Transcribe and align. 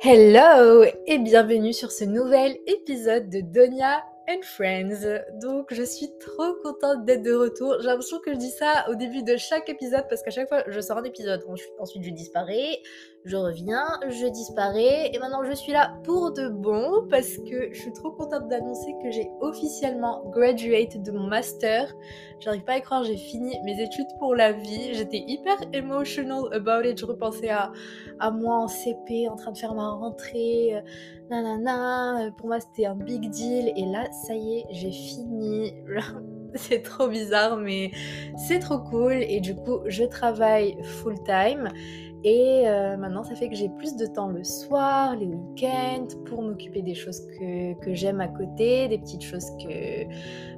Hello 0.00 0.84
et 1.08 1.18
bienvenue 1.18 1.72
sur 1.72 1.90
ce 1.90 2.04
nouvel 2.04 2.56
épisode 2.68 3.28
de 3.30 3.40
Donia 3.40 4.04
and 4.28 4.42
Friends. 4.42 5.04
Donc 5.42 5.74
je 5.74 5.82
suis 5.82 6.08
trop 6.20 6.54
contente 6.62 7.04
d'être 7.04 7.22
de 7.22 7.34
retour. 7.34 7.78
J'ai 7.80 7.88
l'impression 7.88 8.20
que 8.20 8.32
je 8.32 8.38
dis 8.38 8.50
ça 8.50 8.88
au 8.90 8.94
début 8.94 9.24
de 9.24 9.36
chaque 9.36 9.68
épisode 9.68 10.04
parce 10.08 10.22
qu'à 10.22 10.30
chaque 10.30 10.48
fois 10.48 10.62
je 10.68 10.80
sors 10.80 10.98
un 10.98 11.02
épisode, 11.02 11.44
ensuite 11.80 12.04
je 12.04 12.10
disparais, 12.10 12.78
je 13.24 13.36
reviens, 13.36 13.86
je 14.08 14.26
disparais 14.26 15.10
et 15.12 15.18
maintenant 15.18 15.42
je 15.44 15.52
suis 15.52 15.72
là 15.72 15.94
pour 16.04 16.32
de 16.32 16.48
bon 16.48 17.06
parce 17.10 17.36
que 17.38 17.72
je 17.72 17.80
suis 17.80 17.92
trop 17.92 18.10
contente 18.10 18.48
d'annoncer 18.48 18.94
que 19.02 19.10
j'ai 19.10 19.28
officiellement 19.40 20.22
graduate 20.30 21.02
de 21.02 21.10
mon 21.10 21.26
master. 21.26 21.92
J'arrive 22.40 22.64
pas 22.64 22.74
à 22.74 22.78
y 22.78 22.82
croire, 22.82 23.04
j'ai 23.04 23.16
fini 23.16 23.56
mes 23.64 23.82
études 23.82 24.06
pour 24.18 24.34
la 24.34 24.52
vie. 24.52 24.94
J'étais 24.94 25.24
hyper 25.26 25.56
emotional 25.72 26.44
about 26.52 26.88
it. 26.88 26.98
Je 26.98 27.06
repensais 27.06 27.50
à, 27.50 27.72
à 28.20 28.30
moi 28.30 28.56
en 28.56 28.68
CP 28.68 29.28
en 29.28 29.36
train 29.36 29.52
de 29.52 29.58
faire 29.58 29.74
ma 29.74 29.90
rentrée. 29.90 30.76
Euh, 30.76 30.80
nanana, 31.28 32.30
pour 32.38 32.46
moi 32.46 32.60
c'était 32.60 32.86
un 32.86 32.94
big 32.94 33.28
deal 33.30 33.72
et 33.76 33.84
là 33.84 34.10
ça 34.12 34.34
y 34.34 34.60
est, 34.60 34.66
j'ai 34.70 34.92
fini. 34.92 35.74
c'est 36.54 36.80
trop 36.80 37.08
bizarre 37.08 37.58
mais 37.58 37.90
c'est 38.36 38.58
trop 38.58 38.78
cool 38.78 39.12
et 39.12 39.40
du 39.40 39.54
coup 39.54 39.80
je 39.86 40.04
travaille 40.04 40.82
full 40.82 41.22
time 41.24 41.68
et 42.24 42.66
euh, 42.66 42.96
maintenant, 42.96 43.22
ça 43.22 43.34
fait 43.36 43.48
que 43.48 43.54
j'ai 43.54 43.68
plus 43.68 43.96
de 43.96 44.06
temps 44.06 44.28
le 44.28 44.42
soir, 44.42 45.14
les 45.16 45.26
week-ends, 45.26 46.08
pour 46.26 46.42
m'occuper 46.42 46.82
des 46.82 46.94
choses 46.94 47.22
que, 47.38 47.94
j'aime 47.94 48.20
à 48.20 48.28
côté, 48.28 48.88
des 48.88 48.98
petites 48.98 49.22
choses 49.22 49.50
que, 49.62 50.04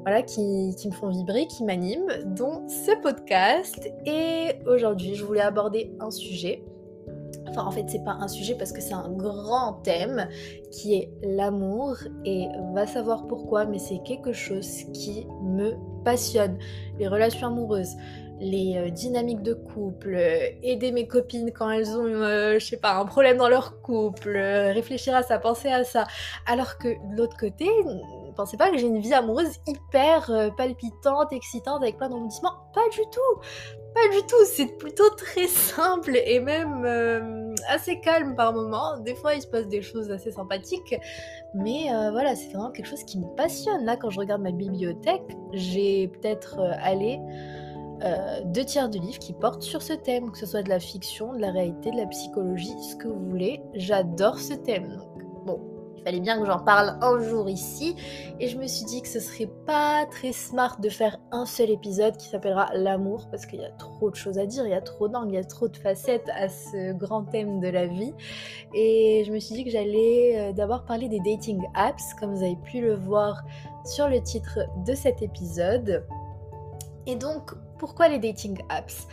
voilà, 0.03 0.23
qui 0.23 0.41
me 0.41 0.93
font 0.93 1.09
vibrer, 1.09 1.47
qui 1.47 1.65
m'animent, 1.65 2.11
dont 2.25 2.67
ce 2.67 2.99
podcast. 3.03 3.91
Et 4.07 4.53
aujourd'hui, 4.67 5.15
je 5.15 5.25
voulais 5.25 5.43
aborder 5.43 5.93
un 6.01 6.11
sujet. 6.11 6.63
Enfin, 7.49 7.65
en 7.65 7.71
fait, 7.71 7.85
c'est 7.89 8.05
pas 8.05 8.17
un 8.21 8.29
sujet 8.29 8.55
parce 8.55 8.73
que 8.73 8.81
c'est 8.81 8.95
un 8.95 9.11
grand 9.11 9.75
thème 9.83 10.29
qui 10.71 10.95
est 10.95 11.11
l'amour 11.23 11.97
et 12.25 12.47
va 12.75 12.87
savoir 12.87 13.27
pourquoi, 13.27 13.65
mais 13.65 13.79
c'est 13.79 14.01
quelque 14.05 14.33
chose 14.33 14.85
qui 14.93 15.27
me 15.43 15.75
passionne. 16.05 16.59
Les 16.99 17.09
relations 17.09 17.49
amoureuses, 17.49 17.97
les 18.41 18.77
euh, 18.77 18.91
dynamiques 18.91 19.43
de 19.43 19.55
couple, 19.55 20.15
euh, 20.15 20.49
aider 20.63 20.93
mes 20.93 21.07
copines 21.07 21.53
quand 21.53 21.71
elles 21.71 21.91
ont, 21.91 22.05
euh, 22.05 22.59
je 22.59 22.67
sais 22.67 22.79
pas, 22.79 22.95
un 22.95 23.05
problème 23.05 23.37
dans 23.37 23.49
leur 23.49 23.81
couple, 23.83 24.37
réfléchir 24.37 25.15
à 25.15 25.23
ça, 25.23 25.39
penser 25.39 25.69
à 25.69 25.85
ça. 25.85 26.07
Alors 26.47 26.79
que 26.79 26.89
de 26.89 27.17
l'autre 27.17 27.37
côté, 27.37 27.69
pensez 28.37 28.57
pas 28.57 28.71
que 28.71 28.79
j'ai 28.79 28.87
une 28.87 29.01
vie 29.01 29.13
amoureuse 29.13 29.59
hyper 29.67 30.53
palpitante, 30.57 31.33
excitante, 31.33 31.83
avec 31.83 31.99
plein 31.99 32.09
d'embondissements. 32.09 32.55
Pas 32.75 32.89
du 32.93 33.03
tout 33.13 33.41
Pas 33.95 34.09
du 34.13 34.27
tout 34.27 34.45
C'est 34.47 34.79
plutôt 34.79 35.11
très 35.11 35.47
simple 35.47 36.17
et 36.17 36.41
même 36.41 37.55
assez 37.69 38.01
calme 38.01 38.35
par 38.37 38.53
moments. 38.53 38.99
Des 38.99 39.15
fois, 39.15 39.35
il 39.35 39.43
se 39.43 39.47
passe 39.47 39.69
des 39.69 39.83
choses 39.83 40.11
assez 40.11 40.31
sympathiques, 40.31 40.95
mais 41.55 41.89
voilà, 42.13 42.37
c'est 42.37 42.49
vraiment 42.49 42.71
quelque 42.71 42.87
chose 42.87 43.05
qui 43.05 43.19
me 43.19 43.27
passionne. 43.37 43.85
Là, 43.85 43.97
quand 43.97 44.11
je 44.11 44.21
regarde 44.21 44.43
ma 44.43 44.53
bibliothèque, 44.53 45.37
j'ai 45.53 46.09
peut-être 46.09 46.61
allé 46.81 47.21
euh, 48.03 48.41
deux 48.47 48.65
tiers 48.65 48.89
de 48.89 48.99
livres 48.99 49.19
qui 49.19 49.35
portent 49.35 49.63
sur 49.63 49.83
ce 49.83 49.93
thème, 49.93 50.31
que 50.31 50.39
ce 50.39 50.47
soit 50.47 50.63
de 50.63 50.71
la 50.71 50.81
fiction, 50.81 51.35
de 51.35 51.39
la 51.39 51.51
réalité, 51.51 51.91
de 51.91 51.97
la 51.97 52.07
psychologie, 52.07 52.75
ce 52.83 52.97
que 52.97 53.09
vous 53.09 53.29
voulez. 53.29 53.61
J'adore 53.75 54.39
ce 54.39 54.55
thème. 54.55 55.03
Bon, 55.45 55.61
il 56.01 56.05
fallait 56.05 56.21
bien 56.21 56.41
que 56.41 56.47
j'en 56.47 56.59
parle 56.59 56.97
un 57.03 57.21
jour 57.21 57.49
ici. 57.51 57.95
Et 58.39 58.49
je 58.49 58.57
me 58.57 58.67
suis 58.67 58.87
dit 58.87 59.03
que 59.03 59.09
ce 59.09 59.21
serait 59.21 59.51
pas 59.67 60.07
très 60.11 60.33
smart 60.33 60.81
de 60.81 60.89
faire 60.89 61.19
un 61.31 61.45
seul 61.45 61.69
épisode 61.71 62.17
qui 62.17 62.29
s'appellera 62.29 62.71
l'amour, 62.75 63.29
parce 63.31 63.45
qu'il 63.45 63.61
y 63.61 63.65
a 63.65 63.71
trop 63.73 64.11
de 64.11 64.17
choses 64.17 64.39
à 64.39 64.47
dire, 64.47 64.65
il 64.67 64.71
y 64.71 64.75
a 64.75 64.81
trop 64.81 65.09
d'angles, 65.09 65.33
il 65.33 65.35
y 65.35 65.39
a 65.39 65.45
trop 65.45 65.69
de 65.69 65.77
facettes 65.77 66.29
à 66.35 66.49
ce 66.49 66.93
grand 66.93 67.25
thème 67.25 67.61
de 67.61 67.69
la 67.69 67.87
vie. 67.87 68.15
Et 68.75 69.25
je 69.27 69.33
me 69.33 69.39
suis 69.39 69.55
dit 69.55 69.65
que 69.65 69.71
j'allais 69.71 70.39
euh, 70.39 70.53
d'abord 70.53 70.85
parler 70.85 71.09
des 71.09 71.21
dating 71.21 71.63
apps, 71.75 72.15
comme 72.19 72.35
vous 72.35 72.43
avez 72.43 72.57
pu 72.57 72.81
le 72.81 72.95
voir 72.95 73.43
sur 73.85 74.09
le 74.09 74.23
titre 74.23 74.61
de 74.87 74.95
cet 74.95 75.21
épisode. 75.21 76.07
Et 77.07 77.17
donc, 77.17 77.53
pourquoi 77.79 78.09
les 78.09 78.19
dating 78.19 78.59
apps? 78.71 79.07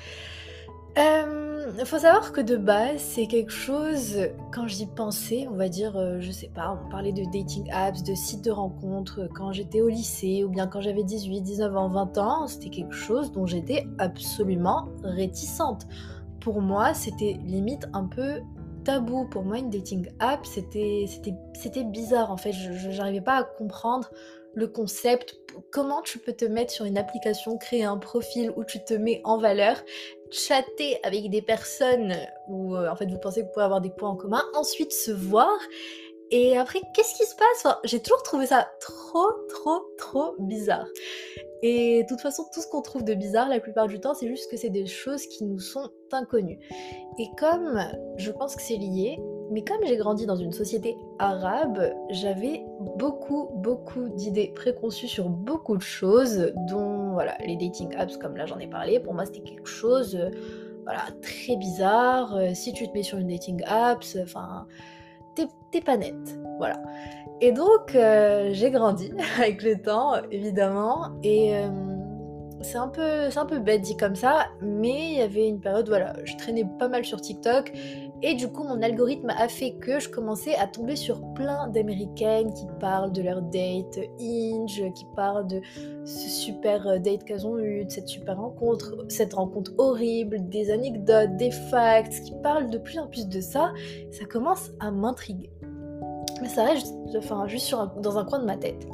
Il 0.97 1.01
euh, 1.01 1.85
faut 1.85 1.99
savoir 1.99 2.31
que 2.31 2.41
de 2.41 2.57
base, 2.57 2.99
c'est 2.99 3.27
quelque 3.27 3.51
chose, 3.51 4.17
quand 4.51 4.67
j'y 4.67 4.87
pensais, 4.87 5.47
on 5.47 5.55
va 5.55 5.69
dire, 5.69 5.95
euh, 5.95 6.17
je 6.19 6.31
sais 6.31 6.49
pas, 6.49 6.75
on 6.83 6.89
parlait 6.89 7.13
de 7.13 7.23
dating 7.25 7.69
apps, 7.71 8.01
de 8.01 8.15
sites 8.15 8.43
de 8.43 8.49
rencontres 8.49 9.29
quand 9.35 9.51
j'étais 9.51 9.81
au 9.81 9.89
lycée 9.89 10.43
ou 10.43 10.49
bien 10.49 10.65
quand 10.65 10.81
j'avais 10.81 11.03
18, 11.03 11.41
19 11.41 11.77
ans, 11.77 11.89
20 11.89 12.17
ans, 12.17 12.47
c'était 12.47 12.71
quelque 12.71 12.95
chose 12.95 13.31
dont 13.31 13.45
j'étais 13.45 13.85
absolument 13.99 14.89
réticente. 15.03 15.85
Pour 16.39 16.61
moi, 16.61 16.95
c'était 16.95 17.37
limite 17.45 17.87
un 17.93 18.05
peu 18.05 18.41
tabou. 18.83 19.25
Pour 19.25 19.43
moi, 19.43 19.59
une 19.59 19.69
dating 19.69 20.09
app, 20.17 20.47
c'était 20.47 21.05
bizarre 21.83 22.31
en 22.31 22.37
fait. 22.37 22.53
Je 22.53 22.89
n'arrivais 22.89 23.21
pas 23.21 23.35
à 23.35 23.43
comprendre 23.43 24.09
le 24.57 24.67
concept, 24.67 25.39
comment 25.71 26.01
tu 26.01 26.17
peux 26.17 26.33
te 26.33 26.43
mettre 26.43 26.73
sur 26.73 26.85
une 26.85 26.97
application, 26.97 27.57
créer 27.57 27.83
un 27.83 27.97
profil 27.97 28.51
où 28.55 28.63
tu 28.63 28.83
te 28.83 28.95
mets 28.95 29.21
en 29.23 29.37
valeur, 29.37 29.75
chatter 30.31 30.99
avec 31.03 31.29
des 31.29 31.41
personnes 31.41 32.13
où 32.47 32.75
euh, 32.75 32.89
en 32.89 32.95
fait 32.95 33.05
vous 33.07 33.19
pensez 33.19 33.41
que 33.41 33.45
vous 33.47 33.53
pouvez 33.53 33.65
avoir 33.65 33.81
des 33.81 33.89
points 33.89 34.09
en 34.09 34.15
commun, 34.15 34.43
ensuite 34.55 34.91
se 34.91 35.11
voir. 35.11 35.57
Et 36.29 36.57
après, 36.57 36.81
qu'est-ce 36.93 37.15
qui 37.15 37.25
se 37.25 37.35
passe? 37.35 37.73
J'ai 37.85 38.01
toujours 38.01 38.21
trouvé 38.21 38.47
ça 38.47 38.67
trop, 38.81 39.29
trop, 39.47 39.85
trop 39.97 40.35
bizarre. 40.39 40.87
Et 41.63 42.03
de 42.03 42.07
toute 42.07 42.21
façon, 42.21 42.43
tout 42.53 42.61
ce 42.61 42.67
qu'on 42.67 42.81
trouve 42.81 43.03
de 43.03 43.13
bizarre 43.13 43.49
la 43.49 43.59
plupart 43.59 43.87
du 43.87 43.99
temps, 43.99 44.13
c'est 44.13 44.27
juste 44.27 44.51
que 44.51 44.57
c'est 44.57 44.69
des 44.69 44.85
choses 44.85 45.25
qui 45.25 45.45
nous 45.45 45.59
sont 45.59 45.89
inconnues. 46.11 46.59
Et 47.17 47.27
comme 47.37 47.79
je 48.17 48.31
pense 48.31 48.55
que 48.55 48.61
c'est 48.61 48.77
lié, 48.77 49.17
mais 49.51 49.63
comme 49.63 49.79
j'ai 49.85 49.97
grandi 49.97 50.25
dans 50.25 50.35
une 50.35 50.51
société 50.51 50.97
arabe, 51.17 51.93
j'avais 52.09 52.63
beaucoup, 52.97 53.49
beaucoup 53.55 54.09
d'idées 54.09 54.51
préconçues 54.53 55.07
sur 55.07 55.29
beaucoup 55.29 55.77
de 55.77 55.81
choses, 55.81 56.51
dont 56.69 57.06
voilà, 57.17 57.35
les 57.43 57.55
dating 57.55 57.95
apps, 57.95 58.15
comme 58.17 58.37
là 58.37 58.45
j'en 58.45 58.59
ai 58.59 58.67
parlé, 58.67 58.99
pour 58.99 59.15
moi 59.15 59.25
c'était 59.25 59.39
quelque 59.39 59.67
chose 59.67 60.15
euh, 60.15 60.29
voilà, 60.83 61.01
très 61.23 61.55
bizarre. 61.55 62.35
Euh, 62.35 62.51
si 62.53 62.73
tu 62.73 62.87
te 62.87 62.93
mets 62.93 63.01
sur 63.01 63.17
une 63.17 63.27
dating 63.27 63.59
apps, 63.65 64.15
enfin, 64.21 64.67
t'es 65.33 65.81
pas 65.81 65.97
nette. 65.97 66.39
Voilà. 66.59 66.79
Et 67.41 67.51
donc, 67.51 67.95
euh, 67.95 68.49
j'ai 68.53 68.69
grandi 68.69 69.11
avec 69.39 69.63
le 69.63 69.81
temps, 69.81 70.13
évidemment, 70.29 71.09
et 71.23 71.55
c'est 72.61 72.77
un 72.77 72.87
peu 72.87 73.29
c'est 73.29 73.39
un 73.39 73.45
peu 73.45 73.59
bête 73.59 73.81
dit 73.81 73.97
comme 73.97 74.15
ça 74.15 74.47
mais 74.61 75.11
il 75.11 75.17
y 75.17 75.21
avait 75.21 75.47
une 75.47 75.59
période 75.59 75.87
voilà 75.87 76.15
je 76.23 76.35
traînais 76.37 76.65
pas 76.79 76.87
mal 76.87 77.05
sur 77.05 77.21
TikTok 77.21 77.71
et 78.23 78.33
du 78.33 78.47
coup 78.47 78.63
mon 78.63 78.81
algorithme 78.81 79.29
a 79.29 79.47
fait 79.47 79.73
que 79.73 79.99
je 79.99 80.09
commençais 80.09 80.55
à 80.55 80.65
tomber 80.65 80.95
sur 80.95 81.21
plein 81.33 81.67
d'américaines 81.67 82.51
qui 82.53 82.65
parlent 82.79 83.11
de 83.11 83.21
leur 83.21 83.41
date 83.43 83.99
Inge 84.19 84.91
qui 84.95 85.05
parlent 85.15 85.47
de 85.47 85.61
ce 86.05 86.29
super 86.29 86.99
date 86.99 87.23
qu'elles 87.25 87.45
ont 87.45 87.59
eu 87.59 87.85
de 87.85 87.91
cette 87.91 88.07
super 88.07 88.37
rencontre 88.37 89.05
cette 89.07 89.35
rencontre 89.35 89.71
horrible 89.77 90.49
des 90.49 90.71
anecdotes 90.71 91.35
des 91.37 91.51
facts 91.51 92.21
qui 92.23 92.33
parlent 92.41 92.69
de 92.69 92.77
plus 92.77 92.97
en 92.97 93.07
plus 93.07 93.27
de 93.27 93.39
ça 93.39 93.71
ça 94.11 94.25
commence 94.25 94.71
à 94.79 94.91
m'intriguer. 94.91 95.49
Mais 96.41 96.49
ça 96.49 96.65
reste 96.65 96.93
enfin, 97.15 97.47
juste 97.47 97.73
dans 98.01 98.17
un 98.17 98.25
coin 98.25 98.39
de 98.39 98.45
ma 98.45 98.57
tête 98.57 98.87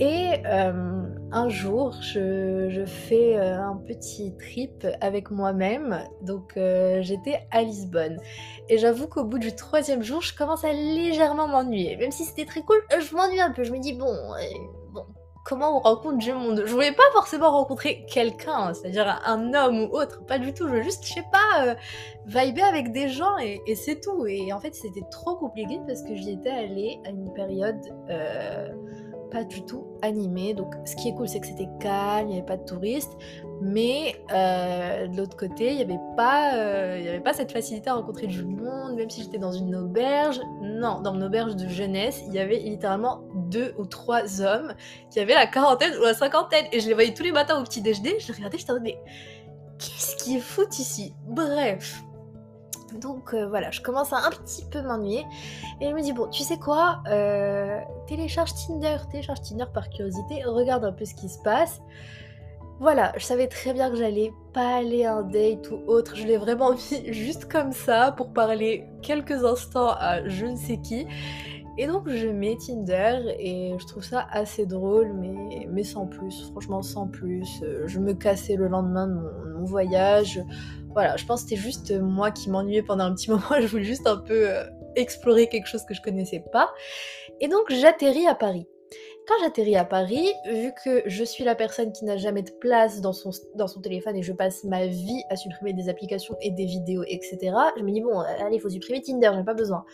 et 0.00 0.32
euh, 0.46 1.02
un 1.30 1.48
jour, 1.50 1.92
je, 2.00 2.84
fais 2.86 3.36
euh, 3.36 3.60
un 3.62 3.76
petit 3.76 4.34
trip 4.38 4.86
avec 5.02 5.30
moi-même. 5.30 6.08
Donc 6.22 6.56
euh, 6.56 7.02
j'étais 7.02 7.46
à 7.50 7.60
Lisbonne. 7.60 8.18
Et 8.70 8.78
j'avoue 8.78 9.08
qu'au 9.08 9.24
bout 9.24 9.38
du 9.38 9.54
troisième 9.54 10.02
jour, 10.02 10.22
je 10.22 10.34
commence 10.34 10.64
à 10.64 10.72
légèrement 10.72 11.48
m'ennuyer. 11.48 11.98
Même 11.98 12.12
si 12.12 12.24
c'était 12.24 12.46
très 12.46 12.62
cool, 12.62 12.78
je 12.98 13.14
m'ennuie 13.14 13.42
un 13.42 13.52
peu. 13.52 13.62
Je 13.62 13.72
me 13.72 13.78
dis, 13.78 13.92
bon, 13.92 14.10
comment 15.44 15.76
on 15.76 15.80
rencontre 15.80 16.16
du 16.16 16.32
monde? 16.32 16.62
Je 16.64 16.72
voulais 16.72 16.92
pas 16.92 17.02
forcément 17.12 17.50
rencontrer 17.50 18.06
quelqu'un, 18.06 18.72
c'est-à-dire 18.72 19.20
un 19.26 19.52
homme 19.52 19.82
ou 19.82 19.94
autre. 19.94 20.24
Pas 20.24 20.38
du 20.38 20.54
tout. 20.54 20.66
Je 20.66 20.76
veux 20.76 20.82
juste, 20.82 21.04
je 21.06 21.12
sais 21.12 21.26
pas, 21.30 21.76
vibrer 22.24 22.62
avec 22.62 22.90
des 22.90 23.10
gens 23.10 23.36
et 23.36 23.74
c'est 23.74 24.00
tout. 24.00 24.24
Et 24.24 24.50
en 24.54 24.60
fait, 24.60 24.74
c'était 24.74 25.04
trop 25.10 25.36
compliqué 25.36 25.78
parce 25.86 26.02
que 26.04 26.14
j'y 26.14 26.30
étais 26.30 26.48
allée 26.48 27.00
à 27.04 27.10
une 27.10 27.34
période 27.34 27.82
pas 29.30 29.44
du 29.44 29.62
tout 29.62 29.86
animé. 30.02 30.54
Donc 30.54 30.74
ce 30.84 30.96
qui 30.96 31.08
est 31.08 31.14
cool, 31.14 31.28
c'est 31.28 31.40
que 31.40 31.46
c'était 31.46 31.68
calme, 31.80 32.28
il 32.28 32.32
n'y 32.32 32.38
avait 32.38 32.46
pas 32.46 32.56
de 32.56 32.64
touristes. 32.64 33.16
Mais 33.62 34.16
euh, 34.32 35.06
de 35.06 35.16
l'autre 35.16 35.36
côté, 35.36 35.70
il 35.70 35.76
n'y 35.76 35.82
avait, 35.82 36.00
pas, 36.16 36.54
euh, 36.54 36.98
avait 36.98 37.20
pas 37.20 37.34
cette 37.34 37.52
facilité 37.52 37.90
à 37.90 37.94
rencontrer 37.94 38.26
du 38.26 38.44
monde, 38.44 38.94
même 38.96 39.10
si 39.10 39.22
j'étais 39.22 39.38
dans 39.38 39.52
une 39.52 39.76
auberge. 39.76 40.40
Non, 40.62 41.00
dans 41.00 41.14
mon 41.14 41.26
auberge 41.26 41.56
de 41.56 41.68
jeunesse, 41.68 42.22
il 42.26 42.34
y 42.34 42.38
avait 42.38 42.58
littéralement 42.58 43.20
deux 43.34 43.74
ou 43.78 43.84
trois 43.84 44.40
hommes 44.40 44.74
qui 45.10 45.20
avaient 45.20 45.34
la 45.34 45.46
quarantaine 45.46 45.92
ou 45.98 46.02
la 46.02 46.14
cinquantaine. 46.14 46.66
Et 46.72 46.80
je 46.80 46.88
les 46.88 46.94
voyais 46.94 47.14
tous 47.14 47.22
les 47.22 47.32
matins 47.32 47.60
au 47.60 47.64
petit 47.64 47.82
déjeuner. 47.82 48.18
Je 48.18 48.28
les 48.28 48.34
regardais, 48.34 48.58
je 48.58 48.72
me 48.72 48.80
mais 48.80 48.98
qu'est-ce 49.78 50.16
qu'ils 50.16 50.40
foutent 50.40 50.78
ici? 50.78 51.14
Bref. 51.26 52.02
Donc 52.98 53.34
euh, 53.34 53.48
voilà, 53.48 53.70
je 53.70 53.80
commence 53.80 54.12
à 54.12 54.18
un 54.18 54.30
petit 54.30 54.64
peu 54.70 54.82
m'ennuyer. 54.82 55.24
Et 55.80 55.86
elle 55.86 55.94
me 55.94 56.02
dit, 56.02 56.12
bon, 56.12 56.28
tu 56.28 56.42
sais 56.42 56.58
quoi 56.58 57.02
euh, 57.08 57.80
Télécharge 58.06 58.52
Tinder, 58.54 58.96
télécharge 59.10 59.42
Tinder 59.42 59.66
par 59.72 59.88
curiosité, 59.90 60.42
regarde 60.44 60.84
un 60.84 60.92
peu 60.92 61.04
ce 61.04 61.14
qui 61.14 61.28
se 61.28 61.38
passe. 61.38 61.80
voilà, 62.80 63.12
je 63.16 63.24
savais 63.24 63.46
très 63.46 63.72
bien 63.72 63.90
que 63.90 63.96
j'allais 63.96 64.32
pas 64.52 64.76
aller 64.76 65.04
à 65.04 65.16
un 65.16 65.22
date 65.22 65.70
ou 65.70 65.80
autre. 65.86 66.16
Je 66.16 66.26
l'ai 66.26 66.36
vraiment 66.36 66.72
mis 66.92 67.12
juste 67.12 67.50
comme 67.50 67.72
ça 67.72 68.12
pour 68.16 68.32
parler 68.32 68.84
quelques 69.02 69.44
instants 69.44 69.90
à 69.90 70.26
je 70.28 70.46
ne 70.46 70.56
sais 70.56 70.78
qui. 70.78 71.06
Et 71.78 71.86
donc 71.86 72.10
je 72.10 72.26
mets 72.28 72.56
Tinder 72.56 73.34
et 73.38 73.72
je 73.78 73.86
trouve 73.86 74.04
ça 74.04 74.26
assez 74.30 74.66
drôle, 74.66 75.14
mais, 75.14 75.66
mais 75.70 75.82
sans 75.82 76.06
plus, 76.06 76.50
franchement 76.50 76.82
sans 76.82 77.06
plus. 77.06 77.62
Je 77.86 77.98
me 77.98 78.12
cassais 78.12 78.56
le 78.56 78.68
lendemain 78.68 79.06
de 79.06 79.14
mon, 79.14 79.64
voyage. 79.64 80.42
Voilà, 80.92 81.16
je 81.16 81.24
pense 81.24 81.44
que 81.44 81.50
c'était 81.50 81.62
juste 81.62 81.92
moi 81.92 82.30
qui 82.30 82.50
m'ennuyais 82.50 82.82
pendant 82.82 83.04
un 83.04 83.14
petit 83.14 83.30
moment, 83.30 83.60
je 83.60 83.66
voulais 83.66 83.84
juste 83.84 84.06
un 84.06 84.16
peu 84.16 84.50
euh, 84.50 84.64
explorer 84.96 85.48
quelque 85.48 85.66
chose 85.66 85.84
que 85.84 85.94
je 85.94 86.02
connaissais 86.02 86.42
pas. 86.52 86.72
Et 87.40 87.48
donc 87.48 87.70
j'atterris 87.70 88.26
à 88.26 88.34
Paris. 88.34 88.66
Quand 89.28 89.34
j'atterris 89.42 89.76
à 89.76 89.84
Paris, 89.84 90.32
vu 90.44 90.72
que 90.84 91.02
je 91.06 91.22
suis 91.22 91.44
la 91.44 91.54
personne 91.54 91.92
qui 91.92 92.04
n'a 92.04 92.16
jamais 92.16 92.42
de 92.42 92.50
place 92.50 93.00
dans 93.00 93.12
son, 93.12 93.30
dans 93.54 93.68
son 93.68 93.80
téléphone 93.80 94.16
et 94.16 94.22
je 94.22 94.32
passe 94.32 94.64
ma 94.64 94.86
vie 94.86 95.22
à 95.28 95.36
supprimer 95.36 95.72
des 95.72 95.88
applications 95.88 96.36
et 96.40 96.50
des 96.50 96.64
vidéos, 96.64 97.04
etc., 97.06 97.38
je 97.76 97.82
me 97.84 97.92
dis, 97.92 98.00
bon, 98.00 98.18
allez, 98.18 98.56
il 98.56 98.60
faut 98.60 98.70
supprimer 98.70 99.00
Tinder, 99.00 99.30
j'en 99.32 99.42
ai 99.42 99.44
pas 99.44 99.54
besoin. 99.54 99.84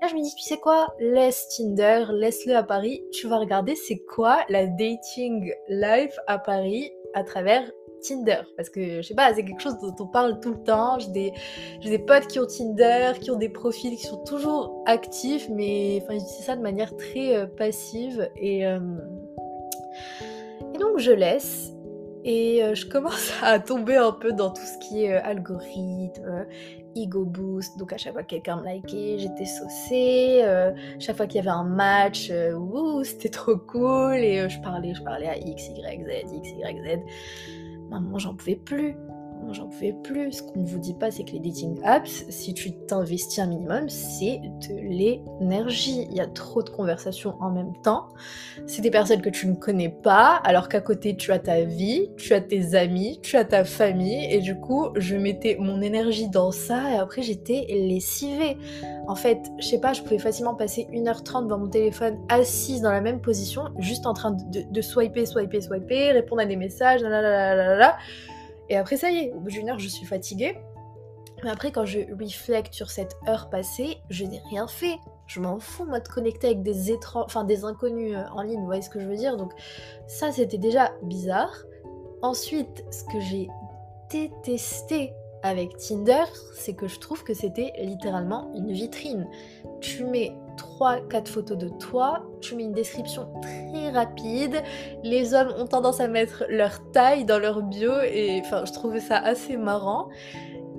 Là, 0.00 0.06
je 0.06 0.14
me 0.14 0.22
dis, 0.22 0.32
tu 0.36 0.44
sais 0.44 0.58
quoi, 0.58 0.94
laisse 1.00 1.48
Tinder, 1.48 2.04
laisse-le 2.12 2.54
à 2.54 2.62
Paris, 2.62 3.02
tu 3.10 3.26
vas 3.26 3.38
regarder 3.38 3.74
c'est 3.74 3.98
quoi 3.98 4.44
la 4.48 4.66
dating 4.66 5.52
life 5.68 6.16
à 6.28 6.38
Paris 6.38 6.92
à 7.14 7.24
travers 7.24 7.68
Tinder. 8.04 8.42
Parce 8.56 8.68
que, 8.68 9.02
je 9.02 9.02
sais 9.02 9.14
pas, 9.14 9.32
c'est 9.34 9.44
quelque 9.44 9.62
chose 9.62 9.78
dont 9.78 9.94
on 9.98 10.06
parle 10.06 10.40
tout 10.40 10.50
le 10.50 10.62
temps. 10.62 10.98
J'ai 10.98 11.10
des, 11.10 11.32
des 11.82 11.98
potes 11.98 12.26
qui 12.26 12.38
ont 12.38 12.46
Tinder, 12.46 13.12
qui 13.20 13.30
ont 13.30 13.38
des 13.38 13.48
profils 13.48 13.96
qui 13.96 14.06
sont 14.06 14.22
toujours 14.24 14.82
actifs, 14.86 15.48
mais 15.50 16.02
enfin, 16.02 16.18
c'est 16.18 16.42
ça 16.42 16.56
de 16.56 16.62
manière 16.62 16.96
très 16.96 17.36
euh, 17.36 17.46
passive. 17.46 18.28
Et, 18.36 18.66
euh, 18.66 18.78
et 20.74 20.78
donc, 20.78 20.98
je 20.98 21.12
laisse. 21.12 21.70
Et 22.26 22.64
euh, 22.64 22.74
je 22.74 22.86
commence 22.86 23.32
à 23.42 23.58
tomber 23.58 23.96
un 23.96 24.12
peu 24.12 24.32
dans 24.32 24.50
tout 24.50 24.62
ce 24.62 24.78
qui 24.78 25.04
est 25.04 25.12
algorithme, 25.12 26.46
ego 26.96 27.24
boost. 27.24 27.78
Donc 27.78 27.92
à 27.92 27.98
chaque 27.98 28.14
fois 28.14 28.22
que 28.22 28.28
quelqu'un 28.28 28.56
me 28.56 28.66
likait, 28.66 29.18
j'étais 29.18 29.44
saucée. 29.44 30.42
chaque 31.00 31.16
fois 31.16 31.26
qu'il 31.26 31.36
y 31.36 31.40
avait 31.40 31.50
un 31.50 31.64
match, 31.64 32.30
c'était 33.02 33.28
trop 33.28 33.56
cool. 33.56 34.14
Et 34.16 34.48
je 34.48 34.60
parlais, 34.60 34.94
je 34.94 35.02
parlais 35.02 35.28
à 35.28 35.36
X, 35.36 35.68
Y, 35.68 36.04
Z, 36.06 36.32
X, 36.32 36.48
Y, 36.50 36.82
Z. 36.82 37.63
Maman, 37.90 38.18
j'en 38.18 38.34
pouvais 38.34 38.56
plus. 38.56 38.94
J'en 39.52 39.68
pouvais 39.68 39.92
plus. 39.92 40.32
Ce 40.32 40.42
qu'on 40.42 40.60
ne 40.60 40.66
vous 40.66 40.78
dit 40.78 40.94
pas, 40.94 41.10
c'est 41.10 41.24
que 41.24 41.32
les 41.32 41.38
dating 41.38 41.78
apps, 41.84 42.24
si 42.28 42.54
tu 42.54 42.72
t'investis 42.72 43.38
un 43.38 43.46
minimum, 43.46 43.88
c'est 43.88 44.40
de 44.68 44.74
l'énergie. 44.74 46.06
Il 46.10 46.16
y 46.16 46.20
a 46.20 46.26
trop 46.26 46.62
de 46.62 46.70
conversations 46.70 47.36
en 47.40 47.50
même 47.50 47.72
temps. 47.82 48.08
C'est 48.66 48.82
des 48.82 48.90
personnes 48.90 49.20
que 49.20 49.28
tu 49.30 49.46
ne 49.46 49.54
connais 49.54 49.90
pas, 49.90 50.40
alors 50.44 50.68
qu'à 50.68 50.80
côté, 50.80 51.16
tu 51.16 51.30
as 51.30 51.38
ta 51.38 51.60
vie, 51.60 52.10
tu 52.16 52.32
as 52.34 52.40
tes 52.40 52.74
amis, 52.74 53.20
tu 53.22 53.36
as 53.36 53.44
ta 53.44 53.64
famille. 53.64 54.26
Et 54.30 54.40
du 54.40 54.58
coup, 54.58 54.88
je 54.96 55.16
mettais 55.16 55.56
mon 55.60 55.80
énergie 55.82 56.28
dans 56.28 56.50
ça 56.50 56.92
et 56.92 56.96
après, 56.96 57.22
j'étais 57.22 57.66
lessivée. 57.68 58.56
En 59.06 59.14
fait, 59.14 59.38
je 59.58 59.66
sais 59.66 59.80
pas, 59.80 59.92
je 59.92 60.02
pouvais 60.02 60.18
facilement 60.18 60.54
passer 60.54 60.88
1h30 60.92 61.44
devant 61.44 61.58
mon 61.58 61.68
téléphone, 61.68 62.18
assise 62.28 62.80
dans 62.80 62.90
la 62.90 63.02
même 63.02 63.20
position, 63.20 63.64
juste 63.78 64.06
en 64.06 64.14
train 64.14 64.32
de, 64.32 64.80
swiper, 64.80 65.26
swiper, 65.26 65.60
swiper, 65.60 66.12
répondre 66.12 66.42
à 66.42 66.46
des 66.46 66.56
messages, 66.56 67.02
là. 67.02 67.96
Et 68.68 68.76
après, 68.76 68.96
ça 68.96 69.10
y 69.10 69.18
est, 69.18 69.32
au 69.32 69.40
bout 69.40 69.50
d'une 69.50 69.68
heure, 69.68 69.78
je 69.78 69.88
suis 69.88 70.06
fatiguée. 70.06 70.56
Mais 71.42 71.50
après, 71.50 71.72
quand 71.72 71.84
je 71.84 72.00
reflecte 72.18 72.72
sur 72.72 72.90
cette 72.90 73.16
heure 73.28 73.50
passée, 73.50 73.98
je 74.08 74.24
n'ai 74.24 74.40
rien 74.50 74.66
fait. 74.66 74.96
Je 75.26 75.40
m'en 75.40 75.58
fous, 75.58 75.84
moi, 75.84 76.00
de 76.00 76.08
connecter 76.08 76.48
avec 76.48 76.62
des 76.62 76.90
étranges, 76.90 77.24
enfin 77.26 77.44
des 77.44 77.64
inconnus 77.64 78.14
euh, 78.16 78.24
en 78.32 78.42
ligne, 78.42 78.60
vous 78.60 78.66
voyez 78.66 78.82
ce 78.82 78.90
que 78.90 79.00
je 79.00 79.06
veux 79.06 79.16
dire 79.16 79.36
Donc, 79.36 79.52
ça, 80.06 80.32
c'était 80.32 80.58
déjà 80.58 80.92
bizarre. 81.02 81.54
Ensuite, 82.22 82.84
ce 82.90 83.04
que 83.04 83.20
j'ai 83.20 83.48
détesté 84.10 85.12
avec 85.42 85.76
Tinder, 85.76 86.24
c'est 86.54 86.74
que 86.74 86.88
je 86.88 86.98
trouve 86.98 87.22
que 87.24 87.34
c'était 87.34 87.72
littéralement 87.78 88.50
une 88.54 88.72
vitrine. 88.72 89.28
Tu 89.80 90.04
mets 90.04 90.34
3-4 90.56 91.26
photos 91.26 91.58
de 91.58 91.68
toi, 91.68 92.24
tu 92.40 92.54
mets 92.56 92.64
une 92.64 92.72
description 92.72 93.28
très 93.42 93.90
rapide, 93.90 94.62
les 95.02 95.34
hommes 95.34 95.52
ont 95.58 95.66
tendance 95.66 96.00
à 96.00 96.08
mettre 96.08 96.44
leur 96.48 96.90
taille 96.92 97.24
dans 97.24 97.38
leur 97.38 97.62
bio 97.62 97.92
et 98.02 98.40
enfin 98.44 98.64
je 98.64 98.72
trouvais 98.72 99.00
ça 99.00 99.16
assez 99.16 99.56
marrant. 99.56 100.08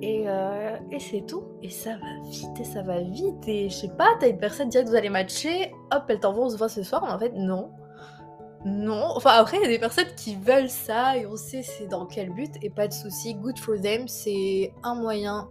Et, 0.02 0.24
euh, 0.26 0.76
et 0.90 1.00
c'est 1.00 1.24
tout. 1.26 1.44
Et 1.62 1.70
ça 1.70 1.92
va 1.92 2.28
vite, 2.28 2.60
et 2.60 2.64
ça 2.64 2.82
va 2.82 3.00
vite. 3.00 3.48
Et 3.48 3.68
je 3.68 3.74
sais 3.74 3.92
pas, 3.96 4.08
t'as 4.20 4.28
une 4.28 4.38
personne 4.38 4.68
direct, 4.68 4.88
vous 4.88 4.94
allez 4.94 5.08
matcher, 5.08 5.72
hop, 5.90 6.04
elle 6.08 6.20
t'envoie, 6.20 6.46
on 6.46 6.50
se 6.50 6.58
voit 6.58 6.68
ce 6.68 6.82
soir, 6.82 7.02
mais 7.06 7.12
en 7.12 7.18
fait, 7.18 7.32
non. 7.34 7.70
Non. 8.64 9.12
Enfin, 9.14 9.30
après, 9.30 9.58
il 9.58 9.62
y 9.62 9.66
a 9.66 9.68
des 9.68 9.78
personnes 9.78 10.12
qui 10.16 10.34
veulent 10.36 10.68
ça 10.68 11.16
et 11.16 11.26
on 11.26 11.36
sait 11.36 11.62
c'est 11.62 11.86
dans 11.86 12.04
quel 12.04 12.30
but 12.30 12.52
et 12.62 12.70
pas 12.70 12.88
de 12.88 12.92
souci. 12.92 13.34
Good 13.34 13.58
for 13.58 13.80
them, 13.80 14.08
c'est 14.08 14.72
un 14.82 14.94
moyen 14.96 15.48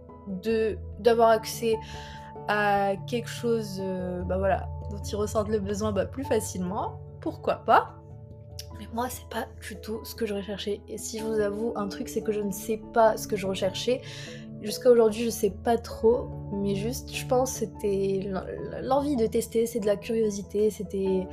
d'avoir 0.98 1.30
accès 1.30 1.76
à 2.48 2.94
quelque 3.06 3.28
chose, 3.28 3.78
euh, 3.80 4.22
bah 4.22 4.38
voilà, 4.38 4.68
dont 4.90 4.98
ils 4.98 5.16
ressentent 5.16 5.48
le 5.48 5.58
besoin 5.58 5.92
bah, 5.92 6.06
plus 6.06 6.24
facilement. 6.24 7.00
Pourquoi 7.20 7.56
pas? 7.56 7.94
Mais 8.78 8.86
moi, 8.92 9.08
c'est 9.08 9.28
pas 9.28 9.46
du 9.60 9.76
tout 9.80 10.04
ce 10.04 10.14
que 10.14 10.26
je 10.26 10.34
recherchais. 10.34 10.80
Et 10.88 10.98
si 10.98 11.18
je 11.18 11.24
vous 11.24 11.40
avoue 11.40 11.72
un 11.76 11.88
truc, 11.88 12.08
c'est 12.08 12.22
que 12.22 12.32
je 12.32 12.40
ne 12.40 12.52
sais 12.52 12.80
pas 12.92 13.16
ce 13.16 13.26
que 13.26 13.36
je 13.36 13.46
recherchais. 13.46 14.02
Jusqu'à 14.62 14.90
aujourd'hui, 14.90 15.24
je 15.24 15.30
sais 15.30 15.50
pas 15.50 15.76
trop, 15.78 16.28
mais 16.52 16.74
juste, 16.74 17.14
je 17.14 17.26
pense 17.26 17.52
c'était 17.52 18.30
l'envie 18.82 19.16
de 19.16 19.26
tester, 19.26 19.66
c'est 19.66 19.80
de 19.80 19.86
la 19.86 19.96
curiosité, 19.96 20.70
c'était 20.70 21.26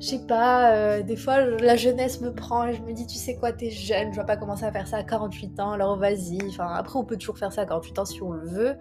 je 0.00 0.06
sais 0.06 0.26
pas, 0.26 0.74
euh, 0.74 1.02
des 1.02 1.16
fois 1.16 1.40
la 1.44 1.76
jeunesse 1.76 2.20
me 2.20 2.32
prend 2.32 2.66
et 2.66 2.74
je 2.74 2.82
me 2.82 2.92
dis, 2.92 3.06
tu 3.06 3.16
sais 3.16 3.36
quoi, 3.36 3.52
t'es 3.52 3.70
jeune, 3.70 4.12
je 4.12 4.20
vais 4.20 4.26
pas 4.26 4.36
commencer 4.36 4.64
à 4.64 4.72
faire 4.72 4.86
ça 4.86 4.98
à 4.98 5.02
48 5.02 5.58
ans, 5.60 5.70
alors 5.70 5.96
vas-y. 5.96 6.38
Enfin, 6.48 6.68
après, 6.74 6.98
on 6.98 7.04
peut 7.04 7.16
toujours 7.16 7.38
faire 7.38 7.52
ça 7.52 7.62
à 7.62 7.66
48 7.66 7.98
ans 7.98 8.04
si 8.04 8.22
on 8.22 8.30
le 8.30 8.46
veut. 8.46 8.76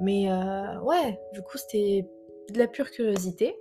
Mais 0.00 0.30
euh, 0.30 0.80
ouais, 0.80 1.18
du 1.32 1.42
coup, 1.42 1.58
c'était 1.58 2.06
de 2.52 2.58
la 2.58 2.66
pure 2.66 2.90
curiosité. 2.90 3.56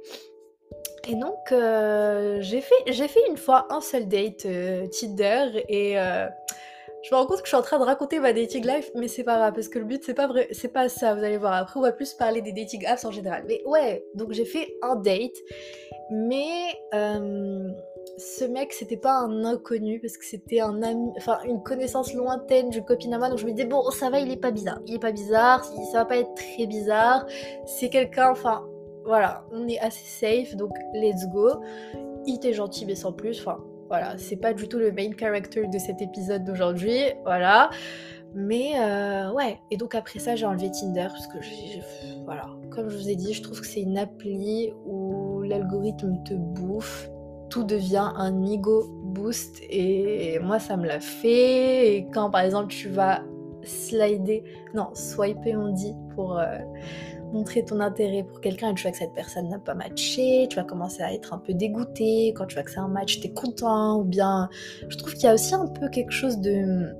Et 1.07 1.15
donc, 1.15 1.51
euh, 1.51 2.38
j'ai 2.41 2.62
fait, 2.62 2.91
fait 2.94 3.27
une 3.30 3.38
fois 3.38 3.68
un 3.69 3.81
seul 3.81 4.07
date 4.07 4.47
Tinder 4.91 5.63
et 5.68 5.97
je 7.03 7.13
me 7.13 7.19
rends 7.19 7.25
compte 7.25 7.39
que 7.39 7.45
je 7.45 7.50
suis 7.50 7.57
en 7.57 7.62
train 7.62 7.80
de 7.80 7.83
raconter 7.83 8.19
ma 8.19 8.31
dating 8.31 8.65
life, 8.65 8.89
mais 8.95 9.09
c'est 9.09 9.25
pas 9.25 9.35
grave, 9.35 9.53
parce 9.53 9.68
que 9.68 9.77
le 9.77 9.83
but, 9.83 10.01
c'est 10.06 10.13
pas 10.13 10.27
vrai, 10.27 10.47
c'est 10.51 10.69
pas 10.69 10.88
ça, 10.88 11.13
vous 11.13 11.24
allez 11.24 11.38
voir. 11.38 11.53
Après, 11.53 11.77
on 11.77 11.83
va 11.83 11.91
plus 11.91 12.13
parler 12.13 12.41
des 12.41 12.53
dating 12.53 12.85
apps 12.85 13.03
en 13.03 13.12
général. 13.12 13.44
Mais 13.45 13.62
ouais, 13.65 14.06
donc 14.15 14.31
j'ai 14.31 14.45
fait 14.45 14.74
un 14.81 14.95
date, 14.95 15.35
mais 16.09 16.68
euh, 16.94 17.68
ce 18.17 18.45
mec, 18.45 18.73
c'était 18.73 18.97
pas 18.97 19.19
un 19.19 19.44
inconnu, 19.44 20.00
parce 20.00 20.17
que 20.17 20.25
c'était 20.25 20.61
un 20.61 20.81
ami, 20.81 21.11
enfin, 21.17 21.39
une 21.45 21.61
connaissance 21.63 22.13
lointaine 22.13 22.69
du 22.69 22.81
moi, 22.81 23.29
donc 23.29 23.39
je 23.39 23.45
me 23.45 23.51
disais, 23.51 23.65
bon, 23.65 23.89
ça 23.91 24.09
va, 24.09 24.19
il 24.19 24.31
est 24.31 24.37
pas 24.37 24.51
bizarre. 24.51 24.80
Il 24.85 24.95
est 24.95 24.99
pas 24.99 25.11
bizarre, 25.11 25.63
ça 25.63 25.99
va 25.99 26.06
pas 26.06 26.18
être 26.18 26.33
très 26.35 26.66
bizarre. 26.68 27.25
C'est 27.66 27.89
quelqu'un, 27.89 28.31
enfin, 28.31 28.63
voilà, 29.06 29.45
on 29.51 29.68
est 29.68 29.80
assez 29.80 30.06
safe, 30.06 30.56
donc 30.56 30.71
let's 30.94 31.28
go. 31.30 31.61
Il 32.25 32.35
était 32.35 32.54
gentil, 32.54 32.85
mais 32.85 32.95
sans 32.95 33.11
plus, 33.11 33.39
enfin, 33.39 33.57
voilà, 33.89 34.18
c'est 34.18 34.37
pas 34.37 34.54
du 34.54 34.68
tout 34.68 34.78
le 34.78 34.92
main 34.92 35.11
character 35.18 35.68
de 35.68 35.78
cet 35.78 36.01
épisode 36.01 36.44
d'aujourd'hui, 36.44 36.99
voilà. 37.23 37.69
Mais 38.35 38.73
euh, 38.80 39.31
ouais, 39.33 39.59
et 39.69 39.78
donc 39.78 39.94
après 39.94 40.18
ça, 40.19 40.35
j'ai 40.35 40.45
enlevé 40.45 40.71
Tinder 40.71 41.07
parce 41.07 41.28
que, 41.28 41.37
voilà, 42.25 42.47
comme 42.71 42.89
je 42.89 42.97
vous 42.97 43.09
ai 43.09 43.16
dit, 43.16 43.33
je 43.33 43.44
trouve 43.44 43.61
que 43.61 43.68
c'est 43.68 43.81
une 43.81 43.97
appli 43.97 44.73
où 44.87 45.42
l'algorithme 45.44 46.23
te 46.23 46.33
bouffe, 46.33 47.09
tout 47.54 47.64
devient 47.64 48.12
un 48.16 48.44
ego 48.48 48.88
boost 49.04 49.62
et 49.69 50.40
moi 50.40 50.57
ça 50.57 50.76
me 50.76 50.88
l'a 50.88 51.00
fait. 51.00 51.95
Et 51.95 52.07
quand 52.12 52.31
par 52.31 52.42
exemple 52.42 52.69
tu 52.69 52.90
vas 52.90 53.22
slider, 53.62 54.44
non, 54.74 54.88
swiper 54.95 55.56
on 55.56 55.69
dit 55.69 55.94
pour 56.16 56.40
euh, 56.40 56.57
montrer 57.31 57.64
ton 57.64 57.80
intérêt 57.80 58.24
pour 58.24 58.42
quelqu'un 58.42 58.72
et 58.72 58.74
tu 58.74 58.81
vois 58.81 58.92
que 58.92 58.98
cette 58.98 59.14
personne 59.14 59.50
n'a 59.50 59.60
pas 59.60 59.76
matché, 59.76 60.48
tu 60.50 60.56
vas 60.56 60.64
commencer 60.64 61.04
à 61.04 61.14
être 61.14 61.31
un 61.31 61.38
peu 61.38 61.54
dégoûté, 61.54 62.33
quand 62.36 62.48
tu 62.48 62.56
vois 62.56 62.64
que 62.64 62.72
c'est 62.72 62.80
un 62.80 62.88
match, 62.88 63.19
t'es 63.19 63.30
content, 63.30 64.00
ou 64.00 64.04
bien 64.04 64.50
je 64.90 64.98
trouve 64.98 65.14
qu'il 65.14 65.26
y 65.26 65.28
a 65.28 65.36
aussi 65.36 65.54
un 65.54 65.68
peu 65.68 65.90
quelque 65.90 66.12
chose 66.12 66.40
de 66.40 66.95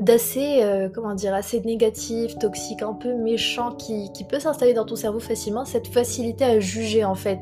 d'assez, 0.00 0.62
euh, 0.62 0.88
comment 0.88 1.14
dire, 1.14 1.34
assez 1.34 1.60
négatif, 1.60 2.38
toxique, 2.38 2.82
un 2.82 2.94
peu 2.94 3.14
méchant 3.14 3.72
qui, 3.72 4.08
peut 4.28 4.40
s'installer 4.40 4.74
dans 4.74 4.84
ton 4.84 4.96
cerveau 4.96 5.20
facilement, 5.20 5.64
cette 5.64 5.88
facilité 5.88 6.44
à 6.44 6.60
juger 6.60 7.04
en 7.04 7.14
fait 7.14 7.40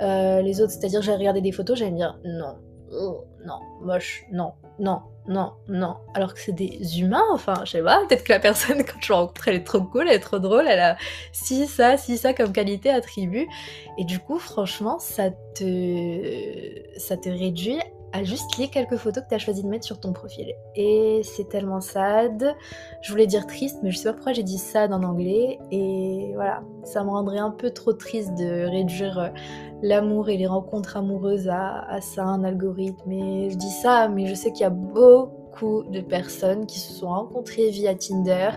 euh, 0.00 0.42
les 0.42 0.60
autres, 0.60 0.72
c'est-à-dire 0.72 1.02
j'allais 1.02 1.18
regarder 1.18 1.40
des 1.40 1.52
photos, 1.52 1.78
j'allais 1.78 1.90
me 1.90 1.96
dire 1.96 2.18
non, 2.24 2.56
oh, 2.92 3.24
non, 3.44 3.58
moche, 3.82 4.24
non, 4.32 4.52
non, 4.78 5.00
non, 5.28 5.52
non. 5.68 5.96
Alors 6.14 6.34
que 6.34 6.40
c'est 6.40 6.52
des 6.52 7.00
humains, 7.00 7.24
enfin, 7.32 7.54
je 7.64 7.72
sais 7.72 7.82
pas, 7.82 8.04
peut-être 8.08 8.24
que 8.24 8.32
la 8.32 8.40
personne, 8.40 8.78
quand 8.84 8.98
tu 9.00 9.12
la 9.12 9.18
rencontres, 9.18 9.48
elle 9.48 9.56
est 9.56 9.64
trop 9.64 9.82
cool, 9.82 10.08
elle 10.08 10.16
est 10.16 10.20
trop 10.20 10.38
drôle, 10.38 10.66
elle 10.66 10.80
a 10.80 10.96
si 11.32 11.66
ça, 11.66 11.96
si 11.96 12.18
ça 12.18 12.34
comme 12.34 12.52
qualité, 12.52 12.90
attribut. 12.90 13.48
Et 13.98 14.04
du 14.04 14.18
coup, 14.18 14.38
franchement, 14.38 14.98
ça 14.98 15.30
te, 15.54 16.98
ça 16.98 17.16
te 17.16 17.28
réduit 17.28 17.78
à 18.12 18.24
juste 18.24 18.56
lier 18.58 18.68
quelques 18.68 18.96
photos 18.96 19.24
que 19.24 19.28
tu 19.28 19.34
as 19.34 19.38
choisi 19.38 19.62
de 19.62 19.68
mettre 19.68 19.84
sur 19.84 20.00
ton 20.00 20.12
profil. 20.12 20.52
Et 20.74 21.20
c'est 21.24 21.48
tellement 21.48 21.80
sad. 21.80 22.54
Je 23.00 23.10
voulais 23.10 23.26
dire 23.26 23.46
triste, 23.46 23.78
mais 23.82 23.90
je 23.90 23.98
sais 23.98 24.08
pas 24.08 24.14
pourquoi 24.14 24.32
j'ai 24.32 24.42
dit 24.42 24.58
sad 24.58 24.92
en 24.92 25.02
anglais. 25.02 25.58
Et 25.70 26.32
voilà, 26.34 26.62
ça 26.84 27.04
me 27.04 27.10
rendrait 27.10 27.38
un 27.38 27.50
peu 27.50 27.70
trop 27.70 27.92
triste 27.92 28.34
de 28.34 28.68
réduire 28.68 29.18
euh, 29.18 29.28
l'amour 29.82 30.28
et 30.28 30.36
les 30.36 30.46
rencontres 30.46 30.96
amoureuses 30.96 31.48
à, 31.48 31.80
à 31.88 32.00
ça, 32.00 32.24
un 32.24 32.44
algorithme. 32.44 33.10
Et 33.10 33.50
je 33.50 33.56
dis 33.56 33.70
ça, 33.70 34.08
mais 34.08 34.26
je 34.26 34.34
sais 34.34 34.52
qu'il 34.52 34.62
y 34.62 34.66
a 34.66 34.70
beaucoup 34.70 35.84
de 35.90 36.00
personnes 36.00 36.66
qui 36.66 36.78
se 36.78 36.92
sont 36.92 37.08
rencontrées 37.08 37.70
via 37.70 37.94
Tinder, 37.94 38.50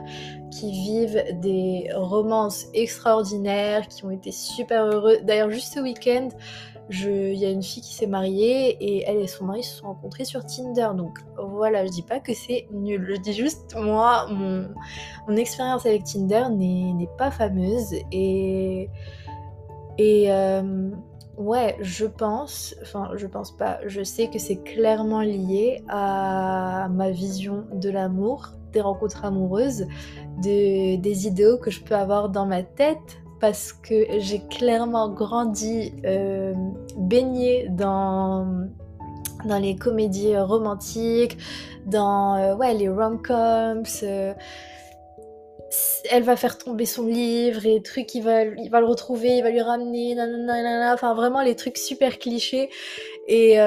qui 0.51 0.71
vivent 0.71 1.23
des 1.41 1.89
romances 1.95 2.67
extraordinaires, 2.73 3.87
qui 3.87 4.05
ont 4.05 4.11
été 4.11 4.31
super 4.31 4.85
heureux. 4.85 5.17
D'ailleurs, 5.23 5.49
juste 5.49 5.73
ce 5.73 5.79
week-end, 5.79 6.29
il 6.89 7.35
y 7.35 7.45
a 7.45 7.49
une 7.49 7.63
fille 7.63 7.81
qui 7.81 7.93
s'est 7.93 8.07
mariée 8.07 8.77
et 8.79 9.03
elle 9.07 9.17
et 9.17 9.27
son 9.27 9.45
mari 9.45 9.63
se 9.63 9.77
sont 9.77 9.87
rencontrés 9.87 10.25
sur 10.25 10.45
Tinder. 10.45 10.89
Donc 10.95 11.19
voilà, 11.37 11.85
je 11.85 11.91
dis 11.91 12.03
pas 12.03 12.19
que 12.19 12.33
c'est 12.33 12.67
nul. 12.71 13.05
Je 13.09 13.21
dis 13.21 13.33
juste, 13.33 13.75
moi, 13.75 14.27
mon, 14.29 15.35
expérience 15.35 15.85
avec 15.85 16.03
Tinder 16.03 16.45
n'est 16.49 17.09
pas 17.17 17.31
fameuse. 17.31 17.93
Et, 18.11 18.89
et 19.97 20.31
euh, 20.31 20.91
ouais, 21.37 21.75
je 21.81 22.05
pense, 22.05 22.75
enfin, 22.81 23.11
je 23.15 23.27
pense 23.27 23.55
pas, 23.55 23.79
je 23.85 24.03
sais 24.03 24.29
que 24.29 24.39
c'est 24.39 24.61
clairement 24.61 25.21
lié 25.21 25.83
à 25.89 26.87
ma 26.91 27.09
vision 27.09 27.65
de 27.73 27.89
l'amour, 27.89 28.51
des 28.73 28.81
rencontres 28.81 29.25
amoureuses, 29.25 29.87
de, 30.43 30.97
des 30.97 31.27
idéaux 31.27 31.57
que 31.57 31.71
je 31.71 31.81
peux 31.81 31.95
avoir 31.95 32.29
dans 32.29 32.45
ma 32.45 32.61
tête 32.61 33.24
parce 33.39 33.73
que 33.73 34.19
j'ai 34.19 34.39
clairement 34.39 35.09
grandi 35.09 35.93
euh, 36.05 36.53
baignée 36.97 37.67
dans, 37.69 38.67
dans 39.45 39.57
les 39.57 39.75
comédies 39.75 40.37
romantiques, 40.37 41.37
dans 41.85 42.35
euh, 42.35 42.55
ouais, 42.55 42.73
les 42.73 42.89
rom-coms. 42.89 43.83
Euh, 44.03 44.33
elle 46.09 46.23
va 46.23 46.37
faire 46.37 46.57
tomber 46.57 46.85
son 46.85 47.05
livre 47.05 47.65
et 47.65 47.81
trucs, 47.81 48.15
il 48.15 48.21
va, 48.21 48.43
il 48.43 48.69
va 48.69 48.79
le 48.79 48.85
retrouver, 48.85 49.37
il 49.37 49.43
va 49.43 49.49
lui 49.49 49.61
ramener, 49.61 50.15
nanana, 50.15 50.93
enfin 50.93 51.13
vraiment 51.15 51.41
les 51.41 51.55
trucs 51.55 51.77
super 51.77 52.17
clichés. 52.17 52.69
Et 53.27 53.57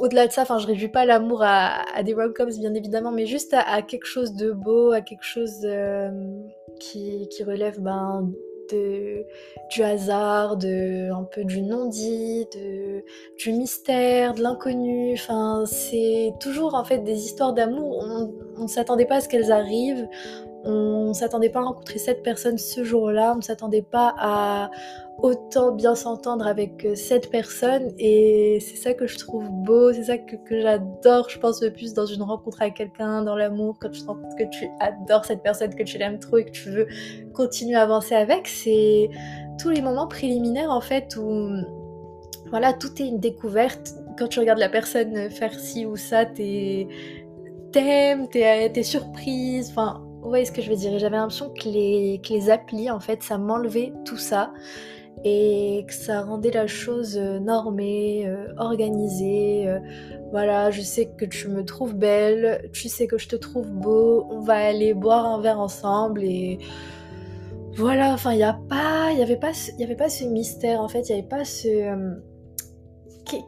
au-delà 0.00 0.26
de 0.26 0.32
ça, 0.32 0.42
enfin 0.42 0.58
je 0.58 0.66
réduis 0.66 0.88
pas 0.88 1.06
l'amour 1.06 1.42
à, 1.42 2.02
des 2.02 2.12
rom-coms 2.12 2.58
bien 2.58 2.74
évidemment, 2.74 3.12
mais 3.12 3.24
juste 3.24 3.54
à, 3.54 3.80
quelque 3.80 4.06
chose 4.06 4.34
de 4.34 4.50
beau, 4.50 4.90
à 4.90 5.00
quelque 5.00 5.24
chose 5.24 5.66
qui, 6.80 7.28
qui, 7.28 7.44
relève 7.44 7.80
ben, 7.80 8.28
du 8.72 9.82
hasard, 9.82 10.56
de 10.56 11.10
un 11.10 11.24
peu 11.24 11.44
du 11.44 11.62
non-dit, 11.62 12.46
du 13.38 13.52
mystère, 13.52 14.34
de 14.34 14.42
l'inconnu. 14.42 15.12
Enfin, 15.14 15.64
c'est 15.66 16.32
toujours 16.40 16.74
en 16.74 16.84
fait 16.84 16.98
des 16.98 17.24
histoires 17.24 17.52
d'amour. 17.52 18.04
On 18.56 18.62
ne 18.62 18.68
s'attendait 18.68 19.06
pas 19.06 19.16
à 19.16 19.20
ce 19.20 19.28
qu'elles 19.28 19.52
arrivent. 19.52 20.08
On 20.64 21.08
ne 21.08 21.12
s'attendait 21.12 21.50
pas 21.50 21.60
à 21.60 21.64
rencontrer 21.64 21.98
cette 21.98 22.22
personne 22.22 22.58
ce 22.58 22.84
jour-là. 22.84 23.32
On 23.34 23.36
ne 23.36 23.42
s'attendait 23.42 23.82
pas 23.82 24.14
à 24.18 24.70
autant 25.18 25.72
bien 25.72 25.94
s'entendre 25.94 26.46
avec 26.46 26.84
euh, 26.84 26.94
cette 26.94 27.30
personne 27.30 27.92
et 27.98 28.58
c'est 28.60 28.76
ça 28.76 28.94
que 28.94 29.06
je 29.06 29.16
trouve 29.16 29.48
beau, 29.48 29.92
c'est 29.92 30.04
ça 30.04 30.18
que, 30.18 30.60
j'adore, 30.60 31.28
je 31.28 31.38
pense 31.38 31.62
le 31.62 31.72
plus 31.72 31.94
dans 31.94 32.06
une 32.06 32.22
rencontre 32.22 32.62
avec 32.62 32.74
quelqu'un, 32.74 33.22
dans 33.22 33.36
l'amour, 33.36 33.76
quand 33.80 33.90
tu 33.90 34.00
te 34.00 34.06
rends 34.06 34.16
compte 34.16 34.36
que 34.36 34.48
tu 34.50 34.68
adores 34.80 35.24
cette 35.24 35.42
personne, 35.42 35.74
que 35.74 35.84
tu 35.84 35.98
l'aimes 35.98 36.18
trop 36.18 36.38
et 36.38 36.44
que 36.44 36.50
tu 36.50 36.70
veux 36.70 36.88
continuer 37.32 37.76
à 37.76 37.82
avancer 37.82 38.14
avec, 38.14 38.48
c'est 38.48 39.08
tous 39.60 39.70
les 39.70 39.82
moments 39.82 40.08
préliminaires 40.08 40.70
en 40.70 40.80
fait 40.80 41.16
où 41.16 41.48
voilà, 42.50 42.72
tout 42.72 43.00
est 43.00 43.06
une 43.06 43.20
découverte. 43.20 43.94
Quand 44.18 44.28
tu 44.28 44.38
regardes 44.40 44.58
la 44.58 44.68
personne 44.68 45.30
faire 45.30 45.58
ci 45.58 45.86
ou 45.86 45.96
ça, 45.96 46.24
t'es 46.26 46.88
t'aimes, 47.72 48.28
t'es 48.28 48.82
surprise, 48.82 49.70
enfin 49.70 50.03
vous 50.24 50.30
voyez 50.30 50.46
ce 50.46 50.52
que 50.52 50.62
je 50.62 50.70
veux 50.70 50.76
dire. 50.76 50.98
J'avais 50.98 51.18
l'impression 51.18 51.50
que 51.50 51.68
les, 51.68 52.50
applis, 52.50 52.90
en 52.90 52.98
fait, 52.98 53.22
ça 53.22 53.36
m'enlevait 53.36 53.92
tout 54.06 54.16
ça 54.16 54.52
et 55.22 55.84
que 55.86 55.92
ça 55.92 56.22
rendait 56.22 56.50
la 56.50 56.66
chose 56.66 57.16
euh, 57.18 57.38
normée, 57.38 58.26
euh, 58.26 58.48
organisée. 58.56 59.68
Euh, 59.68 59.78
voilà, 60.32 60.70
je 60.70 60.80
sais 60.80 61.10
que 61.16 61.26
tu 61.26 61.48
me 61.48 61.64
trouves 61.64 61.94
belle, 61.94 62.70
tu 62.72 62.88
sais 62.88 63.06
que 63.06 63.18
je 63.18 63.28
te 63.28 63.36
trouve 63.36 63.70
beau, 63.70 64.26
on 64.30 64.40
va 64.40 64.54
aller 64.54 64.94
boire 64.94 65.26
un 65.26 65.40
verre 65.40 65.60
ensemble 65.60 66.24
et 66.24 66.58
voilà, 67.76 68.12
enfin, 68.12 68.32
il 68.32 68.38
n'y 68.38 68.42
a 68.44 68.58
pas, 68.68 69.10
il 69.12 69.18
y 69.18 69.22
avait 69.22 69.36
pas, 69.36 69.52
il 69.74 69.80
y 69.80 69.84
avait 69.84 69.94
pas 69.94 70.08
ce 70.08 70.24
mystère 70.24 70.80
en 70.80 70.88
fait, 70.88 71.08
il 71.08 71.12
n'y 71.12 71.18
avait 71.20 71.28
pas 71.28 71.44
ce 71.44 72.16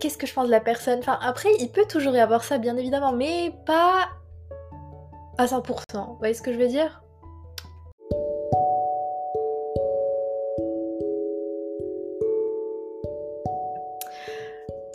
qu'est-ce 0.00 0.16
que 0.16 0.26
je 0.26 0.35
pense 0.35 0.47
de 0.47 0.50
la 0.50 0.61
personne? 0.61 1.00
Enfin, 1.00 1.18
après, 1.21 1.49
il 1.61 1.68
peut 1.68 1.87
toujours 1.88 2.14
y 2.14 2.21
avoir 2.21 2.45
ça, 2.45 2.59
bien 2.59 2.76
évidemment, 2.76 3.12
mais 3.12 3.52
pas 3.66 4.09
à 5.38 5.47
100%. 5.47 6.07
Vous 6.07 6.16
voyez 6.19 6.35
ce 6.35 6.43
que 6.43 6.52
je 6.52 6.59
veux 6.59 6.69
dire? 6.69 7.02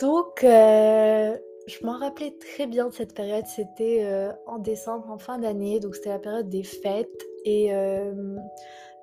Donc, 0.00 0.42
euh, 0.42 1.36
je 1.68 1.86
m'en 1.86 1.96
rappelais 1.96 2.34
très 2.40 2.66
bien 2.66 2.88
de 2.88 2.92
cette 2.92 3.14
période. 3.14 3.46
C'était 3.46 4.00
euh, 4.04 4.32
en 4.46 4.58
décembre, 4.58 5.08
en 5.08 5.18
fin 5.18 5.38
d'année. 5.38 5.78
Donc, 5.78 5.94
c'était 5.94 6.08
la 6.08 6.18
période 6.18 6.48
des 6.48 6.64
fêtes. 6.64 7.22
Et 7.44 7.72
euh, 7.72 8.12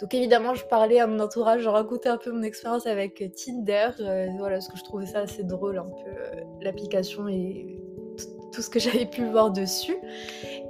donc, 0.01 0.13
évidemment, 0.13 0.55
je 0.55 0.65
parlais 0.65 0.99
à 0.99 1.07
mon 1.07 1.19
entourage. 1.21 1.61
Je 1.61 1.69
racontais 1.69 2.09
un 2.09 2.17
peu 2.17 2.31
mon 2.31 2.43
expérience 2.43 2.85
avec 2.85 3.23
Tinder. 3.33 3.91
voilà, 4.37 4.55
parce 4.55 4.67
que 4.67 4.77
je 4.77 4.83
trouvais 4.83 5.05
ça 5.05 5.19
assez 5.19 5.43
drôle, 5.43 5.77
un 5.77 5.85
peu 5.85 6.41
l'application 6.61 7.29
et 7.29 7.81
tout 8.51 8.61
ce 8.61 8.69
que 8.69 8.79
j'avais 8.81 9.05
pu 9.05 9.23
voir 9.25 9.51
dessus. 9.51 9.95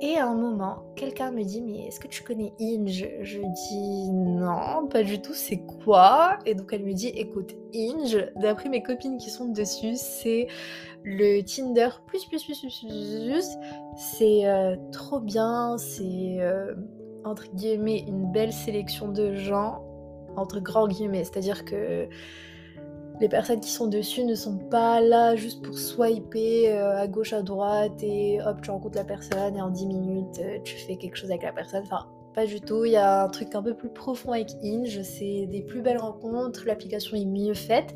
Et 0.01 0.15
à 0.18 0.27
un 0.27 0.36
moment, 0.36 0.84
quelqu'un 0.96 1.32
me 1.32 1.44
dit 1.44 1.62
Mais 1.62 1.88
est-ce 1.88 2.00
que 2.00 2.08
tu 2.08 2.24
connais 2.24 2.53
Inge? 2.62 3.10
Je 3.22 3.39
dis 3.39 4.12
Non, 4.12 4.88
pas 4.88 5.03
du 5.03 5.22
tout, 5.22 5.34
c'est 5.34 5.62
quoi? 5.84 6.39
Et 6.46 6.56
donc 6.56 6.72
elle 6.72 6.84
me 6.84 6.94
dit 6.94 7.10
Écoute, 7.10 7.56
Inge, 7.75 8.32
d'après 8.38 8.70
mes 8.70 8.82
copines 8.82 9.18
qui 9.18 9.29
sont 9.29 9.50
dessus, 9.50 9.96
c'est 9.96 10.48
le 11.03 11.41
Tinder 11.41 11.89
plus, 12.08 12.25
plus, 12.25 12.44
plus, 12.44 12.60
plus, 12.60 12.86
plus. 12.88 13.46
C'est 13.98 14.48
euh, 14.48 14.77
trop 14.91 15.20
bien, 15.20 15.77
c'est 15.77 16.38
euh, 16.39 16.75
entre 17.25 17.53
guillemets 17.53 18.06
une 18.08 18.32
belle 18.32 18.53
sélection 18.53 19.10
de 19.10 19.34
gens, 19.34 19.84
entre 20.38 20.62
grands 20.62 20.88
guillemets, 20.88 21.25
c'est-à-dire 21.25 21.65
que 21.65 22.08
les 23.20 23.30
personnes 23.30 23.60
qui 23.60 23.72
sont 23.72 23.88
dessus 23.88 24.24
ne 24.24 24.36
sont 24.36 24.58
pas 24.58 25.02
là 25.02 25.36
juste 25.36 25.64
pour 25.64 25.78
swiper 25.78 26.72
euh, 26.72 27.02
à 27.02 27.08
gauche, 27.08 27.34
à 27.34 27.42
droite 27.42 28.02
et 28.02 28.42
hop, 28.42 28.62
tu 28.62 28.72
rencontres 28.72 28.98
la 28.98 29.04
personne 29.04 29.56
et 29.56 29.62
en 29.62 29.70
10 29.70 29.86
minutes, 29.88 30.40
euh, 30.40 30.60
tu 30.64 30.76
fais 30.78 30.96
quelque 30.96 31.16
chose 31.16 31.30
avec 31.30 31.44
la 31.44 31.52
personne. 31.52 31.84
Enfin, 31.84 32.08
pas 32.34 32.46
du 32.46 32.62
tout. 32.62 32.86
Il 32.86 32.92
y 32.92 32.98
a 32.98 33.24
un 33.24 33.28
truc 33.28 33.56
un 33.56 33.64
peu 33.64 33.76
plus 33.76 33.90
profond 33.90 34.32
avec 34.32 34.52
Inge. 34.64 35.02
C'est 35.02 35.48
des 35.48 35.62
plus 35.62 35.82
belles 35.82 35.98
rencontres. 35.98 36.64
L'application 36.66 37.18
est 37.18 37.26
mieux 37.26 37.54
faite. 37.54 37.94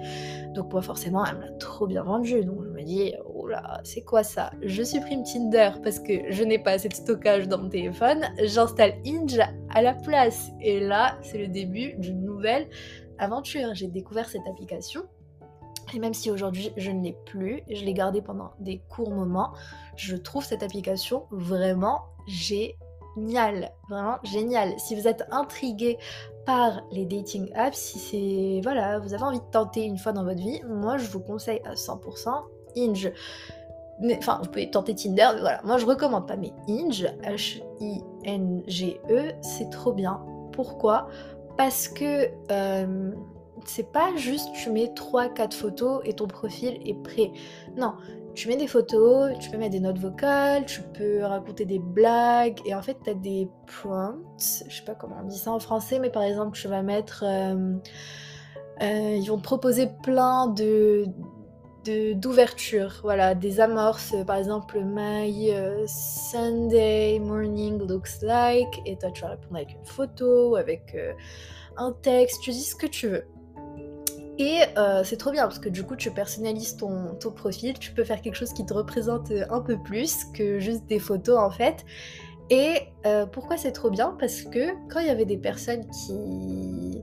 Donc, 0.53 0.71
moi, 0.71 0.81
forcément, 0.81 1.23
elle 1.25 1.37
me 1.37 1.41
l'a 1.41 1.51
trop 1.59 1.87
bien 1.87 2.03
vendu. 2.03 2.43
Donc, 2.43 2.63
je 2.63 2.69
me 2.69 2.83
dis, 2.83 3.13
oh 3.33 3.47
là, 3.47 3.79
c'est 3.83 4.01
quoi 4.01 4.23
ça? 4.23 4.51
Je 4.61 4.83
supprime 4.83 5.23
Tinder 5.23 5.71
parce 5.83 5.99
que 5.99 6.13
je 6.29 6.43
n'ai 6.43 6.59
pas 6.59 6.71
assez 6.71 6.89
de 6.89 6.93
stockage 6.93 7.47
dans 7.47 7.59
mon 7.59 7.69
téléphone. 7.69 8.25
J'installe 8.43 8.95
Inge 9.05 9.39
à 9.73 9.81
la 9.81 9.93
place. 9.93 10.51
Et 10.61 10.79
là, 10.79 11.17
c'est 11.21 11.37
le 11.37 11.47
début 11.47 11.93
d'une 11.97 12.23
nouvelle 12.23 12.67
aventure. 13.19 13.73
J'ai 13.73 13.87
découvert 13.87 14.27
cette 14.27 14.47
application. 14.49 15.03
Et 15.93 15.99
même 15.99 16.13
si 16.13 16.31
aujourd'hui 16.31 16.71
je 16.77 16.91
ne 16.91 17.03
l'ai 17.03 17.17
plus, 17.25 17.61
je 17.69 17.83
l'ai 17.83 17.93
gardée 17.93 18.21
pendant 18.21 18.51
des 18.59 18.79
courts 18.89 19.11
moments, 19.11 19.53
je 19.95 20.15
trouve 20.15 20.43
cette 20.43 20.63
application 20.63 21.25
vraiment 21.31 22.01
géniale. 22.27 23.71
Vraiment 23.89 24.17
géniale. 24.23 24.73
Si 24.79 24.95
vous 24.95 25.07
êtes 25.07 25.23
intrigué 25.31 25.97
par 26.45 26.81
les 26.91 27.05
dating 27.05 27.51
apps, 27.55 27.77
si 27.77 27.99
c'est 27.99 28.61
voilà, 28.63 28.99
vous 28.99 29.13
avez 29.13 29.23
envie 29.23 29.39
de 29.39 29.51
tenter 29.51 29.83
une 29.83 29.97
fois 29.97 30.13
dans 30.13 30.23
votre 30.23 30.41
vie, 30.41 30.61
moi 30.67 30.97
je 30.97 31.07
vous 31.07 31.19
conseille 31.19 31.61
à 31.65 31.73
100% 31.73 32.29
Inge. 32.75 33.11
Enfin, 34.17 34.39
vous 34.41 34.49
pouvez 34.49 34.71
tenter 34.71 34.95
Tinder, 34.95 35.29
mais 35.35 35.41
voilà, 35.41 35.61
moi 35.63 35.77
je 35.77 35.85
recommande 35.85 36.27
pas. 36.27 36.35
Mais 36.35 36.51
Inge, 36.67 37.07
H-I-N-G-E, 37.23 37.71
c'est 39.41 39.69
trop 39.69 39.93
bien. 39.93 40.19
Pourquoi? 40.51 41.07
Parce 41.57 41.87
que 41.87 42.29
euh, 42.51 43.11
c'est 43.65 43.91
pas 43.91 44.15
juste 44.15 44.49
tu 44.53 44.69
mets 44.69 44.87
3-4 44.87 45.53
photos 45.53 46.01
et 46.05 46.13
ton 46.13 46.27
profil 46.27 46.79
est 46.85 47.01
prêt. 47.03 47.31
Non, 47.77 47.93
tu 48.33 48.47
mets 48.47 48.57
des 48.57 48.67
photos, 48.67 49.37
tu 49.39 49.51
peux 49.51 49.57
mettre 49.57 49.71
des 49.71 49.79
notes 49.79 49.99
vocales, 49.99 50.65
tu 50.65 50.81
peux 50.81 51.23
raconter 51.23 51.65
des 51.65 51.79
blagues 51.79 52.59
et 52.65 52.73
en 52.73 52.81
fait 52.81 52.97
tu 53.03 53.09
as 53.09 53.13
des 53.13 53.47
prompts, 53.67 54.17
je 54.67 54.75
sais 54.75 54.83
pas 54.83 54.95
comment 54.95 55.17
on 55.21 55.27
dit 55.27 55.37
ça 55.37 55.51
en 55.51 55.59
français, 55.59 55.99
mais 55.99 56.09
par 56.09 56.23
exemple 56.23 56.57
tu 56.57 56.67
vas 56.67 56.81
mettre... 56.81 57.23
Euh, 57.25 57.75
euh, 58.81 59.17
ils 59.21 59.27
vont 59.27 59.37
te 59.37 59.43
proposer 59.43 59.87
plein 60.01 60.47
de, 60.47 61.05
d'ouverture, 62.15 63.01
voilà, 63.03 63.35
des 63.35 63.59
amorces, 63.59 64.15
par 64.25 64.37
exemple 64.37 64.81
My 64.83 65.51
euh, 65.51 65.85
Sunday 65.85 67.19
morning 67.19 67.87
looks 67.87 68.23
like, 68.23 68.81
et 68.87 68.97
toi 68.97 69.11
tu 69.11 69.21
vas 69.21 69.29
répondre 69.29 69.57
avec 69.57 69.73
une 69.73 69.85
photo, 69.85 70.55
avec 70.55 70.97
un 71.77 71.91
texte, 71.91 72.41
tu 72.41 72.49
dis 72.49 72.63
ce 72.63 72.75
que 72.75 72.87
tu 72.87 73.09
veux. 73.09 73.27
Et 74.39 74.59
euh, 74.77 75.03
c'est 75.03 75.17
trop 75.17 75.31
bien 75.31 75.43
parce 75.43 75.59
que 75.59 75.69
du 75.69 75.83
coup 75.83 75.95
tu 75.95 76.09
personnalises 76.11 76.77
ton, 76.77 77.15
ton 77.19 77.31
profil, 77.31 77.77
tu 77.77 77.91
peux 77.93 78.03
faire 78.03 78.21
quelque 78.21 78.35
chose 78.35 78.51
qui 78.53 78.65
te 78.65 78.73
représente 78.73 79.31
un 79.49 79.61
peu 79.61 79.77
plus 79.77 80.25
que 80.33 80.59
juste 80.59 80.85
des 80.87 80.99
photos 80.99 81.37
en 81.37 81.51
fait. 81.51 81.85
Et 82.49 82.79
euh, 83.05 83.25
pourquoi 83.25 83.57
c'est 83.57 83.71
trop 83.71 83.89
bien? 83.89 84.15
Parce 84.19 84.41
que 84.41 84.71
quand 84.89 84.99
il 84.99 85.07
y 85.07 85.11
avait 85.11 85.25
des 85.25 85.37
personnes 85.37 85.85
qui 85.89 87.01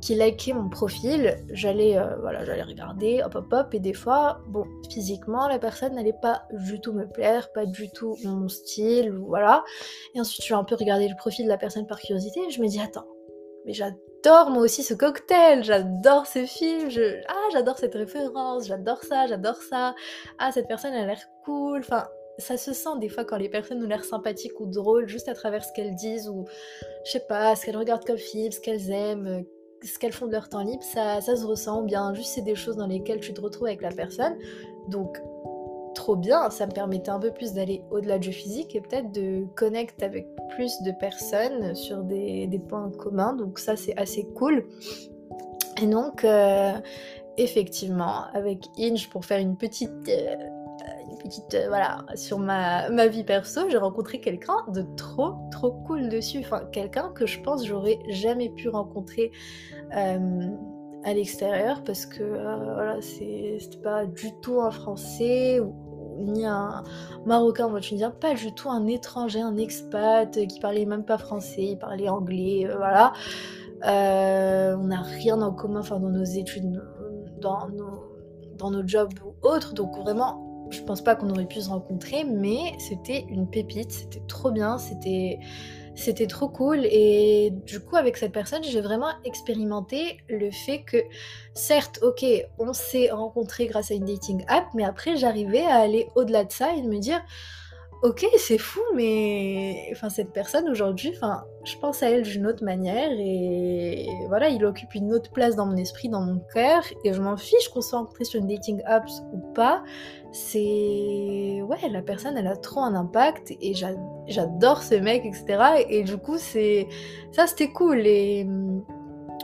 qui 0.00 0.14
likaient 0.14 0.54
mon 0.54 0.70
profil, 0.70 1.36
j'allais 1.50 1.98
euh, 1.98 2.16
voilà, 2.20 2.40
regarder, 2.64 3.22
hop 3.22 3.34
hop 3.34 3.52
hop, 3.52 3.74
et 3.74 3.80
des 3.80 3.92
fois, 3.92 4.40
physiquement, 4.90 5.46
la 5.46 5.58
personne 5.58 5.94
n'allait 5.94 6.16
pas 6.22 6.44
du 6.52 6.80
tout 6.80 6.94
me 6.94 7.06
plaire, 7.06 7.52
pas 7.52 7.66
du 7.66 7.90
tout 7.90 8.16
mon 8.24 8.48
style, 8.48 9.10
voilà. 9.10 9.62
Et 10.14 10.20
ensuite, 10.20 10.42
je 10.42 10.54
vais 10.54 10.58
un 10.58 10.64
peu 10.64 10.74
regarder 10.74 11.06
le 11.06 11.16
profil 11.16 11.44
de 11.44 11.50
la 11.50 11.58
personne 11.58 11.86
par 11.86 12.00
curiosité, 12.00 12.40
et 12.48 12.50
je 12.50 12.62
me 12.62 12.66
dis, 12.66 12.80
attends, 12.80 13.06
mais 13.66 13.74
j'adore 13.74 14.00
moi 14.26 14.62
aussi 14.62 14.82
ce 14.82 14.94
cocktail, 14.94 15.64
j'adore 15.64 16.26
ce 16.26 16.44
film, 16.44 16.90
je... 16.90 17.20
ah, 17.28 17.48
j'adore 17.52 17.78
cette 17.78 17.94
référence, 17.94 18.66
j'adore 18.66 19.02
ça, 19.02 19.26
j'adore 19.26 19.56
ça, 19.56 19.94
ah, 20.38 20.52
cette 20.52 20.68
personne 20.68 20.92
a 20.92 21.06
l'air 21.06 21.20
cool, 21.44 21.80
enfin, 21.80 22.06
ça 22.38 22.56
se 22.56 22.72
sent 22.72 22.98
des 23.00 23.08
fois 23.08 23.24
quand 23.24 23.36
les 23.36 23.48
personnes 23.48 23.82
ont 23.82 23.86
l'air 23.86 24.04
sympathiques 24.04 24.58
ou 24.60 24.66
drôles 24.66 25.08
juste 25.08 25.28
à 25.28 25.34
travers 25.34 25.64
ce 25.64 25.72
qu'elles 25.72 25.94
disent 25.94 26.28
ou 26.28 26.46
je 27.04 27.12
sais 27.12 27.26
pas, 27.28 27.54
ce 27.56 27.64
qu'elles 27.64 27.76
regardent 27.76 28.04
comme 28.04 28.18
film, 28.18 28.50
ce 28.50 28.60
qu'elles 28.60 28.90
aiment, 28.90 29.26
euh, 29.26 29.42
ce 29.82 29.98
qu'elles 29.98 30.12
font 30.12 30.26
de 30.26 30.32
leur 30.32 30.48
temps 30.48 30.62
libre, 30.62 30.82
ça, 30.82 31.20
ça 31.20 31.36
se 31.36 31.44
ressent 31.44 31.82
bien. 31.82 32.12
Juste 32.14 32.30
c'est 32.34 32.42
des 32.42 32.54
choses 32.54 32.76
dans 32.76 32.86
lesquelles 32.86 33.20
tu 33.20 33.32
te 33.32 33.40
retrouves 33.40 33.66
avec 33.66 33.82
la 33.82 33.90
personne. 33.90 34.36
Donc 34.88 35.18
bien, 36.16 36.50
ça 36.50 36.66
me 36.66 36.72
permettait 36.72 37.10
un 37.10 37.18
peu 37.18 37.30
plus 37.30 37.52
d'aller 37.52 37.82
au-delà 37.90 38.18
du 38.18 38.32
physique 38.32 38.74
et 38.74 38.80
peut-être 38.80 39.12
de 39.12 39.44
connecter 39.54 40.04
avec 40.04 40.26
plus 40.50 40.82
de 40.82 40.92
personnes 40.92 41.74
sur 41.74 42.02
des, 42.02 42.60
points 42.68 42.90
communs. 42.90 43.32
Donc 43.34 43.58
ça 43.58 43.76
c'est 43.76 43.96
assez 43.96 44.24
cool. 44.34 44.66
Et 45.80 45.86
donc 45.86 46.24
euh, 46.24 46.72
effectivement 47.36 48.24
avec 48.34 48.66
Inge 48.78 49.08
pour 49.08 49.24
faire 49.24 49.38
une 49.38 49.56
petite 49.56 50.08
euh, 50.08 50.36
petite 51.22 51.54
euh, 51.54 51.68
voilà 51.68 52.04
sur 52.14 52.38
ma, 52.38 52.90
ma 52.90 53.06
vie 53.06 53.24
perso 53.24 53.62
j'ai 53.70 53.78
rencontré 53.78 54.20
quelqu'un 54.20 54.56
de 54.68 54.84
trop 54.96 55.34
trop 55.50 55.72
cool 55.86 56.08
dessus 56.08 56.38
enfin 56.40 56.62
quelqu'un 56.72 57.10
que 57.14 57.26
je 57.26 57.40
pense 57.40 57.64
j'aurais 57.66 57.98
jamais 58.08 58.50
pu 58.50 58.68
rencontrer 58.68 59.30
à 59.92 61.14
l'extérieur 61.14 61.82
parce 61.84 62.04
que 62.04 62.22
voilà 62.22 63.00
c'était 63.00 63.78
pas 63.82 64.04
du 64.04 64.32
tout 64.42 64.60
un 64.60 64.70
français 64.70 65.60
ou, 65.60 65.72
ni 66.20 66.46
un 66.46 66.82
marocain 67.26 67.68
moi 67.68 67.80
tu 67.80 67.94
me 67.94 67.98
dis 67.98 68.04
pas 68.20 68.34
du 68.34 68.52
tout 68.52 68.70
un 68.70 68.86
étranger 68.86 69.40
un 69.40 69.56
expat 69.56 70.46
qui 70.46 70.60
parlait 70.60 70.86
même 70.86 71.04
pas 71.04 71.18
français 71.18 71.62
il 71.62 71.78
parlait 71.78 72.08
anglais 72.08 72.68
voilà. 72.76 73.12
On 73.82 74.84
n'a 74.84 75.02
rien 75.02 75.40
en 75.40 75.52
commun 75.52 75.80
dans 75.80 75.98
nos 75.98 76.24
études 76.24 76.82
dans 77.40 77.68
nos 77.68 78.10
dans 78.58 78.70
nos 78.70 78.86
jobs 78.86 79.12
ou 79.24 79.34
autres. 79.46 79.72
Donc 79.74 79.96
vraiment 79.98 80.46
je 80.70 80.82
pense 80.82 81.02
pas 81.02 81.16
qu'on 81.16 81.30
aurait 81.30 81.46
pu 81.46 81.60
se 81.60 81.68
rencontrer, 81.68 82.22
mais 82.24 82.74
c'était 82.78 83.24
une 83.28 83.48
pépite, 83.48 83.90
c'était 83.90 84.22
trop 84.28 84.52
bien, 84.52 84.78
c'était 84.78 85.40
c'était 85.94 86.26
trop 86.26 86.48
cool. 86.48 86.86
Et 86.86 87.50
du 87.66 87.80
coup 87.80 87.96
avec 87.96 88.16
cette 88.16 88.32
personne 88.32 88.62
j'ai 88.64 88.80
vraiment 88.80 89.10
expérimenté 89.24 90.18
le 90.28 90.50
fait 90.50 90.82
que 90.82 90.98
certes 91.54 91.98
ok 92.02 92.24
on 92.58 92.72
s'est 92.72 93.10
rencontré 93.10 93.66
grâce 93.66 93.90
à 93.90 93.94
une 93.94 94.04
dating 94.04 94.44
app 94.48 94.66
mais 94.74 94.84
après 94.84 95.16
j'arrivais 95.16 95.64
à 95.64 95.76
aller 95.76 96.06
au-delà 96.14 96.44
de 96.44 96.52
ça 96.52 96.74
et 96.74 96.82
de 96.82 96.88
me 96.88 96.98
dire 96.98 97.20
ok, 98.02 98.26
c'est 98.38 98.58
fou, 98.58 98.80
mais 98.94 99.88
enfin 99.92 100.08
cette 100.08 100.32
personne 100.32 100.68
aujourd'hui, 100.68 101.12
enfin, 101.14 101.44
je 101.64 101.76
pense 101.76 102.02
à 102.02 102.10
elle 102.10 102.22
d'une 102.22 102.46
autre 102.46 102.64
manière 102.64 103.10
et 103.12 104.08
voilà, 104.28 104.48
il 104.48 104.64
occupe 104.64 104.94
une 104.94 105.12
autre 105.12 105.30
place 105.30 105.54
dans 105.54 105.66
mon 105.66 105.76
esprit, 105.76 106.08
dans 106.08 106.22
mon 106.22 106.40
cœur 106.54 106.82
et 107.04 107.12
je 107.12 107.20
m'en 107.20 107.36
fiche 107.36 107.68
qu'on 107.68 107.82
soit 107.82 107.98
rencontré 107.98 108.24
sur 108.24 108.40
une 108.40 108.46
dating 108.46 108.80
apps 108.86 109.22
ou 109.32 109.38
pas. 109.52 109.82
C'est 110.32 111.60
ouais, 111.62 111.88
la 111.90 112.02
personne, 112.02 112.36
elle 112.38 112.46
a 112.46 112.56
trop 112.56 112.80
un 112.80 112.94
impact 112.94 113.52
et 113.60 113.74
j'adore 113.74 114.82
ce 114.82 114.94
mec, 114.94 115.24
etc. 115.26 115.84
Et 115.88 116.02
du 116.02 116.16
coup, 116.16 116.38
c'est 116.38 116.86
ça, 117.32 117.46
c'était 117.46 117.70
cool 117.70 118.06
et 118.06 118.46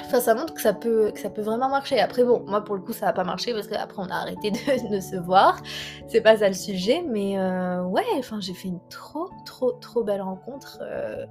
Enfin, 0.05 0.21
ça 0.21 0.35
montre 0.35 0.55
que 0.55 0.61
ça 0.61 0.73
peut, 0.73 1.13
ça 1.17 1.31
peut 1.31 1.43
vraiment 1.43 1.69
marcher. 1.69 1.99
Après, 1.99 2.25
bon, 2.25 2.45
moi 2.47 2.63
pour 2.63 2.77
le 2.77 2.83
coup, 2.83 2.93
ça 2.93 3.07
n'a 3.07 3.13
pas 3.13 3.25
marché 3.25 3.53
parce 3.53 3.67
qu'après 3.67 4.03
on 4.03 4.09
a 4.09 4.15
arrêté 4.15 4.51
de, 4.91 5.01
se 5.01 5.17
voir. 5.17 5.61
C'est 6.09 6.21
pas 6.21 6.37
ça 6.39 6.49
le 6.49 6.55
sujet, 6.55 7.03
mais 7.03 7.39
euh, 7.39 7.83
ouais, 7.83 8.05
enfin, 8.19 8.41
j'ai 8.41 8.55
fait 8.55 8.69
une 8.69 8.81
trop, 8.89 9.31
trop, 9.45 9.73
trop 9.73 10.05
belle 10.05 10.23
rencontre. 10.23 10.79
Euh, 10.83 11.25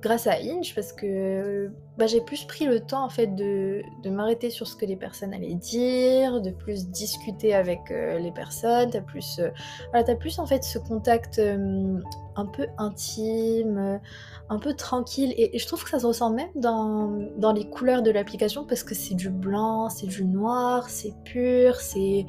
grâce 0.00 0.26
à 0.26 0.32
Inch 0.32 0.74
parce 0.74 0.92
que 0.92 1.70
bah, 1.96 2.08
j'ai 2.08 2.20
plus 2.20 2.44
pris 2.44 2.66
le 2.66 2.80
temps 2.80 3.04
en 3.04 3.08
fait 3.08 3.28
de, 3.36 3.82
m'arrêter 4.10 4.50
sur 4.50 4.66
ce 4.66 4.74
que 4.74 4.84
les 4.84 4.96
personnes 4.96 5.32
allaient 5.32 5.54
dire, 5.54 6.40
de 6.40 6.50
plus 6.50 6.88
discuter 6.88 7.54
avec 7.54 7.92
euh, 7.92 8.18
les 8.18 8.32
personnes, 8.32 8.90
t'as 8.90 9.00
plus, 9.00 9.38
euh, 9.38 9.50
as 9.92 10.02
plus 10.16 10.40
en 10.40 10.46
fait 10.46 10.64
ce 10.64 10.80
contact 10.80 11.38
un 11.38 12.46
peu 12.46 12.66
intime, 12.78 14.00
un 14.48 14.58
peu 14.58 14.74
tranquille 14.74 15.32
et, 15.36 15.58
je 15.58 15.66
trouve 15.66 15.82
que 15.84 15.90
ça 15.90 15.98
se 15.98 16.06
ressent 16.06 16.30
même 16.30 16.50
dans, 16.54 17.52
les 17.54 17.64
couleurs 17.64 18.02
de 18.02 18.10
l'application 18.10 18.64
parce 18.64 18.82
que 18.82 18.94
c'est 18.94 19.14
du 19.14 19.30
blanc, 19.30 19.88
c'est 19.88 20.06
du 20.06 20.24
noir, 20.24 20.88
c'est 20.88 21.14
pur, 21.24 21.76
c'est 21.76 22.26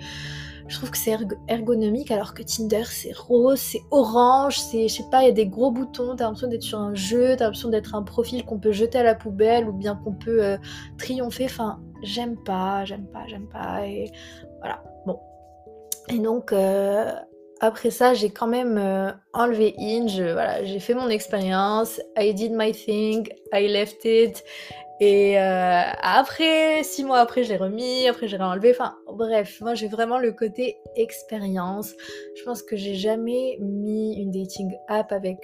je 0.68 0.78
trouve 0.78 0.92
que 0.92 0.98
c'est 0.98 1.18
ergonomique 1.50 2.10
alors 2.12 2.34
que 2.34 2.42
Tinder 2.42 2.84
c'est 2.86 3.16
rose, 3.16 3.60
c'est 3.60 3.82
orange, 3.92 4.60
c'est 4.60 4.88
je 4.88 4.96
sais 4.96 5.10
pas, 5.12 5.24
il 5.24 5.28
y 5.28 5.30
a 5.30 5.34
des 5.34 5.48
gros 5.48 5.72
boutons, 5.72 6.16
t'as 6.16 6.26
l'impression 6.26 6.48
d'être 6.48 6.64
sur 6.64 6.80
un 6.80 6.96
jeu, 6.96 7.36
t'as 7.36 7.46
l'impression 7.46 7.70
d'être 7.70 7.96
un 7.96 8.04
profil 8.04 8.46
qu'on 8.46 8.60
peut 8.60 8.72
jeter 8.72 9.00
à 9.00 9.04
la 9.04 9.16
poubelle 9.16 9.68
ou 9.68 9.74
bien 9.74 9.96
qu'on 9.96 10.14
peut 10.14 10.44
euh, 10.44 10.58
triompher. 10.98 11.46
Enfin, 11.46 11.82
j'aime 12.02 12.38
pas, 12.44 12.86
j'aime 12.86 13.08
pas, 13.08 13.28
j'aime 13.28 13.48
pas 13.50 13.86
et 13.86 14.12
voilà. 14.60 14.82
Bon. 15.06 15.20
Et 16.10 16.20
donc 16.20 16.54
euh, 16.54 17.12
après 17.60 17.92
ça, 17.92 18.14
j'ai 18.14 18.30
quand 18.30 18.48
même 18.48 18.78
euh, 18.78 19.12
enlevé 19.34 19.74
Inge, 19.80 20.22
voilà, 20.22 20.64
j'ai 20.64 20.80
fait 20.80 20.94
mon 20.94 21.10
expérience, 21.10 22.02
I 22.18 22.34
did 22.34 22.52
my 22.54 22.72
thing, 22.72 23.28
I 23.54 23.68
left 23.68 24.06
it, 24.06 24.44
et 25.06 25.38
euh, 25.38 25.82
après, 26.02 26.82
six 26.84 27.04
mois 27.04 27.18
après, 27.18 27.44
je 27.44 27.50
l'ai 27.50 27.58
remis, 27.58 28.08
après 28.08 28.30
j'ai 28.30 28.38
enlevé. 28.38 28.72
Enfin, 28.72 28.96
bref, 29.12 29.60
moi 29.60 29.74
j'ai 29.74 29.88
vraiment 29.90 30.18
le 30.18 30.32
côté 30.32 30.78
expérience. 30.96 31.94
Je 32.38 32.44
pense 32.44 32.62
que 32.62 32.78
j'ai 32.78 32.94
jamais 32.94 33.58
mis 33.60 34.16
une 34.22 34.32
dating 34.32 34.72
app 34.88 35.12
avec 35.12 35.40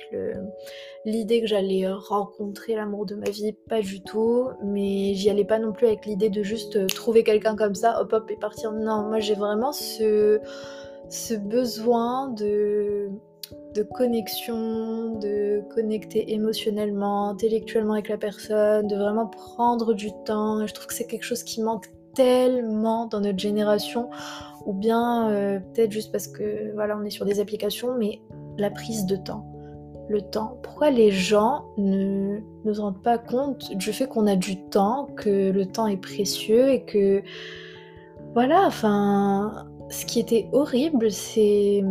l'idée 1.04 1.42
que 1.42 1.48
j'allais 1.48 1.92
rencontrer 1.92 2.76
l'amour 2.76 3.06
de 3.06 3.16
ma 3.16 3.30
vie, 3.30 3.54
pas 3.68 3.82
du 3.82 4.02
tout. 4.02 4.48
Mais 4.64 5.14
j'y 5.16 5.30
allais 5.30 5.44
pas 5.44 5.60
non 5.60 5.74
plus 5.74 5.88
avec 5.88 6.06
l'idée 6.06 6.30
de 6.30 6.42
juste 6.44 6.78
euh, 6.78 6.86
trouver 6.86 7.24
quelqu'un 7.24 7.56
comme 7.58 7.76
ça, 7.76 8.00
hop 8.02 8.14
hop 8.14 8.32
et 8.32 8.38
partir. 8.38 8.72
Non, 8.72 9.10
moi 9.10 9.20
j'ai 9.20 9.36
vraiment 9.36 9.74
ce, 9.74 10.40
ce 11.10 11.34
besoin 11.34 12.30
de 12.30 13.10
de 13.76 13.84
connexion, 13.84 15.20
de 15.20 15.62
connecter 15.74 16.34
émotionnellement, 16.34 17.30
intellectuellement 17.30 17.94
avec 17.94 18.10
la 18.10 18.18
personne, 18.18 18.88
de 18.88 18.96
vraiment 18.96 19.28
prendre 19.28 19.94
du 19.94 20.12
temps. 20.26 20.66
Je 20.66 20.74
trouve 20.74 20.88
que 20.88 20.94
c'est 20.94 21.08
quelque 21.08 21.24
chose 21.24 21.44
qui 21.44 21.62
manque 21.62 21.86
tellement 22.16 23.06
dans 23.06 23.22
notre 23.22 23.40
génération, 23.40 24.10
ou 24.66 24.74
bien 24.74 25.30
euh, 25.30 25.60
peut-être 25.60 25.92
juste 25.92 26.12
parce 26.12 26.28
que 26.28 26.74
voilà, 26.74 26.98
on 26.98 27.04
est 27.04 27.12
sur 27.12 27.26
des 27.26 27.40
applications, 27.40 27.96
mais 27.98 28.22
la 28.58 28.70
prise 28.70 29.06
de 29.06 29.16
temps. 29.16 29.46
Le 30.10 30.22
temps. 30.22 30.58
Pourquoi 30.64 30.90
les 30.90 31.12
gens 31.12 31.66
ne, 31.78 32.40
ne 32.66 32.74
se 32.74 32.82
rendent 32.82 33.04
pas 33.04 33.20
compte 33.20 33.76
du 33.76 33.94
fait 33.94 34.08
qu'on 34.08 34.26
a 34.26 34.36
du 34.36 34.60
temps, 34.70 35.08
que 35.16 35.52
le 35.52 35.66
temps 35.68 35.86
est 35.86 36.02
précieux 36.02 36.70
et 36.70 36.84
que 36.84 37.22
voilà, 38.34 38.64
enfin, 38.66 39.69
ce 39.90 40.06
qui 40.06 40.20
était 40.20 40.50
horrible, 40.52 41.12
c'est 41.12 41.84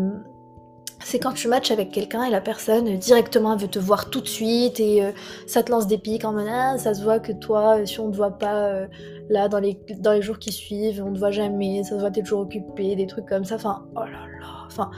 c'est 1.01 1.19
quand 1.19 1.33
tu 1.33 1.49
matches 1.49 1.71
avec 1.71 1.91
quelqu'un 1.91 2.25
et 2.25 2.31
la 2.31 2.41
personne 2.41 2.89
euh, 2.89 2.97
directement 2.97 3.57
veut 3.57 3.69
te 3.69 3.79
voir 3.79 4.11
tout 4.11 4.21
de 4.21 4.29
suite 4.29 4.81
et 4.81 5.05
euh, 5.05 5.13
ça 5.47 5.63
te 5.63 5.71
lance 5.71 5.87
des 5.87 5.97
pics 5.97 6.25
en 6.25 6.33
mode 6.33 6.49
ah, 6.51 6.77
ça 6.77 6.93
se 6.93 7.03
voit 7.03 7.21
que 7.21 7.33
toi 7.33 7.79
euh, 7.79 7.87
si 7.87 8.01
on 8.01 8.11
te 8.11 8.17
voit 8.17 8.37
pas 8.37 8.87
là 9.31 9.49
dans 9.49 9.61
les, 9.61 9.79
jours 10.21 10.39
qui 10.39 10.53
suivent 10.53 11.03
on 11.07 11.13
te 11.13 11.19
voit 11.19 11.31
jamais 11.31 11.83
ça 11.85 11.91
se 11.91 12.01
voit 12.01 12.11
t'es 12.11 12.23
toujours 12.23 12.41
occupé 12.41 12.97
des 12.97 13.07
trucs 13.07 13.27
comme 13.27 13.45
ça. 13.45 13.55
Enfin 13.55 13.87
oh 13.95 14.01
là 14.01 14.27
là. 14.41 14.67
Enfin 14.67 14.91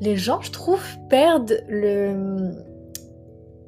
les 0.00 0.16
gens 0.16 0.40
je 0.40 0.50
trouve 0.50 0.82
perdent 1.08 1.62
le 1.68 2.52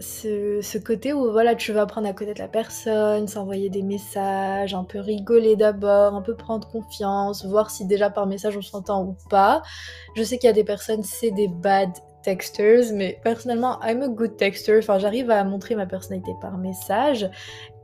ce, 0.03 0.79
côté 0.79 1.13
où 1.13 1.31
voilà, 1.31 1.55
tu 1.55 1.73
vas 1.73 1.83
apprendre 1.83 2.09
à 2.09 2.13
connaître 2.13 2.41
la 2.41 2.49
personne, 2.49 3.29
s'envoyer 3.29 3.71
des 3.71 3.83
messages, 3.83 4.75
un 4.75 4.85
peu 4.85 4.99
rigoler 4.99 5.57
d'abord, 5.57 6.15
un 6.15 6.23
peu 6.23 6.35
prendre 6.35 6.69
confiance, 6.69 7.45
voir 7.47 7.71
si 7.71 7.87
déjà 7.87 8.11
par 8.11 8.27
message 8.27 8.57
on 8.57 8.63
s'entend 8.63 9.05
ou 9.05 9.17
pas. 9.31 9.63
Je 10.17 10.23
sais 10.23 10.39
qu'il 10.39 10.49
y 10.49 10.51
a 10.51 10.55
des 10.55 10.65
personnes, 10.65 11.03
c'est 11.03 11.31
des 11.31 11.49
bad 11.49 11.91
texters, 12.23 12.93
mais 12.93 13.19
personnellement, 13.23 13.81
I'm 13.83 14.03
a 14.03 14.09
good 14.09 14.37
texter. 14.37 14.79
Enfin, 14.79 14.99
j'arrive 14.99 15.31
à 15.31 15.45
montrer 15.45 15.75
ma 15.75 15.87
personnalité 15.87 16.33
par 16.41 16.57
message. 16.59 17.29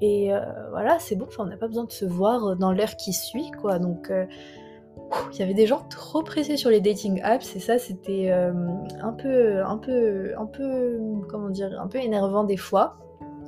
Et 0.00 0.32
euh, 0.32 0.40
voilà, 0.70 0.98
c'est 0.98 1.16
bon. 1.16 1.26
Enfin, 1.26 1.44
on 1.44 1.48
n'a 1.48 1.56
pas 1.56 1.66
besoin 1.66 1.84
de 1.84 1.92
se 1.92 2.04
voir 2.04 2.56
dans 2.56 2.72
l'heure 2.72 2.96
qui 2.96 3.12
suit, 3.12 3.50
quoi. 3.60 3.78
Donc, 3.78 4.10
euh, 4.10 4.26
il 5.32 5.38
y 5.38 5.42
avait 5.42 5.54
des 5.54 5.66
gens 5.66 5.84
trop 5.88 6.22
pressés 6.22 6.56
sur 6.56 6.70
les 6.70 6.80
dating 6.80 7.20
apps 7.22 7.56
et 7.56 7.60
ça 7.60 7.78
c'était 7.78 8.30
euh, 8.30 8.52
un 9.00 9.12
peu 9.12 9.62
un 9.62 9.78
peu 9.78 10.32
un 10.36 10.46
peu 10.46 10.98
comment 11.28 11.50
dire 11.50 11.80
un 11.80 11.86
peu 11.86 11.98
énervant 11.98 12.44
des 12.44 12.56
fois 12.56 12.98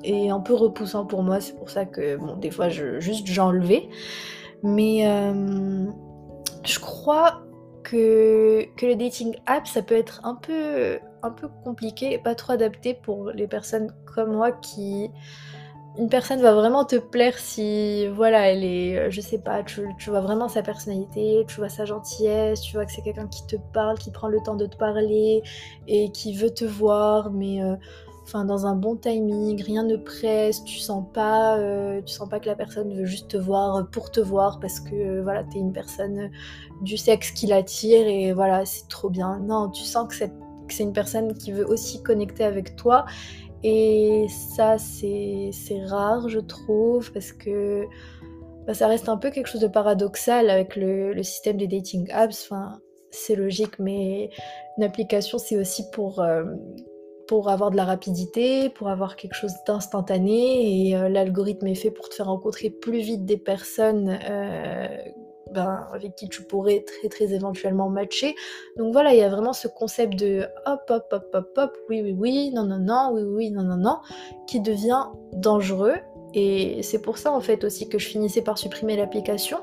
et 0.03 0.31
un 0.31 0.41
peu 0.41 0.55
repoussant 0.55 1.05
pour 1.05 1.23
moi. 1.23 1.41
C'est 1.41 1.57
pour 1.57 1.71
ça 1.71 1.85
que 1.85 2.17
bon 2.17 2.37
des 2.37 2.51
fois 2.51 2.69
je 2.69 3.01
juste 3.01 3.27
j'enlevais. 3.27 3.89
Mais 4.63 5.07
je 6.65 6.79
crois 6.79 7.43
que, 7.83 8.67
que 8.77 8.87
le 8.87 8.97
dating 8.97 9.37
app, 9.47 9.67
ça 9.67 9.83
peut 9.83 9.97
être 9.97 10.21
un 10.25 10.35
peu, 10.35 10.99
un 11.23 11.31
peu 11.31 11.49
compliqué 11.65 12.13
et 12.13 12.19
pas 12.19 12.35
trop 12.35 12.53
adapté 12.53 12.95
pour 12.95 13.31
les 13.31 13.47
personnes 13.47 13.93
comme 14.15 14.33
moi 14.33 14.53
qui... 14.53 15.11
Une 15.99 16.09
personne 16.09 16.41
va 16.41 16.55
vraiment 16.55 16.85
te 16.85 16.97
plaire 16.97 17.37
si, 17.37 18.07
voilà, 18.09 18.49
elle 18.49 18.65
est, 18.65 19.11
je 19.11 19.21
sais 19.21 19.39
pas, 19.39 19.63
tu, 19.65 19.83
vois 20.07 20.21
vraiment 20.21 20.49
sa 20.49 20.63
personnalité, 20.63 21.45
tu 21.49 21.57
vois 21.57 21.69
sa 21.69 21.85
gentillesse, 21.85 22.61
tu 22.61 22.75
vois 22.75 22.87
que 22.87 22.93
c'est 22.93 23.03
quelqu'un 23.03 23.27
qui 23.27 23.45
te 23.47 23.57
parle, 23.73 23.99
qui 23.99 24.11
prend 24.11 24.29
le 24.29 24.39
temps 24.45 24.55
de 24.55 24.67
te 24.67 24.77
parler 24.77 25.43
et 25.89 26.13
qui 26.13 26.37
veut 26.37 26.51
te 26.51 26.65
voir, 26.65 27.33
mais 27.33 27.61
euh, 27.63 27.75
dans 28.33 28.67
un 28.67 28.77
bon 28.77 28.97
timing, 28.97 29.63
rien 29.63 29.83
ne 29.83 29.97
presse, 29.97 30.63
tu 30.65 30.79
sens 30.79 31.05
pas, 31.13 31.59
euh, 31.59 32.01
tu 32.03 32.15
sens 32.15 32.29
pas 32.29 32.39
que 32.39 32.47
la 32.47 32.55
personne 32.55 32.95
veut 32.95 33.05
juste 33.05 33.29
te 33.29 33.37
voir 33.37 33.89
pour 33.91 34.11
te 34.11 34.21
voir 34.21 34.61
parce 34.61 34.81
que 34.81 34.95
euh, 34.95 35.23
voilà 35.23 35.45
t'es 35.45 35.59
une 35.59 35.73
personne 35.73 36.31
du 36.83 36.97
sexe 36.97 37.33
qui 37.33 37.47
l'attire 37.47 38.07
et 38.07 38.33
voilà 38.33 38.65
c'est 38.65 38.89
trop 38.89 39.11
bien. 39.11 39.39
Non, 39.41 39.71
tu 39.71 39.83
sens 39.83 40.09
que 40.09 40.15
c'est 40.15 40.83
une 40.83 40.93
personne 40.93 41.35
qui 41.35 41.53
veut 41.53 41.69
aussi 41.69 42.03
connecter 42.03 42.45
avec 42.45 42.77
toi 42.77 43.05
et 43.63 44.27
ça 44.29 44.77
c'est 44.79 45.51
rare 45.87 46.29
je 46.29 46.39
trouve 46.39 47.13
parce 47.13 47.33
que 47.33 47.85
bah, 48.67 48.75
ça 48.75 48.87
reste 48.87 49.09
un 49.09 49.17
peu 49.17 49.31
quelque 49.31 49.47
chose 49.47 49.61
de 49.61 49.69
paradoxal 49.69 50.51
avec 50.51 50.77
le, 50.77 51.23
système 51.23 51.57
des 51.57 51.67
dating 51.67 52.11
apps. 52.11 52.45
Enfin 52.45 52.81
c'est 53.11 53.35
logique 53.35 53.79
mais 53.79 54.31
une 54.79 54.85
application 54.85 55.39
c'est 55.39 55.57
aussi 55.57 55.91
pour 55.91 56.21
euh, 56.21 56.45
pour 57.31 57.49
avoir 57.49 57.71
de 57.71 57.77
la 57.77 57.85
rapidité, 57.85 58.71
pour 58.71 58.89
avoir 58.89 59.15
quelque 59.15 59.35
chose 59.35 59.53
d'instantané, 59.65 60.89
et 60.89 60.97
euh, 60.97 61.09
l'algorithme 61.09 61.69
est 61.69 61.77
fait 61.77 61.93
pour 61.93 62.09
te 62.09 62.17
faire 62.17 62.27
rencontrer 62.27 62.71
plus 62.71 62.99
vite 62.99 63.25
des 63.25 63.37
personnes 63.37 64.19
euh, 64.29 64.89
ben, 65.53 65.87
avec 65.93 66.15
qui 66.15 66.29
tu 66.29 66.43
pourrais 66.43 66.85
très 66.87 67.09
très 67.09 67.33
éventuellement 67.35 67.89
matcher. 67.89 68.35
Donc 68.77 68.93
voilà, 68.93 69.13
il 69.13 69.19
y 69.19 69.23
a 69.23 69.29
vraiment 69.29 69.53
ce 69.53 69.69
concept 69.69 70.15
de 70.19 70.47
hop 70.67 70.81
hop 70.91 71.07
hop 71.13 71.27
hop 71.35 71.53
hop, 71.57 71.77
oui 71.89 72.03
oui 72.03 72.15
oui, 72.19 72.51
non 72.55 72.65
non 72.65 72.79
non, 72.79 73.11
oui 73.13 73.23
oui 73.23 73.51
non 73.51 73.63
non 73.63 73.77
non, 73.77 73.99
qui 74.47 74.61
devient 74.61 75.05
dangereux 75.33 75.97
et 76.33 76.83
c'est 76.83 77.03
pour 77.03 77.19
ça 77.19 77.33
en 77.33 77.41
fait 77.41 77.65
aussi 77.65 77.89
que 77.89 77.99
je 77.99 78.07
finissais 78.07 78.43
par 78.43 78.57
supprimer 78.57 78.97
l'application 78.97 79.59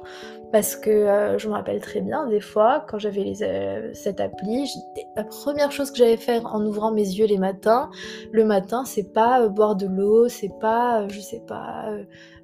parce 0.51 0.75
que 0.75 0.89
euh, 0.89 1.37
je 1.37 1.47
me 1.47 1.53
rappelle 1.53 1.79
très 1.79 2.01
bien 2.01 2.27
des 2.27 2.41
fois 2.41 2.85
quand 2.89 2.99
j'avais 2.99 3.33
euh, 3.41 3.93
cette 3.93 4.19
appli, 4.19 4.69
la 5.15 5.23
première 5.23 5.71
chose 5.71 5.91
que 5.91 5.97
j'allais 5.97 6.17
faire 6.17 6.45
en 6.45 6.65
ouvrant 6.65 6.91
mes 6.91 7.03
yeux 7.07 7.25
les 7.25 7.37
matins, 7.37 7.89
le 8.31 8.43
matin, 8.45 8.83
c'est 8.85 9.13
pas 9.13 9.41
euh, 9.41 9.49
boire 9.49 9.75
de 9.75 9.87
l'eau, 9.87 10.27
c'est 10.27 10.51
pas, 10.59 11.07
je 11.07 11.19
sais 11.19 11.41
pas, 11.45 11.89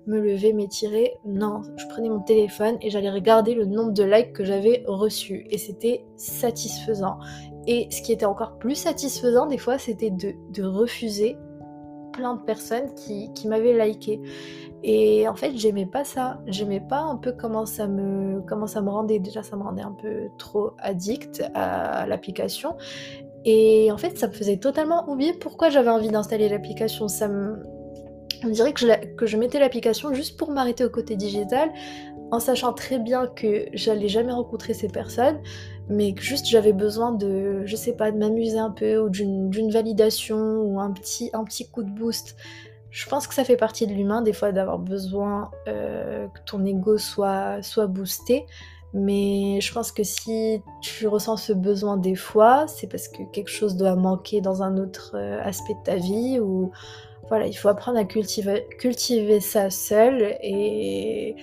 me 0.07 0.19
lever, 0.19 0.53
m'étirer. 0.53 1.17
Non, 1.25 1.61
je 1.77 1.87
prenais 1.87 2.09
mon 2.09 2.19
téléphone 2.19 2.77
et 2.81 2.89
j'allais 2.89 3.11
regarder 3.11 3.53
le 3.53 3.65
nombre 3.65 3.91
de 3.91 4.03
likes 4.03 4.33
que 4.33 4.43
j'avais 4.43 4.83
reçus 4.87 5.45
et 5.49 5.57
c'était 5.57 6.05
satisfaisant. 6.17 7.17
Et 7.67 7.87
ce 7.91 8.01
qui 8.01 8.11
était 8.11 8.25
encore 8.25 8.57
plus 8.57 8.75
satisfaisant 8.75 9.45
des 9.45 9.57
fois, 9.57 9.77
c'était 9.77 10.11
de 10.11 10.63
refuser 10.63 11.37
plein 12.13 12.35
de 12.35 12.41
personnes 12.41 12.93
qui, 12.95 13.47
m'avaient 13.47 13.85
liké. 13.85 14.21
Et 14.83 15.27
en 15.27 15.35
fait, 15.35 15.51
j'aimais 15.57 15.85
pas 15.85 16.05
ça. 16.05 16.39
J'aimais 16.47 16.79
pas 16.79 16.99
un 16.99 17.17
peu 17.17 17.33
comment 17.33 17.65
ça 17.65 17.87
me, 17.87 18.41
comment 18.47 18.67
ça 18.67 18.81
me 18.81 18.89
rendait. 18.89 19.19
Déjà, 19.19 19.43
ça 19.43 19.57
me 19.57 19.63
rendait 19.63 19.81
un 19.81 19.91
peu 19.91 20.29
trop 20.37 20.71
addict 20.79 21.43
à 21.53 22.05
l'application. 22.07 22.77
Et 23.45 23.91
en 23.91 23.97
fait, 23.97 24.17
ça 24.17 24.27
me 24.27 24.33
faisait 24.33 24.57
totalement 24.57 25.09
oublier 25.09 25.33
pourquoi 25.33 25.69
j'avais 25.69 25.89
envie 25.89 26.09
d'installer 26.09 26.47
l'application. 26.47 27.09
Ça. 27.09 27.29
On 28.43 28.49
dirait 28.49 28.73
que 28.73 29.25
je, 29.25 29.37
mettais 29.37 29.59
l'application 29.59 30.13
juste 30.13 30.37
pour 30.37 30.51
m'arrêter 30.51 30.83
au 30.83 30.89
côté 30.89 31.15
digital, 31.15 31.71
en 32.31 32.39
sachant 32.39 32.73
très 32.73 32.99
bien 32.99 33.27
que 33.27 33.67
j'allais 33.73 34.07
jamais 34.07 34.31
rencontrer 34.31 34.73
ces 34.73 34.87
personnes, 34.87 35.39
mais 35.87 36.13
que 36.13 36.21
juste 36.21 36.47
j'avais 36.47 36.73
besoin 36.73 37.11
de, 37.11 37.61
je 37.65 37.75
sais 37.75 37.93
pas, 37.93 38.11
de 38.11 38.17
m'amuser 38.17 38.57
un 38.57 38.71
peu 38.71 38.97
ou 38.97 39.09
d'une 39.09 39.71
validation 39.71 40.61
ou 40.61 40.79
un 40.79 40.91
petit, 40.91 41.29
un 41.33 41.43
petit 41.43 41.69
coup 41.69 41.83
de 41.83 41.91
boost. 41.91 42.35
Je 42.89 43.07
pense 43.09 43.27
que 43.27 43.33
ça 43.33 43.43
fait 43.43 43.57
partie 43.57 43.87
de 43.87 43.93
l'humain 43.93 44.21
des 44.21 44.33
fois 44.33 44.51
d'avoir 44.51 44.77
besoin 44.77 45.49
euh, 45.67 46.27
que 46.27 46.39
ton 46.45 46.63
ego 46.65 46.97
soit, 46.97 47.61
soit 47.61 47.87
boosté. 47.87 48.45
Mais 48.93 49.59
je 49.59 49.73
pense 49.73 49.91
que 49.91 50.03
si 50.03 50.61
tu 50.81 51.07
ressens 51.07 51.37
ce 51.37 51.53
besoin 51.53 51.97
des 51.97 52.13
fois, 52.13 52.67
c'est 52.67 52.85
parce 52.85 53.07
que 53.07 53.23
quelque 53.31 53.49
chose 53.49 53.75
doit 53.75 53.95
manquer 53.95 54.39
dans 54.39 54.61
un 54.61 54.77
autre 54.77 55.13
euh, 55.15 55.41
aspect 55.41 55.73
de 55.73 55.83
ta 55.83 55.95
vie 55.95 56.39
ou 56.39 56.71
il 57.41 57.53
faut 57.53 57.69
apprendre 57.69 57.97
à 57.97 58.05
cultiver, 58.05 59.39
ça 59.39 59.69
seul 59.69 60.37
et 60.41 61.35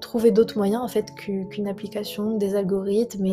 trouver 0.00 0.30
d'autres 0.30 0.56
moyens 0.56 0.82
en 0.82 0.88
fait 0.88 1.14
qu'une 1.14 1.68
application, 1.68 2.36
des 2.36 2.54
algorithmes 2.54 3.24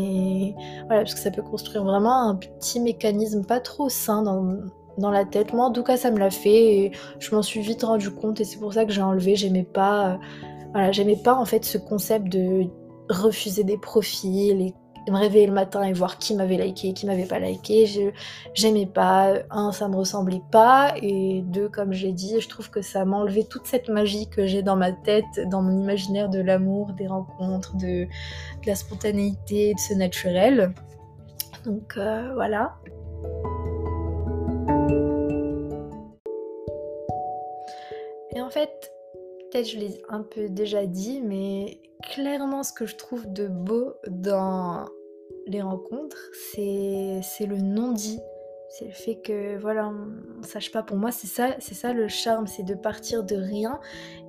voilà 0.88 1.02
parce 1.02 1.14
que 1.14 1.20
ça 1.20 1.32
peut 1.32 1.42
construire 1.42 1.84
vraiment 1.84 2.30
un 2.30 2.36
petit 2.36 2.80
mécanisme 2.80 3.46
pas 3.46 3.60
trop 3.60 3.90
sain 3.90 4.24
dans, 4.24 4.58
dans 4.98 5.12
la 5.12 5.26
tête. 5.26 5.54
Moi 5.54 5.66
en 5.66 5.72
tout 5.72 5.84
cas 5.84 5.98
ça 5.98 6.12
me 6.12 6.20
l'a 6.20 6.30
fait 6.30 6.76
et 6.78 6.92
je 7.20 7.36
m'en 7.36 7.42
suis 7.42 7.62
vite 7.62 7.84
rendu 7.84 8.10
compte 8.12 8.40
et 8.42 8.44
c'est 8.44 8.60
pour 8.60 8.74
ça 8.74 8.86
que 8.86 8.92
j'ai 8.92 9.02
enlevé. 9.02 9.36
J'aimais 9.36 9.64
pas 9.64 10.14
euh, 10.14 10.18
voilà 10.72 10.92
j'aimais 10.92 11.20
pas 11.22 11.36
en 11.36 11.46
fait 11.46 11.66
ce 11.66 11.78
concept 11.78 12.30
de 12.30 12.66
refuser 13.10 13.64
des 13.64 13.78
profils 13.78 14.62
et 14.62 14.74
me 15.12 15.18
réveiller 15.18 15.48
le 15.48 15.54
matin 15.54 15.84
et 15.84 15.94
voir 15.94 16.18
qui 16.18 16.36
m'avait 16.36 16.58
liké, 16.58 16.94
qui 16.94 17.06
m'avait 17.06 17.26
pas 17.26 17.40
liké. 17.40 17.86
Je, 17.86 18.12
j'aimais 18.54 18.86
pas. 18.86 19.34
Un, 19.50 19.72
ça 19.72 19.88
me 19.88 19.96
ressemblait 19.96 20.42
pas. 20.52 20.94
Et 21.02 21.42
deux, 21.46 21.70
comme 21.70 21.94
j'ai 21.94 22.12
dit, 22.12 22.40
je 22.40 22.50
trouve 22.50 22.70
que 22.70 22.82
ça 22.82 23.06
m'a 23.06 23.18
enlevé 23.18 23.46
toute 23.46 23.66
cette 23.66 23.90
magie 23.90 24.30
que 24.30 24.46
j'ai 24.46 24.62
dans 24.62 24.76
ma 24.76 24.92
tête, 24.92 25.26
dans 25.48 25.62
mon 25.62 25.78
imaginaire 25.82 26.30
de 26.30 26.40
l'amour, 26.40 26.94
des 26.94 27.08
rencontres, 27.08 27.76
de, 27.78 28.08
la 28.66 28.76
spontanéité, 28.76 29.74
de 29.74 29.80
ce 29.80 29.94
naturel. 29.94 30.74
Donc 31.66 31.96
euh, 31.98 32.34
voilà. 32.34 32.76
Et 38.36 38.42
en 38.42 38.50
fait, 38.50 38.92
peut-être 39.52 39.70
je 39.70 39.78
l'ai 39.78 40.02
un 40.10 40.22
peu 40.22 40.50
déjà 40.50 40.86
dit, 40.86 41.22
mais 41.22 41.80
clairement 42.14 42.64
ce 42.64 42.74
que 42.74 42.86
je 42.86 42.96
trouve 42.96 43.32
de 43.32 43.48
beau 43.48 43.94
dans 44.08 44.86
les 45.48 45.62
rencontres, 45.62 46.30
c'est 46.34 47.22
le 47.46 47.58
non-dit. 47.58 48.20
C'est 48.70 48.86
le 48.86 48.92
fait 48.92 49.16
que 49.18 49.58
voilà, 49.60 49.88
on, 49.88 50.40
ne 50.40 50.44
sache 50.44 50.72
pas. 50.72 50.82
Pour 50.82 50.98
moi, 50.98 51.12
c'est 51.12 51.28
ça, 51.28 51.56
c'est 51.60 51.76
ça 51.76 51.94
le 51.94 52.08
charme, 52.08 52.48
c'est 52.48 52.64
de 52.64 52.74
partir 52.74 53.24
de 53.24 53.36
rien 53.36 53.80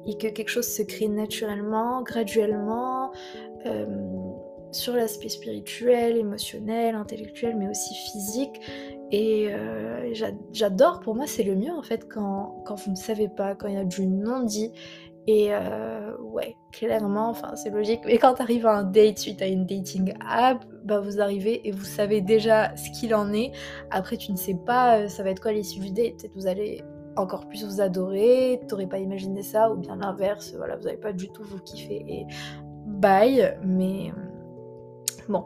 et 0.06 0.18
que 0.18 0.28
quelque 0.28 0.50
chose 0.50 0.66
se 0.66 0.82
crée 0.82 1.08
naturellement, 1.08 2.02
graduellement, 2.02 3.10
euh, 3.64 3.86
sur 4.70 4.94
l'aspect 4.94 5.30
spirituel, 5.30 6.18
émotionnel, 6.18 6.94
intellectuel, 6.94 7.56
mais 7.56 7.68
aussi 7.68 7.94
physique. 7.94 8.60
Et 9.10 9.48
euh, 9.50 10.12
j'adore. 10.52 11.00
Pour 11.00 11.14
moi, 11.14 11.26
c'est 11.26 11.44
le 11.44 11.54
mieux 11.54 11.72
en 11.72 11.82
fait 11.82 12.06
quand, 12.08 12.62
quand 12.66 12.74
vous 12.74 12.90
ne 12.90 12.96
savez 12.96 13.28
pas, 13.28 13.54
quand 13.54 13.68
il 13.68 13.74
y 13.74 13.78
a 13.78 13.84
du 13.84 14.06
non-dit 14.06 14.72
et 15.26 15.48
euh, 15.50 16.16
ouais, 16.18 16.56
clairement, 16.72 17.30
enfin 17.30 17.56
c'est 17.56 17.70
logique. 17.70 18.00
Mais 18.04 18.18
quand 18.18 18.34
t'arrives 18.34 18.66
à 18.66 18.76
un 18.78 18.84
date 18.84 19.18
suite 19.18 19.40
à 19.40 19.46
une 19.46 19.64
dating 19.64 20.14
app, 20.26 20.64
bah 20.84 21.00
vous 21.00 21.20
arrivez 21.20 21.66
et 21.66 21.70
vous 21.70 21.84
savez 21.84 22.20
déjà 22.20 22.76
ce 22.76 22.90
qu'il 22.90 23.14
en 23.14 23.32
est. 23.32 23.52
Après, 23.90 24.16
tu 24.16 24.32
ne 24.32 24.37
sais 24.37 24.58
pas 24.66 24.98
euh, 24.98 25.08
ça 25.08 25.22
va 25.22 25.30
être 25.30 25.40
quoi 25.40 25.52
l'issue 25.52 25.80
du 25.80 25.90
date. 25.90 26.18
Peut-être 26.18 26.34
vous 26.34 26.46
allez 26.46 26.82
encore 27.16 27.46
plus 27.48 27.64
vous 27.64 27.80
adorer, 27.80 28.60
t'aurais 28.68 28.88
pas 28.88 28.98
imaginé 28.98 29.42
ça, 29.42 29.70
ou 29.70 29.76
bien 29.76 29.96
l'inverse, 29.96 30.52
voilà, 30.56 30.76
vous 30.76 30.84
n'avez 30.84 30.98
pas 30.98 31.12
du 31.12 31.28
tout 31.28 31.44
vous 31.44 31.60
kiffer 31.60 32.04
et 32.06 32.26
bye. 32.87 33.56
Mais 33.64 34.12
bon. 35.28 35.44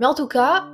Mais 0.00 0.06
en 0.06 0.14
tout 0.14 0.28
cas, 0.28 0.64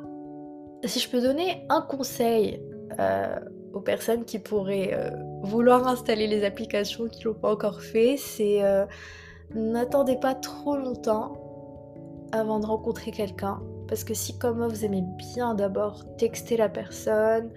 si 0.84 1.00
je 1.00 1.10
peux 1.10 1.20
donner 1.20 1.66
un 1.68 1.82
conseil 1.82 2.62
euh, 2.98 3.38
aux 3.74 3.80
personnes 3.80 4.24
qui 4.24 4.38
pourraient 4.38 4.94
euh, 4.94 5.10
vouloir 5.42 5.86
installer 5.86 6.26
les 6.26 6.44
applications 6.44 7.08
qui 7.08 7.24
l'ont 7.24 7.34
pas 7.34 7.52
encore 7.52 7.82
fait, 7.82 8.16
c'est 8.16 8.64
euh, 8.64 8.86
n'attendez 9.54 10.16
pas 10.16 10.34
trop 10.34 10.76
longtemps 10.76 11.36
avant 12.32 12.60
de 12.60 12.66
rencontrer 12.66 13.10
quelqu'un. 13.10 13.60
Parce 13.88 14.04
que 14.04 14.14
si 14.14 14.38
comme 14.38 14.58
moi 14.58 14.68
vous 14.68 14.84
aimez 14.84 15.02
bien 15.34 15.54
d'abord 15.54 16.04
texter 16.16 16.56
la 16.56 16.68
personne, 16.68 17.50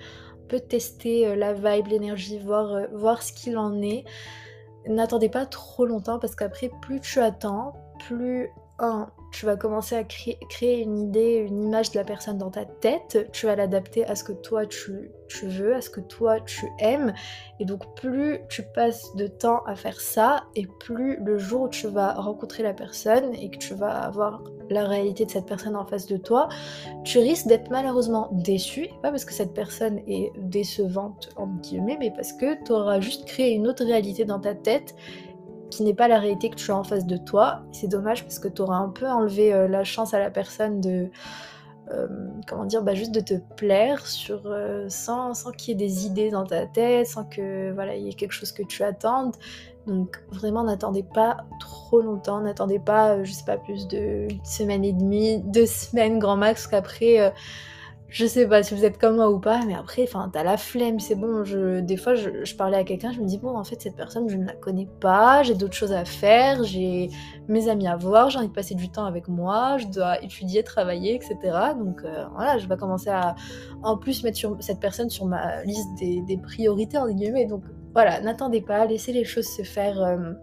peut 0.49 0.59
tester 0.59 1.35
la 1.35 1.53
vibe, 1.53 1.87
l'énergie, 1.87 2.39
voir, 2.39 2.87
voir 2.93 3.21
ce 3.21 3.31
qu'il 3.31 3.57
en 3.57 3.81
est, 3.81 4.03
n'attendez 4.87 5.29
pas 5.29 5.45
trop 5.45 5.85
longtemps 5.85 6.19
parce 6.19 6.35
qu'après 6.35 6.69
plus 6.81 6.99
tu 6.99 7.19
attends, 7.19 7.73
plus 8.07 8.49
un, 8.79 9.09
tu 9.31 9.45
vas 9.45 9.55
commencer 9.55 9.95
à 9.95 10.03
créer, 10.03 10.81
une 10.81 10.97
idée, 10.97 11.35
une 11.35 11.63
image 11.63 11.91
de 11.91 11.97
la 11.97 12.03
personne 12.03 12.37
dans 12.37 12.49
ta 12.49 12.65
tête, 12.65 13.29
tu 13.33 13.45
vas 13.45 13.55
l'adapter 13.55 14.05
à 14.05 14.15
ce 14.15 14.23
que 14.23 14.31
toi 14.31 14.65
tu, 14.65 15.11
veux, 15.43 15.75
à 15.75 15.81
ce 15.81 15.89
que 15.89 15.99
toi 15.99 16.39
tu 16.39 16.65
aimes. 16.79 17.13
Et 17.59 17.65
donc 17.65 17.95
plus 17.95 18.39
tu 18.49 18.63
passes 18.73 19.15
de 19.15 19.27
temps 19.27 19.63
à 19.65 19.75
faire 19.75 19.99
ça, 19.99 20.45
et 20.55 20.67
plus 20.79 21.17
le 21.23 21.37
jour 21.37 21.63
où 21.63 21.69
tu 21.69 21.87
vas 21.87 22.13
rencontrer 22.13 22.63
la 22.63 22.73
personne 22.73 23.33
et 23.35 23.49
que 23.49 23.57
tu 23.57 23.73
vas 23.73 24.03
avoir 24.03 24.43
la 24.69 24.85
réalité 24.85 25.25
de 25.25 25.31
cette 25.31 25.45
personne 25.45 25.75
en 25.75 25.85
face 25.85 26.07
de 26.07 26.17
toi, 26.17 26.49
tu 27.03 27.19
risques 27.19 27.47
d'être 27.47 27.69
malheureusement 27.69 28.29
déçu, 28.31 28.89
pas 29.01 29.11
parce 29.11 29.25
que 29.25 29.33
cette 29.33 29.53
personne 29.53 29.99
est 30.07 30.31
décevante, 30.37 31.29
en 31.37 31.47
guillemets, 31.47 31.97
mais 31.99 32.11
parce 32.11 32.33
que 32.33 32.61
tu 32.63 32.71
auras 32.71 32.99
juste 32.99 33.25
créé 33.25 33.53
une 33.53 33.67
autre 33.67 33.85
réalité 33.85 34.25
dans 34.25 34.39
ta 34.39 34.55
tête 34.55 34.95
qui 35.69 35.83
n'est 35.83 35.93
pas 35.93 36.07
la 36.07 36.19
réalité 36.19 36.49
que 36.49 36.55
tu 36.55 36.71
as 36.71 36.77
en 36.77 36.83
face 36.83 37.05
de 37.05 37.17
toi. 37.17 37.61
C'est 37.71 37.87
dommage 37.87 38.23
parce 38.23 38.39
que 38.39 38.47
tu 38.47 38.61
auras 38.61 38.77
un 38.77 38.89
peu 38.89 39.07
enlevé 39.07 39.53
euh, 39.53 39.67
la 39.67 39.83
chance 39.83 40.13
à 40.13 40.19
la 40.19 40.29
personne 40.29 40.81
de, 40.81 41.09
euh, 41.91 42.07
comment 42.47 42.65
dire, 42.65 42.83
bah, 42.83 42.93
juste 42.93 43.13
de 43.13 43.19
te 43.19 43.35
plaire 43.55 44.05
sur, 44.05 44.41
euh, 44.45 44.85
sans, 44.89 45.33
sans 45.33 45.51
qu'il 45.51 45.69
y 45.69 45.83
ait 45.83 45.87
des 45.87 46.05
idées 46.05 46.29
dans 46.29 46.45
ta 46.45 46.65
tête, 46.65 47.07
sans 47.07 47.23
que 47.25 47.71
voilà, 47.73 47.95
il 47.95 48.05
y 48.05 48.09
ait 48.09 48.13
quelque 48.13 48.33
chose 48.33 48.51
que 48.51 48.63
tu 48.63 48.83
attendes. 48.83 49.35
Donc 49.85 50.21
vraiment 50.31 50.65
n'attendez 50.65 51.03
pas 51.03 51.37
trop 51.61 52.01
longtemps, 52.01 52.41
n'attendez 52.41 52.79
pas, 52.79 53.23
je 53.23 53.31
sais 53.31 53.45
pas, 53.45 53.57
plus 53.57 53.87
de 53.87 54.27
une 54.29 54.45
semaine 54.45 54.83
et 54.83 54.91
demie, 54.91 55.41
deux 55.45 55.65
semaines 55.65 56.19
grand 56.19 56.35
max, 56.35 56.67
qu'après 56.67 57.33
je 58.09 58.25
sais 58.25 58.47
pas 58.47 58.63
si 58.63 58.73
vous 58.73 58.85
êtes 58.85 58.97
comme 58.97 59.17
moi 59.17 59.29
ou 59.29 59.39
pas, 59.39 59.65
mais 59.65 59.75
après, 59.75 60.03
enfin, 60.03 60.29
t'as 60.31 60.43
la 60.43 60.55
flemme, 60.55 60.99
c'est 60.99 61.15
bon. 61.15 61.43
Je, 61.43 61.81
des 61.81 61.97
fois, 61.97 62.15
je, 62.15 62.55
parlais 62.55 62.77
à 62.77 62.83
quelqu'un, 62.85 63.11
je 63.11 63.19
me 63.19 63.27
dis, 63.27 63.37
bon, 63.37 63.57
en 63.57 63.65
fait, 63.65 63.81
cette 63.81 63.97
personne, 63.97 64.29
je 64.29 64.37
ne 64.37 64.45
la 64.45 64.53
connais 64.53 64.87
pas, 65.01 65.43
j'ai 65.43 65.55
d'autres 65.55 65.73
choses 65.73 65.91
à 65.91 66.05
faire, 66.05 66.63
j'ai 66.63 67.09
mes 67.49 67.67
amis 67.67 67.87
à 67.87 67.97
voir, 67.97 68.29
j'ai 68.29 68.39
envie 68.39 68.47
de 68.47 68.53
passer 68.53 68.75
du 68.75 68.89
temps 68.89 69.05
avec 69.05 69.27
moi, 69.27 69.77
je 69.77 69.87
dois 69.87 70.23
étudier, 70.23 70.63
travailler, 70.63 71.15
etc. 71.15 71.35
Donc 71.77 72.01
euh, 72.05 72.25
voilà, 72.33 72.57
je 72.57 72.67
vais 72.67 72.77
commencer 72.77 73.09
à, 73.09 73.35
en 73.83 73.97
plus, 73.97 74.23
mettre 74.23 74.39
cette 74.61 74.79
personne 74.79 75.09
sur 75.09 75.25
ma 75.25 75.63
liste 75.65 75.89
des, 75.99 76.39
priorités, 76.41 76.97
en 76.97 77.09
guillemets. 77.09 77.45
Donc 77.45 77.63
voilà, 77.93 78.21
n'attendez 78.21 78.61
pas, 78.61 78.85
laissez 78.85 79.11
les 79.11 79.25
choses 79.25 79.47
se 79.47 79.63
faire. 79.63 80.01
Euh, 80.01 80.33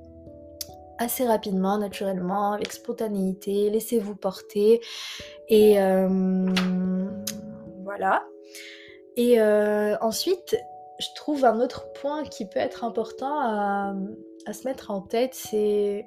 assez 0.98 1.26
rapidement, 1.26 1.76
naturellement, 1.76 2.52
avec 2.52 2.72
spontanéité, 2.72 3.68
laissez-vous 3.68 4.14
porter. 4.14 4.80
Et, 5.48 5.80
euh, 5.80 6.54
voilà. 7.96 8.24
Et 9.16 9.40
euh, 9.40 9.96
ensuite, 10.00 10.56
je 10.98 11.06
trouve 11.14 11.44
un 11.44 11.60
autre 11.60 11.92
point 11.94 12.24
qui 12.24 12.46
peut 12.46 12.58
être 12.58 12.84
important 12.84 13.38
à, 13.40 13.94
se 14.52 14.66
mettre 14.66 14.90
en 14.90 15.00
tête, 15.00 15.34
c'est 15.34 16.06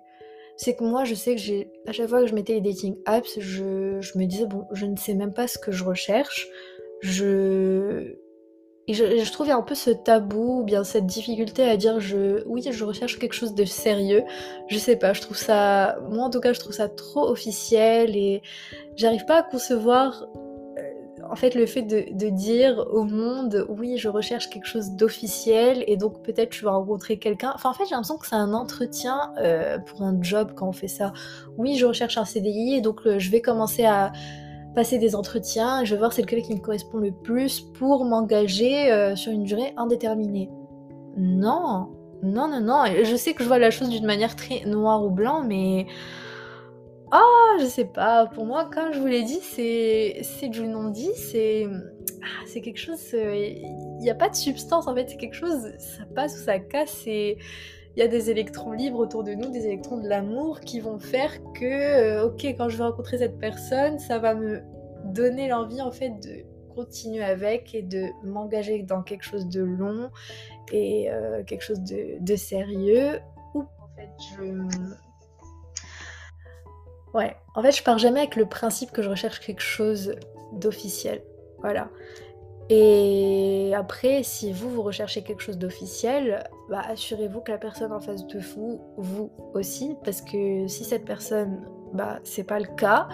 que 0.76 0.84
moi, 0.84 1.04
je 1.06 1.16
sais 1.16 1.36
que 1.36 1.42
j'ai 1.42 1.72
à 1.88 1.92
chaque 1.92 2.08
fois 2.08 2.22
que 2.22 2.28
je 2.28 2.36
mettais 2.36 2.54
les 2.54 2.62
dating 2.62 2.98
apps, 3.06 3.40
je, 3.40 4.18
me 4.18 4.26
disais 4.26 4.46
bon, 4.46 4.66
je 4.72 4.86
ne 4.86 4.96
sais 4.96 5.14
même 5.14 5.34
pas 5.34 5.48
ce 5.48 5.58
que 5.58 5.72
je 5.72 5.84
recherche. 5.84 6.48
Je 7.02 8.18
et 8.90 9.24
trouve 9.34 9.50
un 9.52 9.62
peu 9.62 9.76
ce 9.76 9.90
tabou 9.90 10.62
ou 10.62 10.64
bien 10.64 10.86
cette 10.86 11.06
difficulté 11.06 11.64
à 11.64 11.76
dire 11.76 12.00
oui 12.46 12.64
je 12.72 12.86
recherche 12.86 13.20
quelque 13.20 13.34
chose 13.34 13.54
de 13.54 13.66
sérieux. 13.66 14.24
Je 14.68 14.78
sais 14.78 14.96
pas, 14.96 15.12
je 15.12 15.22
trouve 15.22 15.36
ça 15.36 15.98
moi 16.10 16.24
en 16.24 16.30
tout 16.30 16.40
cas 16.40 16.54
je 16.54 16.60
trouve 16.60 16.72
ça 16.72 16.88
trop 16.88 17.28
officiel 17.28 18.16
et 18.16 18.42
j'arrive 18.96 19.26
pas 19.26 19.40
à 19.40 19.44
concevoir 19.44 20.26
en 21.30 21.36
fait, 21.36 21.56
le 21.56 21.66
fait 21.66 21.82
de, 21.82 22.30
dire 22.30 22.86
au 22.92 23.04
monde, 23.04 23.66
oui, 23.70 23.98
je 23.98 24.10
recherche 24.10 24.50
quelque 24.50 24.68
chose 24.68 24.92
d'officiel 24.92 25.84
et 25.88 25.98
donc 25.98 26.22
peut-être 26.24 26.50
tu 26.50 26.66
vas 26.66 26.72
rencontrer 26.72 27.18
quelqu'un. 27.20 27.52
Enfin, 27.56 27.70
en 27.70 27.74
fait, 27.74 27.86
j'ai 27.86 27.92
l'impression 27.92 28.18
que 28.18 28.28
c'est 28.28 28.36
un 28.36 28.54
entretien 28.54 29.34
euh, 29.40 29.78
pour 29.80 30.02
un 30.04 30.22
job 30.22 30.52
quand 30.56 30.68
on 30.68 30.74
fait 30.74 30.88
ça. 30.88 31.14
Oui, 31.58 31.76
je 31.76 31.86
recherche 31.86 32.18
un 32.18 32.26
CDI 32.26 32.76
et 32.76 32.82
donc 32.82 33.06
euh, 33.06 33.20
je 33.20 33.32
vais 33.32 33.42
commencer 33.42 33.86
à 33.86 34.12
passer 34.76 34.98
des 34.98 35.16
entretiens. 35.16 35.84
Je 35.84 35.94
vais 35.94 36.00
voir 36.00 36.14
c'est 36.14 36.22
lequel 36.22 36.42
qui 36.42 36.54
me 36.54 36.60
correspond 36.60 36.98
le 36.98 37.12
plus 37.12 37.62
pour 37.62 38.06
m'engager 38.06 38.92
euh, 38.92 39.16
sur 39.16 39.32
une 39.32 39.44
durée 39.44 39.74
indéterminée. 39.78 40.50
Non, 41.18 41.90
non, 42.24 42.48
non, 42.48 42.62
non. 42.62 42.84
Je 43.04 43.16
sais 43.16 43.34
que 43.34 43.44
je 43.44 43.48
vois 43.48 43.60
la 43.60 43.72
chose 43.72 43.90
d'une 43.90 44.06
manière 44.06 44.36
très 44.36 44.66
noire 44.66 45.04
ou 45.04 45.10
blanc, 45.10 45.44
mais 45.44 45.88
ah, 47.12 47.58
je 47.60 47.66
sais 47.66 47.86
pas. 47.86 48.28
Pour 48.28 48.46
moi, 48.46 48.70
comme 48.70 48.94
je 48.94 49.00
vous 49.00 49.08
l'ai 49.08 49.24
dit, 49.24 49.40
c'est 49.42 50.22
c'est 50.24 50.50
du 50.50 50.68
non-dit. 50.68 51.14
C'est 51.16 51.68
ah, 52.22 52.44
c'est 52.46 52.62
quelque 52.62 52.80
chose. 52.80 53.00
Euh, 53.14 53.36
il 53.36 54.00
n'y 54.00 54.10
a 54.10 54.16
pas 54.16 54.30
de 54.30 54.36
substance 54.36 54.88
en 54.88 54.96
fait. 54.96 55.10
C'est 55.10 55.18
quelque 55.18 55.36
chose. 55.36 55.74
Ça 55.78 56.04
passe 56.16 56.36
ou 56.36 56.44
ça 56.44 56.60
casse. 56.60 57.04
Et 57.08 57.38
il 57.96 58.00
y 58.00 58.04
a 58.04 58.08
des 58.08 58.30
électrons 58.30 58.74
libres 58.74 59.00
autour 59.00 59.24
de 59.24 59.34
nous, 59.34 59.50
des 59.50 59.66
électrons 59.66 59.98
de 59.98 60.08
l'amour 60.08 60.60
qui 60.60 60.80
vont 60.80 61.00
faire 61.00 61.32
que, 61.54 61.66
euh, 61.66 62.28
ok, 62.28 62.46
quand 62.58 62.70
je 62.70 62.78
vais 62.78 62.84
rencontrer 62.84 63.18
cette 63.18 63.40
personne, 63.40 63.98
ça 63.98 64.20
va 64.20 64.36
me 64.36 64.62
donner 65.06 65.48
l'envie 65.48 65.82
en 65.82 65.92
fait 65.92 66.12
de 66.12 66.46
continuer 66.76 67.24
avec 67.24 67.74
et 67.74 67.82
de 67.82 68.06
m'engager 68.24 68.84
dans 68.84 69.02
quelque 69.02 69.24
chose 69.24 69.48
de 69.48 69.64
long 69.64 70.12
et 70.72 71.10
euh, 71.10 71.44
quelque 71.44 71.64
chose 71.64 71.82
de, 71.82 72.36
sérieux. 72.36 73.20
Ou 73.56 73.62
en 73.62 73.90
fait, 73.96 74.12
je 74.36 74.44
Ouais, 77.18 77.36
en 77.56 77.64
fait, 77.64 77.72
je 77.72 77.82
pars 77.82 77.98
jamais 77.98 78.20
avec 78.20 78.36
le 78.36 78.46
principe 78.46 78.92
que 78.92 79.02
je 79.02 79.10
recherche 79.10 79.40
quelque 79.40 79.64
chose 79.64 80.14
d'officiel. 80.54 81.24
Voilà. 81.62 81.90
Et 82.70 83.74
après, 83.76 84.22
si 84.22 84.52
vous, 84.52 84.70
vous 84.70 84.84
recherchez 84.84 85.24
quelque 85.24 85.42
chose 85.42 85.58
d'officiel, 85.58 86.44
bah, 86.70 86.84
assurez-vous 86.88 87.42
que 87.42 87.52
la 87.52 87.58
personne 87.58 87.92
en 87.92 88.00
face 88.00 88.28
de 88.28 88.38
vous, 88.38 88.82
vous 88.98 89.32
aussi, 89.56 89.96
parce 90.04 90.22
que 90.22 90.68
si 90.68 90.84
cette 90.84 91.06
personne, 91.06 91.68
bah, 91.92 92.20
c'est 92.24 92.44
pas 92.44 92.60
le 92.60 92.68
cas, 92.68 93.08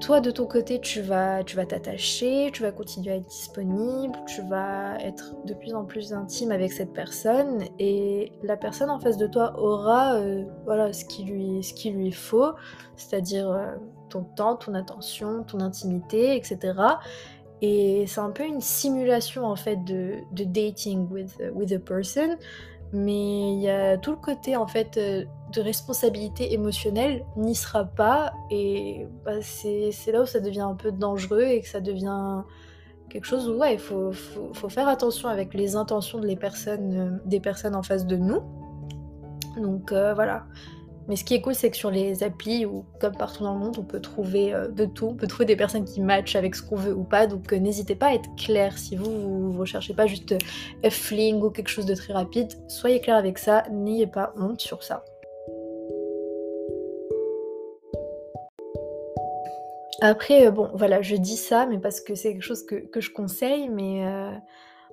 toi 0.00 0.20
de 0.20 0.30
ton 0.30 0.46
côté 0.46 0.80
tu 0.80 1.00
vas 1.00 1.44
tu 1.44 1.56
vas 1.56 1.66
t'attacher, 1.66 2.50
tu 2.52 2.62
vas 2.62 2.72
continuer 2.72 3.12
à 3.12 3.16
être 3.16 3.26
disponible, 3.26 4.18
tu 4.26 4.42
vas 4.42 4.98
être 5.00 5.34
de 5.44 5.54
plus 5.54 5.74
en 5.74 5.84
plus 5.84 6.12
intime 6.12 6.52
avec 6.52 6.72
cette 6.72 6.92
personne 6.92 7.64
et 7.78 8.32
la 8.42 8.56
personne 8.56 8.90
en 8.90 8.98
face 8.98 9.16
de 9.16 9.26
toi 9.26 9.58
aura 9.58 10.14
euh, 10.14 10.44
voilà 10.64 10.92
ce 10.92 11.04
qui 11.04 11.24
lui 11.24 11.62
ce 11.62 11.74
qui 11.74 11.90
lui 11.90 12.12
faut, 12.12 12.52
c'est-à-dire 12.96 13.50
euh, 13.50 13.74
ton 14.10 14.24
temps, 14.24 14.56
ton 14.56 14.74
attention, 14.74 15.42
ton 15.44 15.60
intimité, 15.60 16.36
etc. 16.36 16.74
Et 17.62 18.04
c'est 18.06 18.20
un 18.20 18.30
peu 18.30 18.44
une 18.44 18.60
simulation 18.60 19.46
en 19.46 19.56
fait 19.56 19.82
de, 19.84 20.16
de 20.32 20.44
dating 20.44 21.08
with, 21.10 21.40
with 21.54 21.72
a 21.72 21.78
person 21.78 22.36
mais 22.94 23.54
il 23.54 23.60
y 23.60 23.68
a 23.68 23.98
tout 23.98 24.12
le 24.12 24.16
côté 24.16 24.56
en 24.56 24.68
fait 24.68 24.96
euh, 24.96 25.24
de 25.52 25.60
responsabilité 25.60 26.52
émotionnelle 26.54 27.24
n'y 27.36 27.54
sera 27.54 27.84
pas. 27.84 28.32
Et 28.50 29.06
bah, 29.24 29.42
c'est 29.42 30.12
là 30.12 30.22
où 30.22 30.26
ça 30.26 30.40
devient 30.40 30.60
un 30.60 30.74
peu 30.74 30.92
dangereux 30.92 31.42
et 31.42 31.60
que 31.60 31.68
ça 31.68 31.80
devient 31.80 32.42
quelque 33.10 33.26
chose 33.26 33.48
où 33.48 33.54
ouais 33.58 33.74
il 33.74 33.78
faut, 33.78 34.12
faut, 34.12 34.68
faire 34.68 34.88
attention 34.88 35.28
avec 35.28 35.54
les 35.54 35.76
intentions 35.76 36.18
de 36.18 36.26
les 36.26 36.36
personnes, 36.36 36.96
euh, 36.96 37.18
des 37.26 37.40
personnes 37.40 37.74
en 37.74 37.82
face 37.82 38.06
de 38.06 38.16
nous. 38.16 38.40
Donc 39.60 39.92
euh, 39.92 40.14
voilà 40.14 40.46
mais 41.06 41.16
ce 41.16 41.24
qui 41.24 41.34
est 41.34 41.42
cool, 41.42 41.54
c'est 41.54 41.70
que 41.70 41.76
sur 41.76 41.90
les 41.90 42.22
applis, 42.22 42.64
ou 42.64 42.86
comme 42.98 43.14
partout 43.14 43.44
dans 43.44 43.52
le 43.52 43.60
monde, 43.60 43.76
on 43.78 43.84
peut 43.84 44.00
trouver 44.00 44.54
euh, 44.54 44.68
de 44.68 44.86
tout. 44.86 45.08
On 45.08 45.14
peut 45.14 45.26
trouver 45.26 45.44
des 45.44 45.56
personnes 45.56 45.84
qui 45.84 46.00
matchent 46.00 46.36
avec 46.36 46.54
ce 46.54 46.62
qu'on 46.62 46.76
veut 46.76 46.94
ou 46.94 47.04
pas. 47.04 47.26
Donc 47.26 47.52
euh, 47.52 47.58
n'hésitez 47.58 47.94
pas 47.94 48.06
à 48.06 48.14
être 48.14 48.34
clair. 48.36 48.78
Si 48.78 48.96
vous, 48.96 49.52
vous 49.52 49.58
recherchez 49.58 49.92
pas 49.92 50.06
juste 50.06 50.32
euh, 50.32 50.88
F-Fling 50.88 51.42
ou 51.42 51.50
quelque 51.50 51.68
chose 51.68 51.84
de 51.84 51.94
très 51.94 52.14
rapide, 52.14 52.52
soyez 52.68 53.00
clair 53.00 53.16
avec 53.16 53.38
ça. 53.38 53.64
N'ayez 53.70 54.06
pas 54.06 54.32
honte 54.38 54.60
sur 54.60 54.82
ça. 54.82 55.04
Après, 60.00 60.50
bon, 60.50 60.70
voilà, 60.74 61.02
je 61.02 61.16
dis 61.16 61.36
ça, 61.36 61.66
mais 61.66 61.78
parce 61.78 62.00
que 62.00 62.14
c'est 62.14 62.32
quelque 62.32 62.42
chose 62.42 62.64
que, 62.66 63.00
je 63.00 63.10
conseille, 63.10 63.70
mais 63.70 64.04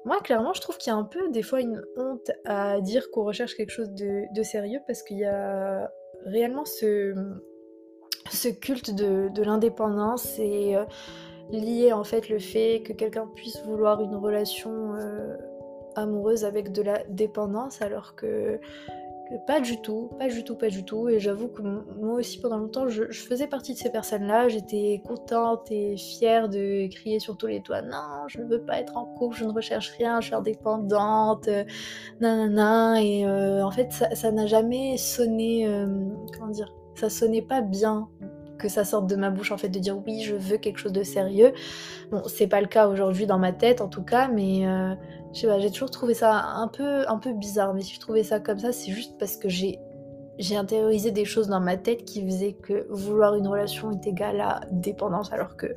moi, 0.05 0.21
clairement, 0.21 0.53
je 0.53 0.61
trouve 0.61 0.77
qu'il 0.77 0.91
y 0.91 0.95
a 0.95 0.97
un 0.97 1.03
peu, 1.03 1.29
des 1.31 1.41
fois, 1.41 1.59
une 1.59 1.81
honte 1.97 2.31
à 2.45 2.79
dire 2.79 3.11
qu'on 3.11 3.25
recherche 3.25 3.55
quelque 3.55 3.71
chose 3.71 3.89
de, 3.89 4.23
de 4.33 4.43
sérieux, 4.43 4.79
parce 4.87 5.03
qu'il 5.03 5.17
y 5.17 5.25
a 5.25 5.91
réellement 6.25 6.65
ce, 6.65 7.13
culte 8.59 8.93
de, 8.93 9.41
l'indépendance 9.41 10.37
et 10.39 10.75
euh, 10.75 10.85
lié 11.51 11.93
en 11.93 12.03
fait 12.03 12.29
le 12.29 12.39
fait 12.39 12.81
que 12.85 12.93
quelqu'un 12.93 13.27
puisse 13.35 13.61
vouloir 13.65 14.01
une 14.01 14.15
relation 14.15 14.95
euh, 14.95 15.37
amoureuse 15.95 16.45
avec 16.45 16.71
de 16.71 16.81
la 16.81 17.03
dépendance 17.09 17.81
alors 17.81 18.15
que 18.15 18.59
pas 19.39 19.59
du 19.59 19.81
tout, 19.81 20.09
pas 20.19 20.27
du 20.27 20.43
tout, 20.43 20.55
pas 20.55 20.69
du 20.69 20.83
tout. 20.83 21.09
Et 21.09 21.19
j'avoue 21.19 21.47
que 21.47 21.61
moi 21.61 22.15
aussi, 22.15 22.39
pendant 22.39 22.57
longtemps, 22.57 22.87
je, 22.87 23.05
faisais 23.11 23.47
partie 23.47 23.73
de 23.73 23.77
ces 23.77 23.91
personnes-là. 23.91 24.49
J'étais 24.49 25.01
contente 25.05 25.71
et 25.71 25.97
fière 25.97 26.49
de 26.49 26.87
crier 26.87 27.19
sur 27.19 27.37
tous 27.37 27.47
les 27.47 27.61
toits 27.61 27.81
Non, 27.81 28.27
je 28.27 28.41
ne 28.41 28.45
veux 28.45 28.61
pas 28.61 28.79
être 28.79 28.97
en 28.97 29.05
couple, 29.05 29.37
je 29.37 29.45
ne 29.45 29.51
recherche 29.51 29.91
rien, 29.91 30.21
je 30.21 30.27
suis 30.27 30.35
indépendante, 30.35 31.47
euh, 31.47 31.63
nanana. 32.19 33.01
Et 33.01 33.25
euh, 33.25 33.63
en 33.63 33.71
fait, 33.71 33.91
ça 33.91 34.31
n'a 34.31 34.47
jamais 34.47 34.97
sonné. 34.97 35.67
Euh, 35.67 35.87
comment 36.33 36.51
dire 36.51 36.73
Ça 36.95 37.09
sonnait 37.09 37.41
pas 37.41 37.61
bien 37.61 38.09
que 38.61 38.69
ça 38.69 38.85
sorte 38.85 39.07
de 39.07 39.15
ma 39.15 39.29
bouche 39.31 39.51
en 39.51 39.57
fait 39.57 39.69
de 39.69 39.79
dire 39.79 39.97
oui 40.05 40.21
je 40.21 40.35
veux 40.35 40.57
quelque 40.57 40.77
chose 40.77 40.93
de 40.93 41.03
sérieux 41.03 41.51
bon 42.11 42.21
c'est 42.27 42.47
pas 42.47 42.61
le 42.61 42.67
cas 42.67 42.87
aujourd'hui 42.87 43.25
dans 43.25 43.39
ma 43.39 43.51
tête 43.51 43.81
en 43.81 43.87
tout 43.87 44.03
cas 44.03 44.27
mais 44.27 44.65
je 45.33 45.39
sais 45.39 45.47
pas, 45.47 45.59
j'ai 45.59 45.71
toujours 45.71 45.91
trouvé 45.91 46.13
ça 46.13 46.33
un 46.55 46.67
peu, 46.67 47.07
un 47.07 47.17
peu 47.17 47.31
bizarre, 47.33 47.73
mais 47.73 47.81
si 47.81 47.95
je 47.95 47.99
trouvais 47.99 48.23
ça 48.23 48.39
comme 48.39 48.59
ça, 48.59 48.71
c'est 48.71 48.91
juste 48.91 49.17
parce 49.17 49.37
que 49.37 49.49
j'ai 49.49 49.79
j'ai 50.39 50.55
intériorisé 50.55 51.11
des 51.11 51.25
choses 51.25 51.49
dans 51.49 51.59
ma 51.59 51.77
tête 51.77 52.03
qui 52.03 52.25
faisaient 52.25 52.53
que 52.53 52.87
vouloir 52.89 53.35
une 53.35 53.47
relation 53.47 53.91
est 53.91 54.07
égal 54.07 54.41
à 54.41 54.61
dépendance, 54.71 55.31
alors 55.31 55.55
que 55.55 55.67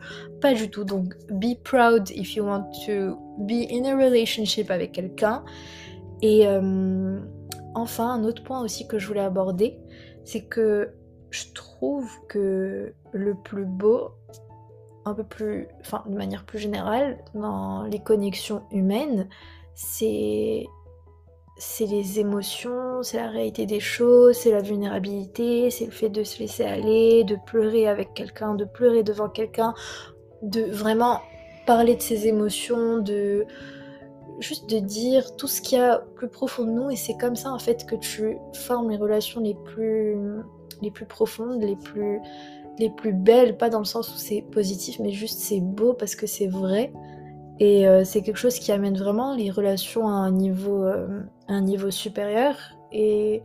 pas 0.40 0.54
du 0.54 0.70
tout. 0.70 0.84
Donc, 0.84 1.14
be 1.28 1.54
proud 1.62 2.08
if 2.10 2.34
you 2.34 2.44
want 2.44 2.70
to 2.86 3.18
be 3.38 3.66
in 3.70 3.84
a 3.84 3.94
relationship 3.94 4.70
avec 4.70 4.92
quelqu'un. 4.92 5.44
Et 6.22 6.46
euh, 6.46 7.20
enfin, 7.74 8.08
un 8.08 8.24
autre 8.24 8.42
point 8.42 8.62
aussi 8.62 8.86
que 8.86 8.98
je 8.98 9.06
voulais 9.06 9.20
aborder, 9.20 9.78
c'est 10.24 10.46
que 10.46 10.94
je 11.34 11.52
trouve 11.52 12.08
que 12.28 12.94
le 13.12 13.34
plus 13.34 13.64
beau, 13.64 14.12
un 15.04 15.14
peu 15.14 15.24
plus, 15.24 15.66
enfin 15.80 16.04
de 16.06 16.16
manière 16.16 16.44
plus 16.44 16.60
générale, 16.60 17.18
dans 17.34 17.82
les 17.82 17.98
connexions 17.98 18.62
humaines, 18.70 19.28
c'est 19.74 20.66
c'est 21.56 21.86
les 21.86 22.20
émotions, 22.20 23.02
c'est 23.02 23.16
la 23.16 23.30
réalité 23.30 23.66
des 23.66 23.80
choses, 23.80 24.36
c'est 24.36 24.50
la 24.52 24.60
vulnérabilité, 24.60 25.70
c'est 25.70 25.86
le 25.86 25.90
fait 25.92 26.08
de 26.08 26.22
se 26.22 26.38
laisser 26.38 26.64
aller, 26.64 27.24
de 27.24 27.36
pleurer 27.46 27.88
avec 27.88 28.14
quelqu'un, 28.14 28.54
de 28.54 28.64
pleurer 28.64 29.02
devant 29.02 29.28
quelqu'un, 29.28 29.74
de 30.42 30.62
vraiment 30.62 31.20
parler 31.66 31.96
de 31.96 32.02
ses 32.02 32.28
émotions, 32.28 32.98
de 32.98 33.44
juste 34.40 34.68
de 34.70 34.78
dire 34.78 35.36
tout 35.36 35.46
ce 35.48 35.60
qu'il 35.60 35.78
y 35.78 35.80
a 35.80 35.98
plus 36.16 36.28
profond 36.28 36.64
de 36.64 36.70
nous. 36.70 36.90
Et 36.90 36.96
c'est 36.96 37.16
comme 37.16 37.36
ça 37.36 37.52
en 37.52 37.58
fait 37.58 37.86
que 37.86 37.96
tu 37.96 38.36
formes 38.52 38.90
les 38.90 38.96
relations 38.96 39.40
les 39.40 39.54
plus 39.54 40.16
les 40.84 40.90
plus 40.90 41.06
profondes, 41.06 41.62
les 41.62 41.76
plus 41.76 42.20
les 42.78 42.90
plus 42.90 43.12
belles, 43.12 43.56
pas 43.56 43.70
dans 43.70 43.78
le 43.78 43.84
sens 43.84 44.12
où 44.12 44.16
c'est 44.16 44.42
positif 44.42 44.98
mais 45.00 45.12
juste 45.12 45.38
c'est 45.40 45.60
beau 45.60 45.92
parce 45.94 46.14
que 46.14 46.26
c'est 46.26 46.48
vrai. 46.48 46.92
Et 47.60 47.86
euh, 47.86 48.02
c'est 48.04 48.22
quelque 48.22 48.36
chose 48.36 48.58
qui 48.58 48.72
amène 48.72 48.96
vraiment 48.98 49.34
les 49.34 49.50
relations 49.50 50.08
à 50.08 50.12
un 50.12 50.32
niveau 50.32 50.84
euh, 50.84 51.22
un 51.48 51.60
niveau 51.60 51.90
supérieur. 51.90 52.56
Et 52.92 53.42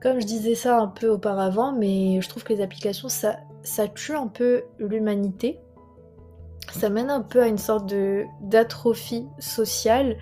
comme 0.00 0.20
je 0.20 0.26
disais 0.26 0.54
ça 0.54 0.78
un 0.78 0.88
peu 0.88 1.08
auparavant 1.08 1.72
mais 1.72 2.20
je 2.20 2.28
trouve 2.28 2.44
que 2.44 2.52
les 2.52 2.62
applications 2.62 3.08
ça 3.08 3.36
ça 3.62 3.88
tue 3.88 4.14
un 4.14 4.26
peu 4.26 4.64
l'humanité. 4.78 5.60
Ça 6.72 6.88
mène 6.88 7.10
un 7.10 7.20
peu 7.20 7.42
à 7.42 7.48
une 7.48 7.58
sorte 7.58 7.88
de 7.88 8.24
d'atrophie 8.40 9.26
sociale. 9.38 10.16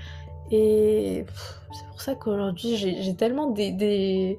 Et 0.51 1.25
c'est 1.73 1.87
pour 1.89 2.01
ça 2.01 2.15
qu'aujourd'hui 2.15 2.77
j'ai 2.77 3.15
tellement 3.15 3.51
des, 3.51 3.71
des, 3.71 4.39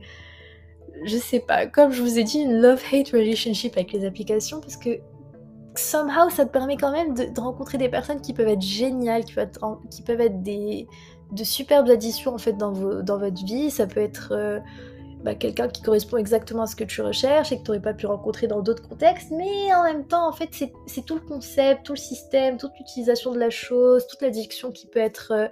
je 1.03 1.17
sais 1.17 1.39
pas 1.39 1.65
comme 1.67 1.91
je 1.91 2.01
vous 2.01 2.19
ai 2.19 2.23
dit 2.23 2.39
une 2.39 2.61
love 2.61 2.81
hate 2.91 3.09
relationship 3.09 3.77
avec 3.77 3.91
les 3.91 4.05
applications 4.05 4.59
parce 4.59 4.77
que 4.77 4.99
somehow 5.75 6.29
ça 6.29 6.45
te 6.45 6.51
permet 6.51 6.77
quand 6.77 6.91
même 6.91 7.13
de, 7.13 7.39
rencontrer 7.39 7.77
des 7.77 7.89
personnes 7.89 8.21
qui 8.21 8.33
peuvent 8.33 8.47
être 8.47 8.61
géniales 8.61 9.23
qui 9.25 9.33
peuvent 9.33 10.21
être, 10.21 10.43
des 10.43 10.87
de 11.31 11.43
superbes 11.43 11.89
additions 11.89 12.33
en 12.33 12.37
fait 12.39 12.53
dans 12.53 12.71
votre 12.71 13.45
vie. 13.45 13.69
Ça 13.69 13.85
peut 13.85 13.99
être 13.99 14.29
euh, 14.31 14.59
bah, 15.23 15.35
quelqu'un 15.35 15.67
qui 15.67 15.81
correspond 15.81 16.15
exactement 16.15 16.63
à 16.63 16.67
ce 16.67 16.77
que 16.77 16.85
tu 16.85 17.01
recherches 17.01 17.51
et 17.51 17.57
que 17.57 17.63
tu 17.63 17.71
n'aurais 17.71 17.81
pas 17.81 17.93
pu 17.93 18.05
rencontrer 18.05 18.47
dans 18.47 18.61
d'autres 18.61 18.87
contextes, 18.87 19.31
mais 19.31 19.73
en 19.75 19.83
même 19.83 20.07
temps, 20.07 20.27
en 20.27 20.31
fait, 20.31 20.49
c'est 20.85 21.05
tout 21.05 21.15
le 21.15 21.21
concept, 21.21 21.85
tout 21.85 21.93
le 21.93 21.99
système, 21.99 22.57
toute 22.57 22.71
l'utilisation 22.79 23.33
de 23.33 23.37
la 23.37 23.49
chose, 23.49 24.07
toute 24.07 24.21
l'addiction 24.21 24.71
qui 24.71 24.87
peut 24.87 24.99
être 24.99 25.33
euh, 25.33 25.47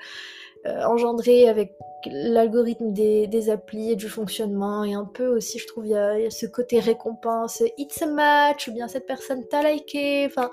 euh, 0.67 0.83
engendrée 0.85 1.47
avec 1.47 1.73
l'algorithme 2.05 2.93
des, 2.93 3.49
applis 3.49 3.91
et 3.91 3.95
du 3.95 4.07
fonctionnement, 4.07 4.83
et 4.83 4.93
un 4.93 5.05
peu 5.05 5.27
aussi, 5.27 5.59
je 5.59 5.67
trouve, 5.67 5.85
il 5.85 5.91
y, 5.91 5.95
a 5.95 6.29
ce 6.29 6.45
côté 6.45 6.79
récompense, 6.79 7.63
it's 7.77 8.01
a 8.01 8.07
match, 8.07 8.67
ou 8.67 8.73
bien 8.73 8.87
cette 8.87 9.05
personne 9.05 9.45
t'a 9.47 9.63
liké, 9.69 10.25
enfin 10.25 10.49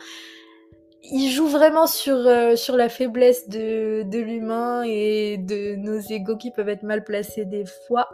il 1.02 1.28
joue 1.28 1.46
vraiment 1.46 1.86
sur, 1.86 2.16
euh, 2.16 2.56
sur 2.56 2.76
la 2.76 2.88
faiblesse 2.88 3.46
de, 3.50 4.04
de 4.04 4.18
l'humain 4.18 4.84
et 4.86 5.36
de 5.36 5.76
nos 5.76 5.98
égaux 5.98 6.38
qui 6.38 6.50
peuvent 6.50 6.70
être 6.70 6.82
mal 6.82 7.04
placés 7.04 7.44
des 7.44 7.64
fois. 7.86 8.08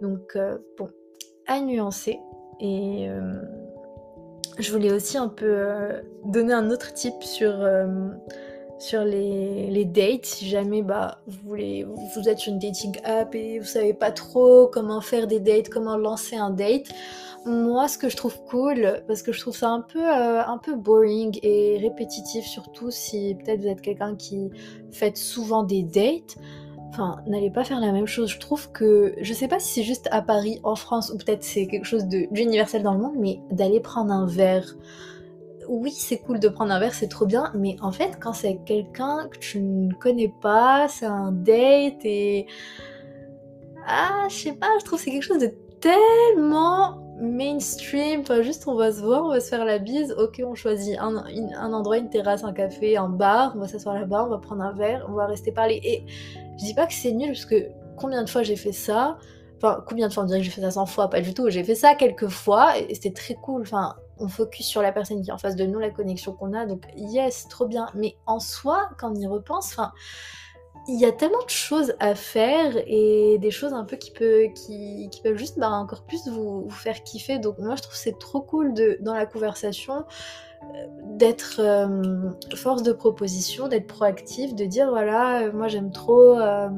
Donc 0.00 0.34
euh, 0.34 0.56
bon, 0.78 0.88
à 1.46 1.60
nuancer. 1.60 2.18
Et 2.58 3.06
je 4.58 4.72
voulais 4.72 4.90
aussi 4.90 5.18
un 5.18 5.28
peu 5.28 5.66
donner 6.24 6.54
un 6.54 6.70
autre 6.70 6.94
tip 6.94 7.22
sur, 7.22 7.52
sur 8.78 9.04
les, 9.04 9.84
dates. 9.84 10.26
Si 10.26 10.48
jamais 10.48 10.82
bah, 10.82 11.18
vous, 11.26 11.48
voulez, 11.48 11.84
vous 11.84 12.28
êtes 12.28 12.38
sur 12.38 12.52
une 12.52 12.58
dating 12.58 12.96
app 13.04 13.34
et 13.34 13.58
vous 13.58 13.66
savez 13.66 13.94
pas 13.94 14.10
trop 14.10 14.68
comment 14.68 15.00
faire 15.00 15.26
des 15.26 15.40
dates, 15.40 15.68
comment 15.68 15.96
lancer 15.96 16.36
un 16.36 16.50
date. 16.50 16.88
Moi, 17.44 17.86
ce 17.86 17.96
que 17.96 18.08
je 18.08 18.16
trouve 18.16 18.36
cool, 18.44 19.02
parce 19.06 19.22
que 19.22 19.32
je 19.32 19.40
trouve 19.40 19.56
ça 19.56 19.70
un 19.70 19.80
peu, 19.80 20.04
un 20.04 20.58
peu 20.58 20.74
boring 20.74 21.38
et 21.42 21.78
répétitif, 21.80 22.44
surtout 22.44 22.90
si 22.90 23.36
peut-être 23.36 23.60
vous 23.60 23.68
êtes 23.68 23.80
quelqu'un 23.80 24.16
qui 24.16 24.50
fait 24.90 25.16
souvent 25.16 25.62
des 25.62 25.84
dates, 25.84 26.36
Enfin, 26.88 27.18
n'allez 27.26 27.50
pas 27.50 27.62
faire 27.62 27.80
la 27.80 27.92
même 27.92 28.06
chose. 28.06 28.30
Je 28.30 28.38
trouve 28.38 28.72
que, 28.72 29.14
je 29.20 29.34
sais 29.34 29.48
pas 29.48 29.58
si 29.58 29.74
c'est 29.74 29.82
juste 29.82 30.08
à 30.12 30.22
Paris, 30.22 30.60
en 30.62 30.76
France, 30.76 31.10
ou 31.10 31.18
peut-être 31.18 31.44
c'est 31.44 31.66
quelque 31.66 31.84
chose 31.84 32.06
d'universel 32.06 32.82
dans 32.82 32.94
le 32.94 33.00
monde, 33.00 33.16
mais 33.18 33.40
d'aller 33.50 33.80
prendre 33.80 34.12
un 34.12 34.26
verre. 34.26 34.76
Oui, 35.68 35.90
c'est 35.90 36.18
cool 36.18 36.38
de 36.40 36.48
prendre 36.48 36.72
un 36.72 36.78
verre, 36.78 36.94
c'est 36.94 37.08
trop 37.08 37.26
bien, 37.26 37.52
mais 37.54 37.76
en 37.80 37.92
fait, 37.92 38.18
quand 38.20 38.32
c'est 38.32 38.58
quelqu'un 38.64 39.28
que 39.30 39.38
tu 39.38 39.60
ne 39.60 39.92
connais 39.94 40.32
pas, 40.40 40.86
c'est 40.88 41.06
un 41.06 41.32
date 41.32 42.04
et. 42.04 42.46
Ah, 43.86 44.26
je 44.28 44.34
sais 44.34 44.52
pas, 44.52 44.66
je 44.80 44.84
trouve 44.84 44.98
que 44.98 45.04
c'est 45.04 45.10
quelque 45.12 45.22
chose 45.22 45.38
de 45.38 45.52
tellement 45.80 47.02
mainstream, 47.18 48.20
enfin 48.20 48.42
juste 48.42 48.66
on 48.66 48.74
va 48.74 48.92
se 48.92 49.00
voir, 49.00 49.24
on 49.24 49.28
va 49.28 49.40
se 49.40 49.48
faire 49.48 49.64
la 49.64 49.78
bise, 49.78 50.14
ok 50.18 50.42
on 50.44 50.54
choisit 50.54 50.98
un, 50.98 51.72
endroit, 51.72 51.98
une 51.98 52.10
terrasse, 52.10 52.44
un 52.44 52.52
café, 52.52 52.96
un 52.96 53.08
bar, 53.08 53.52
on 53.56 53.60
va 53.60 53.68
s'asseoir 53.68 53.94
là-bas, 53.94 54.24
on 54.24 54.28
va 54.28 54.38
prendre 54.38 54.62
un 54.62 54.72
verre, 54.72 55.06
on 55.08 55.12
va 55.12 55.26
rester 55.26 55.52
parler. 55.52 55.80
Et 55.82 56.04
je 56.58 56.64
dis 56.64 56.74
pas 56.74 56.86
que 56.86 56.92
c'est 56.92 57.12
nul 57.12 57.28
parce 57.28 57.46
que 57.46 57.68
combien 57.96 58.22
de 58.22 58.28
fois 58.28 58.42
j'ai 58.42 58.56
fait 58.56 58.72
ça? 58.72 59.18
Enfin, 59.56 59.82
combien 59.86 60.08
de 60.08 60.12
fois 60.12 60.24
on 60.24 60.26
dirait 60.26 60.40
que 60.40 60.44
j'ai 60.44 60.50
fait 60.50 60.60
ça 60.60 60.70
100 60.70 60.86
fois? 60.86 61.08
Pas 61.08 61.20
du 61.20 61.32
tout. 61.32 61.48
J'ai 61.48 61.64
fait 61.64 61.74
ça 61.74 61.94
quelques 61.94 62.28
fois 62.28 62.78
et 62.78 62.94
c'était 62.94 63.12
très 63.12 63.34
cool. 63.34 63.62
Enfin, 63.62 63.96
on 64.18 64.28
focus 64.28 64.66
sur 64.66 64.82
la 64.82 64.92
personne 64.92 65.22
qui 65.22 65.30
est 65.30 65.32
en 65.32 65.38
face 65.38 65.56
de 65.56 65.64
nous, 65.64 65.78
la 65.78 65.90
connexion 65.90 66.32
qu'on 66.32 66.52
a. 66.52 66.66
Donc, 66.66 66.86
yes, 66.96 67.48
trop 67.48 67.66
bien. 67.66 67.88
Mais 67.94 68.16
en 68.26 68.40
soi, 68.40 68.88
quand 68.98 69.12
on 69.12 69.14
y 69.14 69.26
repense, 69.26 69.76
il 70.88 71.00
y 71.00 71.04
a 71.04 71.12
tellement 71.12 71.42
de 71.42 71.50
choses 71.50 71.94
à 71.98 72.14
faire 72.14 72.74
et 72.86 73.38
des 73.38 73.50
choses 73.50 73.72
un 73.72 73.84
peu 73.84 73.96
qui, 73.96 74.12
peut, 74.12 74.48
qui, 74.54 75.10
peuvent 75.22 75.36
juste 75.36 75.58
bah, 75.58 75.70
encore 75.70 76.04
plus 76.04 76.28
vous, 76.28 76.68
faire 76.70 77.02
kiffer. 77.02 77.38
Donc, 77.38 77.58
moi, 77.58 77.76
je 77.76 77.82
trouve 77.82 77.96
c'est 77.96 78.18
trop 78.18 78.40
cool 78.40 78.74
dans 79.00 79.14
la 79.14 79.26
conversation 79.26 80.04
d'être 81.02 81.60
euh, 81.60 82.30
force 82.54 82.82
de 82.82 82.92
proposition, 82.92 83.68
d'être 83.68 83.86
proactif, 83.86 84.54
de 84.54 84.64
dire 84.64 84.88
voilà, 84.88 85.42
euh, 85.42 85.52
moi 85.52 85.68
j'aime 85.68 85.90
trop, 85.90 86.38
euh, 86.38 86.68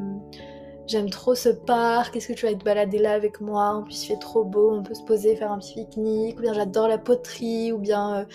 j'aime 0.89 1.11
trop 1.11 1.35
ce 1.35 1.49
parc, 1.49 2.17
est-ce 2.17 2.29
que 2.29 2.33
tu 2.33 2.47
vas 2.47 2.55
te 2.55 2.65
balader 2.65 2.99
là 2.99 3.13
avec 3.13 3.41
moi? 3.41 3.75
En 3.75 3.83
plus 3.83 4.05
il 4.05 4.09
fait 4.09 4.19
trop 4.19 4.45
beau, 4.45 4.73
on 4.73 4.83
peut 4.83 4.95
se 4.95 5.03
poser, 5.03 5.37
faire 5.37 5.53
un 5.53 5.59
petit 5.59 5.75
pique-nique, 5.75 6.39
ou 6.39 6.43
bien 6.43 6.55
j'adore 6.55 6.89
la 6.89 6.99
poterie, 6.99 7.73
ou 7.73 7.79
bien 7.79 8.27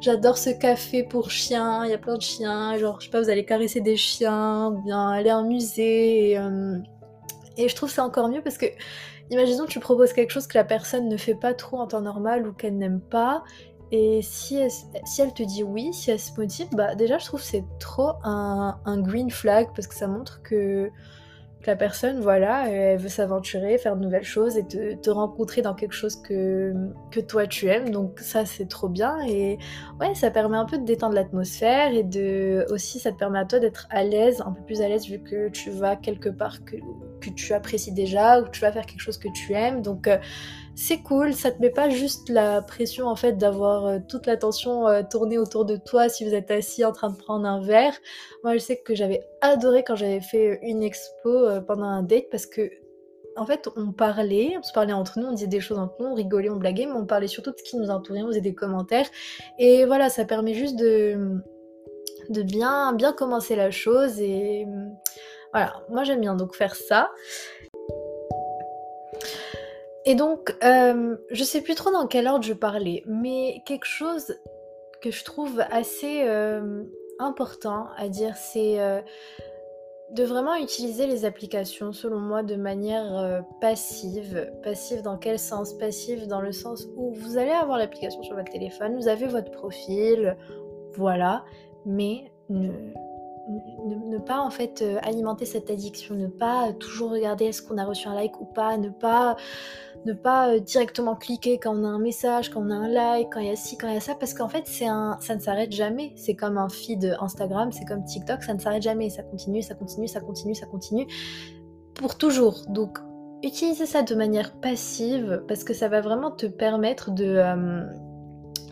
j'adore 0.00 0.38
ce 0.38 0.50
café 0.50 1.02
pour 1.04 1.30
chiens, 1.30 1.84
il 1.84 1.90
y 1.90 1.94
a 1.94 1.98
plein 1.98 2.16
de 2.16 2.22
chiens, 2.22 2.76
genre 2.78 3.00
je 3.00 3.06
sais 3.06 3.10
pas, 3.10 3.20
vous 3.20 3.30
allez 3.30 3.44
caresser 3.44 3.80
des 3.80 3.96
chiens, 3.96 4.68
ou 4.68 4.82
bien 4.82 5.10
aller 5.10 5.30
à 5.30 5.36
un 5.36 5.44
musée. 5.44 6.32
Et, 6.32 6.38
et 7.56 7.68
je 7.68 7.76
trouve 7.76 7.90
ça 7.90 8.04
encore 8.04 8.28
mieux 8.28 8.42
parce 8.42 8.58
que 8.58 8.66
Imaginons 9.30 9.66
que 9.66 9.70
tu 9.70 9.80
proposes 9.80 10.12
quelque 10.12 10.30
chose 10.30 10.46
que 10.46 10.56
la 10.56 10.64
personne 10.64 11.08
ne 11.08 11.16
fait 11.16 11.34
pas 11.34 11.52
trop 11.52 11.78
en 11.78 11.86
temps 11.86 12.00
normal 12.00 12.46
ou 12.46 12.52
qu'elle 12.52 12.78
n'aime 12.78 13.00
pas, 13.00 13.44
et 13.90 14.20
si 14.22 14.56
elle, 14.56 15.34
te 15.34 15.42
dit 15.42 15.62
oui, 15.62 15.92
si 15.92 16.10
elle 16.10 16.20
se 16.20 16.32
motive, 16.38 16.68
bah 16.72 16.94
déjà 16.94 17.18
je 17.18 17.26
trouve 17.26 17.42
c'est 17.42 17.64
trop 17.78 18.12
un, 18.22 18.78
green 19.00 19.30
flag 19.30 19.68
parce 19.74 19.86
que 19.86 19.94
ça 19.94 20.06
montre 20.06 20.42
que, 20.42 20.90
la 21.68 21.76
personne, 21.76 22.20
voilà, 22.20 22.68
elle 22.70 22.98
veut 22.98 23.08
s'aventurer, 23.08 23.78
faire 23.78 23.94
de 23.94 24.02
nouvelles 24.02 24.24
choses 24.24 24.56
et 24.56 24.66
te, 24.66 25.10
rencontrer 25.10 25.62
dans 25.62 25.74
quelque 25.74 25.92
chose 25.92 26.16
que, 26.16 26.72
que 27.10 27.20
toi 27.20 27.46
tu 27.46 27.68
aimes. 27.68 27.90
Donc 27.90 28.18
ça 28.20 28.46
c'est 28.46 28.66
trop 28.66 28.88
bien 28.88 29.18
et 29.26 29.58
ouais, 30.00 30.14
ça 30.14 30.30
permet 30.30 30.56
un 30.56 30.64
peu 30.64 30.78
de 30.78 30.84
détendre 30.84 31.14
l'atmosphère 31.14 31.92
et 31.92 32.02
de 32.02 32.66
aussi 32.70 32.98
ça 32.98 33.12
te 33.12 33.18
permet 33.18 33.38
à 33.38 33.44
toi 33.44 33.58
d'être 33.58 33.86
à 33.90 34.02
l'aise, 34.02 34.42
un 34.44 34.52
peu 34.52 34.62
plus 34.62 34.80
à 34.80 34.88
l'aise 34.88 35.06
vu 35.06 35.20
que 35.20 35.48
tu 35.50 35.70
vas 35.70 35.96
quelque 35.96 36.30
part 36.30 36.64
que, 36.64 36.76
que 37.20 37.30
tu 37.30 37.52
apprécies 37.52 37.92
déjà 37.92 38.40
ou 38.40 38.48
tu 38.48 38.60
vas 38.60 38.72
faire 38.72 38.86
quelque 38.86 39.02
chose 39.02 39.18
que 39.18 39.28
tu 39.28 39.52
aimes. 39.52 39.82
Donc 39.82 40.08
euh, 40.08 40.16
c'est 40.80 40.98
cool, 41.02 41.34
ça 41.34 41.50
te 41.50 41.60
met 41.60 41.70
pas 41.70 41.90
juste 41.90 42.28
la 42.28 42.62
pression 42.62 43.08
en 43.08 43.16
fait 43.16 43.32
d'avoir 43.32 43.86
euh, 43.86 43.98
toute 44.08 44.26
l'attention 44.26 44.86
euh, 44.86 45.02
tournée 45.02 45.36
autour 45.36 45.64
de 45.64 45.76
toi 45.76 46.08
si 46.08 46.24
vous 46.24 46.34
êtes 46.34 46.52
assis 46.52 46.84
en 46.84 46.92
train 46.92 47.10
de 47.10 47.16
prendre 47.16 47.48
un 47.48 47.60
verre. 47.60 47.94
Moi 48.44 48.54
je 48.54 48.58
sais 48.58 48.76
que 48.76 48.94
j'avais 48.94 49.28
adoré 49.40 49.82
quand 49.82 49.96
j'avais 49.96 50.20
fait 50.20 50.60
une 50.62 50.84
expo 50.84 51.30
euh, 51.30 51.60
pendant 51.60 51.86
un 51.86 52.04
date 52.04 52.26
parce 52.30 52.46
que 52.46 52.70
en 53.36 53.44
fait 53.44 53.68
on 53.74 53.90
parlait, 53.90 54.54
on 54.56 54.62
se 54.62 54.72
parlait 54.72 54.92
entre 54.92 55.18
nous, 55.18 55.26
on 55.26 55.32
disait 55.32 55.48
des 55.48 55.58
choses 55.58 55.80
entre 55.80 55.96
nous, 55.98 56.10
on 56.10 56.14
rigolait, 56.14 56.48
on 56.48 56.56
blaguait, 56.56 56.86
mais 56.86 56.92
on 56.92 57.06
parlait 57.06 57.26
surtout 57.26 57.50
de 57.50 57.56
ce 57.58 57.64
qui 57.64 57.76
nous 57.76 57.90
entourait, 57.90 58.22
on 58.22 58.28
faisait 58.28 58.40
des 58.40 58.54
commentaires 58.54 59.08
et 59.58 59.84
voilà 59.84 60.08
ça 60.10 60.24
permet 60.26 60.54
juste 60.54 60.76
de 60.76 61.42
de 62.28 62.42
bien 62.42 62.92
bien 62.92 63.12
commencer 63.12 63.56
la 63.56 63.72
chose 63.72 64.20
et 64.20 64.64
voilà 65.52 65.82
moi 65.88 66.04
j'aime 66.04 66.20
bien 66.20 66.36
donc 66.36 66.54
faire 66.54 66.76
ça. 66.76 67.10
Et 70.08 70.14
donc, 70.14 70.56
euh, 70.64 71.18
je 71.30 71.44
sais 71.44 71.60
plus 71.60 71.74
trop 71.74 71.90
dans 71.90 72.06
quel 72.06 72.28
ordre 72.28 72.42
je 72.42 72.54
parlais, 72.54 73.02
mais 73.04 73.60
quelque 73.66 73.84
chose 73.84 74.34
que 75.02 75.10
je 75.10 75.22
trouve 75.22 75.62
assez 75.70 76.22
euh, 76.24 76.82
important 77.18 77.88
à 77.98 78.08
dire, 78.08 78.34
c'est 78.34 78.80
euh, 78.80 79.02
de 80.12 80.24
vraiment 80.24 80.54
utiliser 80.54 81.06
les 81.06 81.26
applications, 81.26 81.92
selon 81.92 82.20
moi, 82.20 82.42
de 82.42 82.56
manière 82.56 83.44
passive. 83.60 84.50
Passive 84.62 85.02
dans 85.02 85.18
quel 85.18 85.38
sens? 85.38 85.74
Passive 85.74 86.26
dans 86.26 86.40
le 86.40 86.52
sens 86.52 86.88
où 86.96 87.12
vous 87.12 87.36
allez 87.36 87.50
avoir 87.50 87.76
l'application 87.76 88.22
sur 88.22 88.34
votre 88.34 88.50
téléphone, 88.50 88.96
vous 88.96 89.08
avez 89.08 89.26
votre 89.26 89.50
profil, 89.50 90.38
voilà, 90.94 91.44
mais 91.84 92.32
ne, 92.48 94.16
pas 94.26 94.40
en 94.40 94.48
fait 94.48 94.82
alimenter 95.02 95.44
cette 95.44 95.68
addiction, 95.68 96.14
ne 96.14 96.28
pas 96.28 96.72
toujours 96.72 97.10
regarder 97.10 97.44
est-ce 97.44 97.60
qu'on 97.60 97.76
a 97.76 97.84
reçu 97.84 98.08
un 98.08 98.14
like 98.14 98.40
ou 98.40 98.46
pas, 98.46 98.78
ne 98.78 98.88
pas 98.88 99.36
ne 100.08 100.12
pas 100.14 100.50
euh, 100.50 100.60
directement 100.60 101.14
cliquer 101.14 101.58
quand 101.58 101.76
on 101.76 101.84
a 101.84 101.88
un 101.88 101.98
message, 101.98 102.50
quand 102.50 102.62
on 102.62 102.70
a 102.70 102.74
un 102.74 102.88
like, 102.88 103.28
quand 103.32 103.40
il 103.40 103.48
y 103.48 103.50
a 103.50 103.56
ci, 103.56 103.76
quand 103.76 103.88
il 103.88 103.94
y 103.94 103.96
a 103.96 104.00
ça, 104.00 104.14
parce 104.14 104.34
qu'en 104.34 104.48
fait, 104.48 104.64
c'est 104.66 104.86
un, 104.86 105.18
ça 105.20 105.34
ne 105.34 105.40
s'arrête 105.40 105.72
jamais. 105.72 106.12
C'est 106.16 106.34
comme 106.34 106.58
un 106.58 106.68
feed 106.68 107.16
Instagram, 107.20 107.70
c'est 107.72 107.84
comme 107.84 108.04
TikTok, 108.04 108.42
ça 108.42 108.54
ne 108.54 108.58
s'arrête 108.58 108.82
jamais. 108.82 109.10
Ça 109.10 109.22
continue, 109.22 109.62
ça 109.62 109.74
continue, 109.74 110.08
ça 110.08 110.20
continue, 110.20 110.54
ça 110.54 110.66
continue. 110.66 111.06
pour 111.94 112.16
toujours. 112.16 112.62
Donc 112.68 112.98
utilisez 113.42 113.86
ça 113.86 114.02
de 114.02 114.14
manière 114.14 114.52
passive 114.60 115.44
parce 115.46 115.64
que 115.64 115.74
ça 115.74 115.88
va 115.88 116.00
vraiment 116.00 116.30
te 116.30 116.46
permettre 116.46 117.10
de... 117.10 117.24
Euh, 117.24 117.84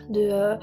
de 0.09 0.29
euh, 0.31 0.55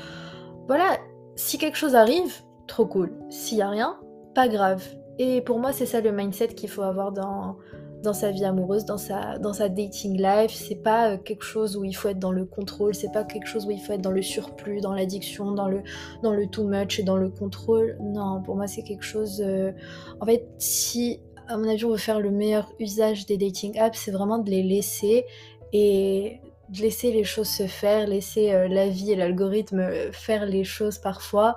voilà, 0.66 0.97
si 1.37 1.59
quelque 1.59 1.77
chose 1.77 1.95
arrive, 1.95 2.43
trop 2.66 2.87
cool. 2.87 3.12
S'il 3.29 3.59
y 3.59 3.62
a 3.62 3.68
rien, 3.68 3.99
pas 4.35 4.49
grave. 4.49 4.83
Et 5.18 5.43
pour 5.43 5.59
moi, 5.59 5.72
c'est 5.72 5.87
ça 5.87 6.01
le 6.01 6.11
mindset 6.11 6.49
qu'il 6.49 6.68
faut 6.68 6.83
avoir 6.83 7.12
dans, 7.12 7.57
dans 8.05 8.13
sa 8.13 8.31
vie 8.31 8.45
amoureuse, 8.45 8.85
dans 8.85 8.99
sa, 8.99 9.39
dans 9.39 9.53
sa 9.53 9.69
dating 9.69 10.17
life. 10.17 10.53
C'est 10.53 10.77
pas 10.77 11.11
euh, 11.11 11.17
quelque 11.17 11.43
chose 11.43 11.77
où 11.77 11.85
il 11.85 11.95
faut 11.95 12.09
être 12.09 12.21
dans 12.21 12.31
le 12.31 12.45
contrôle, 12.45 12.95
c'est 12.95 13.11
pas 13.11 13.25
quelque 13.25 13.49
chose 13.49 13.67
où 13.67 13.71
il 13.73 13.81
faut 13.81 13.93
être 13.93 14.03
dans 14.03 14.13
le 14.13 14.23
surplus, 14.23 14.81
dans 14.81 14.93
l'addiction, 14.93 15.51
dans 15.51 15.67
le, 15.67 15.83
dans 16.23 16.33
le 16.33 16.47
too 16.47 16.65
much 16.65 17.01
et 17.01 17.03
dans 17.03 17.17
le 17.17 17.31
contrôle. 17.31 17.99
Non, 18.01 18.41
pour 18.43 18.55
moi, 18.55 18.69
c'est 18.69 18.83
quelque 18.83 19.03
chose. 19.03 19.43
Euh, 19.45 19.73
en 20.21 20.27
fait, 20.27 20.47
si, 20.59 21.21
à 21.49 21.57
mon 21.57 21.69
avis, 21.69 21.85
on 21.85 21.91
veut 21.91 21.97
faire 21.97 22.21
le 22.21 22.31
meilleur 22.31 22.73
usage 22.79 23.27
des 23.27 23.37
dating 23.37 23.77
apps, 23.79 23.99
c'est 23.99 24.13
vraiment 24.13 24.39
de 24.39 24.51
les 24.51 24.63
laisser 24.63 25.25
et 25.73 26.41
de 26.69 26.81
laisser 26.81 27.13
les 27.13 27.25
choses 27.25 27.49
se 27.49 27.67
faire, 27.67 28.07
laisser 28.07 28.53
euh, 28.53 28.69
la 28.69 28.89
vie 28.89 29.13
et 29.13 29.17
l'algorithme 29.17 29.83
faire 30.13 30.47
les 30.47 30.65
choses 30.65 30.99
parfois 30.99 31.57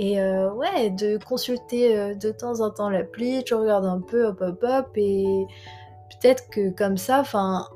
et 0.00 0.20
ouais, 0.20 0.90
de 0.90 1.18
consulter 1.18 2.14
de 2.14 2.30
temps 2.30 2.60
en 2.60 2.70
temps 2.70 2.88
l'appli, 2.88 3.42
tu 3.42 3.54
regardes 3.54 3.84
un 3.84 4.00
peu, 4.00 4.26
hop 4.26 4.40
hop 4.40 4.62
hop, 4.62 4.86
et 4.94 5.44
peut-être 6.10 6.48
que 6.50 6.70
comme 6.70 6.96
ça, 6.96 7.20
enfin, 7.20 7.68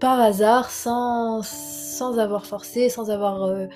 par 0.00 0.20
hasard, 0.20 0.70
sans, 0.70 1.42
sans 1.42 2.18
avoir 2.18 2.46
forcé, 2.46 2.88
sans 2.88 3.10
avoir, 3.10 3.44
euh, 3.44 3.66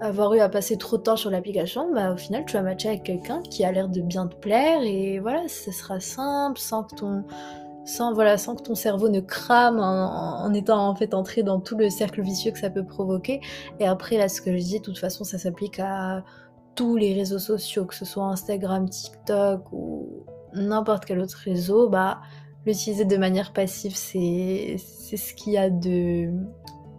avoir 0.00 0.34
eu 0.34 0.40
à 0.40 0.48
passer 0.48 0.76
trop 0.76 0.96
de 0.96 1.02
temps 1.02 1.16
sur 1.16 1.30
l'application, 1.30 1.92
bah 1.92 2.12
au 2.12 2.16
final, 2.16 2.44
tu 2.46 2.54
vas 2.54 2.62
matcher 2.62 2.88
avec 2.88 3.04
quelqu'un 3.04 3.42
qui 3.42 3.64
a 3.64 3.72
l'air 3.72 3.88
de 3.88 4.00
bien 4.00 4.26
te 4.26 4.36
plaire, 4.36 4.80
et 4.82 5.18
voilà, 5.20 5.46
ce 5.48 5.70
sera 5.70 6.00
simple, 6.00 6.58
sans 6.58 6.84
que 6.84 6.94
ton 6.96 7.24
sans 7.86 8.14
voilà 8.14 8.38
sans 8.38 8.54
que 8.56 8.62
ton 8.62 8.74
cerveau 8.74 9.10
ne 9.10 9.20
crame 9.20 9.78
en, 9.78 10.42
en, 10.42 10.54
étant 10.54 10.88
en 10.88 10.94
fait 10.94 11.12
entré 11.12 11.42
dans 11.42 11.60
tout 11.60 11.76
le 11.76 11.90
cercle 11.90 12.22
vicieux 12.22 12.50
que 12.50 12.58
ça 12.58 12.70
peut 12.70 12.84
provoquer. 12.84 13.40
Et 13.78 13.86
après 13.86 14.16
là 14.16 14.30
ce 14.30 14.40
que 14.40 14.56
je 14.56 14.62
dis 14.62 14.78
de 14.78 14.84
toute 14.84 14.98
façon 14.98 15.22
ça 15.22 15.36
s'applique 15.36 15.78
à 15.80 16.24
tous 16.74 16.96
les 16.96 17.14
réseaux 17.14 17.38
sociaux, 17.38 17.84
que 17.84 17.94
ce 17.94 18.04
soit 18.04 18.24
Instagram, 18.24 18.88
TikTok 18.88 19.70
ou 19.72 20.24
n'importe 20.54 21.04
quel 21.04 21.20
autre 21.20 21.38
réseau, 21.44 21.88
bah, 21.88 22.20
l'utiliser 22.66 23.04
de 23.04 23.16
manière 23.16 23.52
passive, 23.52 23.94
c'est 23.94 24.76
ce 24.78 25.34
qu'il 25.34 25.52
y 25.52 25.58
a 25.58 25.70
de, 25.70 26.30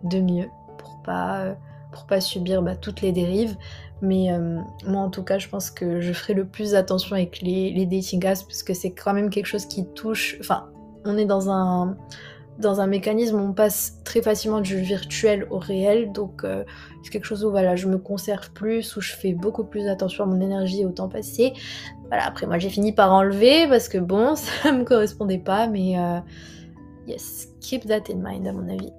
de 0.03 0.19
mieux 0.19 0.49
pour 0.77 1.01
pas, 1.03 1.55
pour 1.91 2.05
pas 2.05 2.21
subir 2.21 2.61
bah, 2.61 2.75
toutes 2.75 3.01
les 3.01 3.11
dérives. 3.11 3.55
Mais 4.01 4.31
euh, 4.31 4.59
moi, 4.85 5.01
en 5.01 5.09
tout 5.09 5.23
cas, 5.23 5.39
je 5.39 5.47
pense 5.47 5.71
que 5.71 6.01
je 6.01 6.13
ferai 6.13 6.33
le 6.33 6.45
plus 6.45 6.75
attention 6.75 7.15
avec 7.15 7.41
les, 7.41 7.71
les 7.71 7.85
dating 7.85 8.25
apps 8.25 8.43
parce 8.43 8.63
que 8.63 8.73
c'est 8.73 8.91
quand 8.91 9.13
même 9.13 9.29
quelque 9.29 9.45
chose 9.45 9.65
qui 9.65 9.87
touche. 9.93 10.37
Enfin, 10.41 10.69
on 11.05 11.17
est 11.17 11.25
dans 11.25 11.49
un 11.49 11.97
dans 12.59 12.79
un 12.79 12.87
mécanisme 12.87 13.39
on 13.39 13.53
passe 13.53 14.01
très 14.03 14.21
facilement 14.21 14.61
du 14.61 14.77
virtuel 14.77 15.47
au 15.49 15.59
réel, 15.59 16.11
donc 16.11 16.43
euh, 16.43 16.63
c'est 17.03 17.11
quelque 17.11 17.25
chose 17.25 17.43
où 17.43 17.51
voilà, 17.51 17.75
je 17.75 17.87
me 17.87 17.97
conserve 17.97 18.51
plus, 18.51 18.95
où 18.95 19.01
je 19.01 19.13
fais 19.13 19.33
beaucoup 19.33 19.63
plus 19.63 19.87
attention 19.87 20.23
à 20.23 20.27
mon 20.27 20.39
énergie 20.39 20.85
au 20.85 20.91
temps 20.91 21.09
passé. 21.09 21.53
Voilà, 22.07 22.25
après 22.25 22.45
moi 22.45 22.57
j'ai 22.57 22.69
fini 22.69 22.93
par 22.93 23.11
enlever 23.13 23.67
parce 23.67 23.89
que 23.89 23.97
bon, 23.97 24.35
ça 24.63 24.71
me 24.71 24.83
correspondait 24.83 25.37
pas, 25.37 25.67
mais 25.67 25.99
euh, 25.99 26.19
yes, 27.07 27.49
keep 27.61 27.85
that 27.87 28.03
in 28.09 28.17
mind 28.17 28.47
à 28.47 28.53
mon 28.53 28.69
avis. 28.69 28.93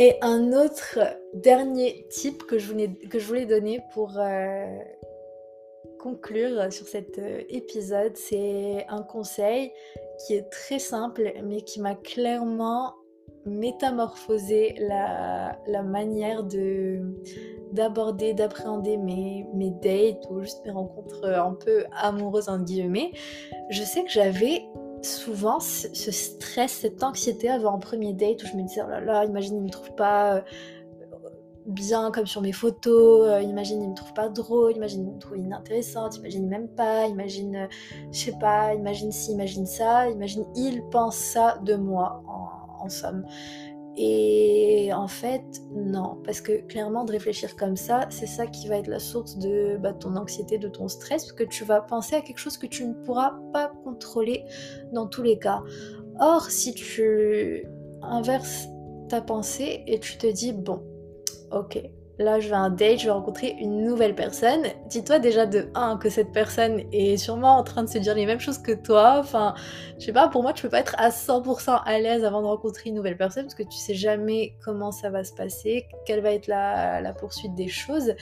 Et 0.00 0.14
un 0.22 0.52
autre 0.52 1.00
dernier 1.34 2.06
tip 2.08 2.46
que 2.46 2.56
je 2.56 2.70
voulais, 2.70 2.88
que 3.10 3.18
je 3.18 3.26
voulais 3.26 3.46
donner 3.46 3.80
pour, 3.92 4.16
euh, 4.16 4.78
conclure 5.98 6.72
sur 6.72 6.86
cet 6.86 7.18
euh, 7.18 7.42
épisode, 7.48 8.16
c'est 8.16 8.86
un 8.88 9.02
conseil 9.02 9.72
qui 10.26 10.34
est 10.34 10.48
très 10.50 10.78
simple, 10.78 11.32
mais 11.44 11.62
qui 11.62 11.80
m'a 11.80 11.94
clairement 11.94 12.94
métamorphosé 13.46 14.74
la, 14.78 15.82
manière 15.82 16.44
de 16.44 17.00
d'aborder, 17.72 18.32
d'appréhender 18.32 18.96
mes, 18.96 19.44
dates 19.82 20.24
ou 20.30 20.40
juste 20.40 20.64
mes 20.64 20.70
rencontres 20.70 21.24
un 21.24 21.52
peu 21.52 21.84
amoureuses 21.92 22.48
en 22.48 22.58
guillemets. 22.60 23.12
Je 23.70 23.82
sais 23.82 24.04
que 24.04 24.10
j'avais 24.10 24.62
souvent 25.02 25.60
ce 25.60 26.10
stress, 26.10 26.72
cette 26.72 27.02
anxiété 27.02 27.48
avant 27.48 27.74
un 27.74 27.78
premier 27.78 28.12
date 28.12 28.42
où 28.42 28.46
je 28.46 28.56
me 28.56 28.62
disais 28.62 28.82
oh 28.84 28.90
là 28.90 29.00
là, 29.00 29.24
imagine 29.24 29.58
il 29.58 29.62
me 29.62 29.70
trouve 29.70 29.94
pas 29.94 30.36
euh, 30.36 30.40
bien 31.68 32.10
comme 32.10 32.26
sur 32.26 32.40
mes 32.40 32.52
photos, 32.52 33.28
euh, 33.28 33.42
imagine 33.42 33.82
il 33.82 33.90
me 33.90 33.94
trouve 33.94 34.14
pas 34.14 34.28
drôle, 34.28 34.74
imagine 34.74 35.06
il 35.06 35.14
me 35.14 35.18
trouve 35.18 35.36
inintéressante, 35.36 36.16
imagine 36.16 36.48
même 36.48 36.68
pas, 36.68 37.06
imagine, 37.06 37.56
euh, 37.56 37.66
je 38.10 38.18
sais 38.18 38.38
pas, 38.40 38.74
imagine 38.74 39.12
ci, 39.12 39.32
imagine 39.32 39.66
ça, 39.66 40.08
imagine 40.08 40.46
il 40.56 40.82
pense 40.90 41.16
ça 41.16 41.58
de 41.62 41.74
moi 41.74 42.22
en, 42.26 42.88
somme. 42.88 43.26
Et 43.96 44.90
en 44.94 45.08
fait, 45.08 45.44
non, 45.74 46.18
parce 46.24 46.40
que 46.40 46.64
clairement 46.68 47.04
de 47.04 47.10
réfléchir 47.10 47.56
comme 47.56 47.76
ça, 47.76 48.06
c'est 48.08 48.28
ça 48.28 48.46
qui 48.46 48.68
va 48.68 48.76
être 48.76 48.86
la 48.86 49.00
source 49.00 49.36
de 49.36 49.76
bah, 49.76 49.92
ton 49.92 50.14
anxiété, 50.16 50.56
de 50.56 50.68
ton 50.68 50.86
stress, 50.86 51.24
parce 51.24 51.32
que 51.32 51.42
tu 51.42 51.64
vas 51.64 51.80
penser 51.80 52.14
à 52.14 52.20
quelque 52.20 52.38
chose 52.38 52.56
que 52.56 52.66
tu 52.66 52.86
ne 52.86 52.94
pourras 52.94 53.32
pas 53.52 53.72
contrôler 53.84 54.44
dans 54.92 55.08
tous 55.08 55.22
les 55.22 55.38
cas. 55.38 55.62
Or, 56.20 56.44
si 56.44 56.72
tu 56.72 57.66
inverses 58.00 58.68
ta 59.08 59.20
pensée 59.20 59.82
et 59.86 59.98
tu 59.98 60.16
te 60.16 60.28
dis, 60.28 60.52
bon, 60.52 60.80
ok, 61.50 61.80
là 62.18 62.40
je 62.40 62.48
vais 62.48 62.54
un 62.54 62.70
date, 62.70 62.98
je 62.98 63.04
vais 63.06 63.10
rencontrer 63.10 63.56
une 63.60 63.84
nouvelle 63.84 64.14
personne. 64.14 64.62
Dis-toi 64.88 65.18
déjà 65.18 65.46
de 65.46 65.70
1 65.74 65.98
que 65.98 66.10
cette 66.10 66.32
personne 66.32 66.82
est 66.92 67.16
sûrement 67.16 67.56
en 67.56 67.62
train 67.62 67.84
de 67.84 67.88
se 67.88 67.98
dire 67.98 68.14
les 68.14 68.26
mêmes 68.26 68.40
choses 68.40 68.58
que 68.58 68.72
toi. 68.72 69.16
Enfin, 69.18 69.54
je 69.98 70.06
sais 70.06 70.12
pas, 70.12 70.28
pour 70.28 70.42
moi 70.42 70.52
tu 70.52 70.62
peux 70.62 70.68
pas 70.70 70.80
être 70.80 70.96
à 70.98 71.10
100% 71.10 71.82
à 71.84 71.98
l'aise 71.98 72.24
avant 72.24 72.42
de 72.42 72.46
rencontrer 72.46 72.90
une 72.90 72.96
nouvelle 72.96 73.16
personne 73.16 73.44
parce 73.44 73.54
que 73.54 73.62
tu 73.62 73.78
sais 73.78 73.94
jamais 73.94 74.56
comment 74.64 74.92
ça 74.92 75.10
va 75.10 75.24
se 75.24 75.32
passer, 75.32 75.86
quelle 76.06 76.20
va 76.20 76.32
être 76.32 76.48
la 76.48 77.12
poursuite 77.18 77.54
des 77.54 77.68
choses. 77.68 78.14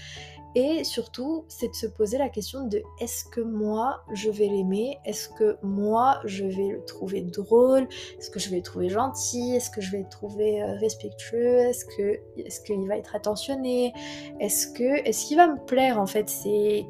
Et 0.56 0.84
surtout, 0.84 1.44
c'est 1.48 1.68
de 1.68 1.74
se 1.74 1.86
poser 1.86 2.16
la 2.16 2.30
question 2.30 2.66
de 2.66 2.82
est-ce 2.98 3.26
que 3.26 3.42
moi 3.42 4.00
je 4.14 4.30
vais 4.30 4.46
l'aimer? 4.46 4.98
Est-ce 5.04 5.28
que 5.28 5.58
moi 5.62 6.18
je 6.24 6.46
vais 6.46 6.68
le 6.68 6.82
trouver 6.86 7.20
drôle? 7.20 7.86
Est-ce 8.18 8.30
que 8.30 8.40
je 8.40 8.48
vais 8.48 8.56
le 8.56 8.62
trouver 8.62 8.88
gentil? 8.88 9.54
Est-ce 9.54 9.68
que 9.68 9.82
je 9.82 9.92
vais 9.92 9.98
le 9.98 10.08
trouver 10.08 10.62
euh, 10.62 10.78
respectueux? 10.78 11.58
Est-ce 11.58 11.84
que 11.84 12.20
est-ce 12.38 12.62
qu'il 12.62 12.88
va 12.88 12.96
être 12.96 13.14
attentionné? 13.14 13.92
Est-ce 14.40 14.68
que 14.68 15.06
est-ce 15.06 15.26
qu'il 15.26 15.36
va 15.36 15.46
me 15.46 15.62
plaire 15.62 16.00
en 16.00 16.06
fait? 16.06 16.30
C'est 16.30 16.86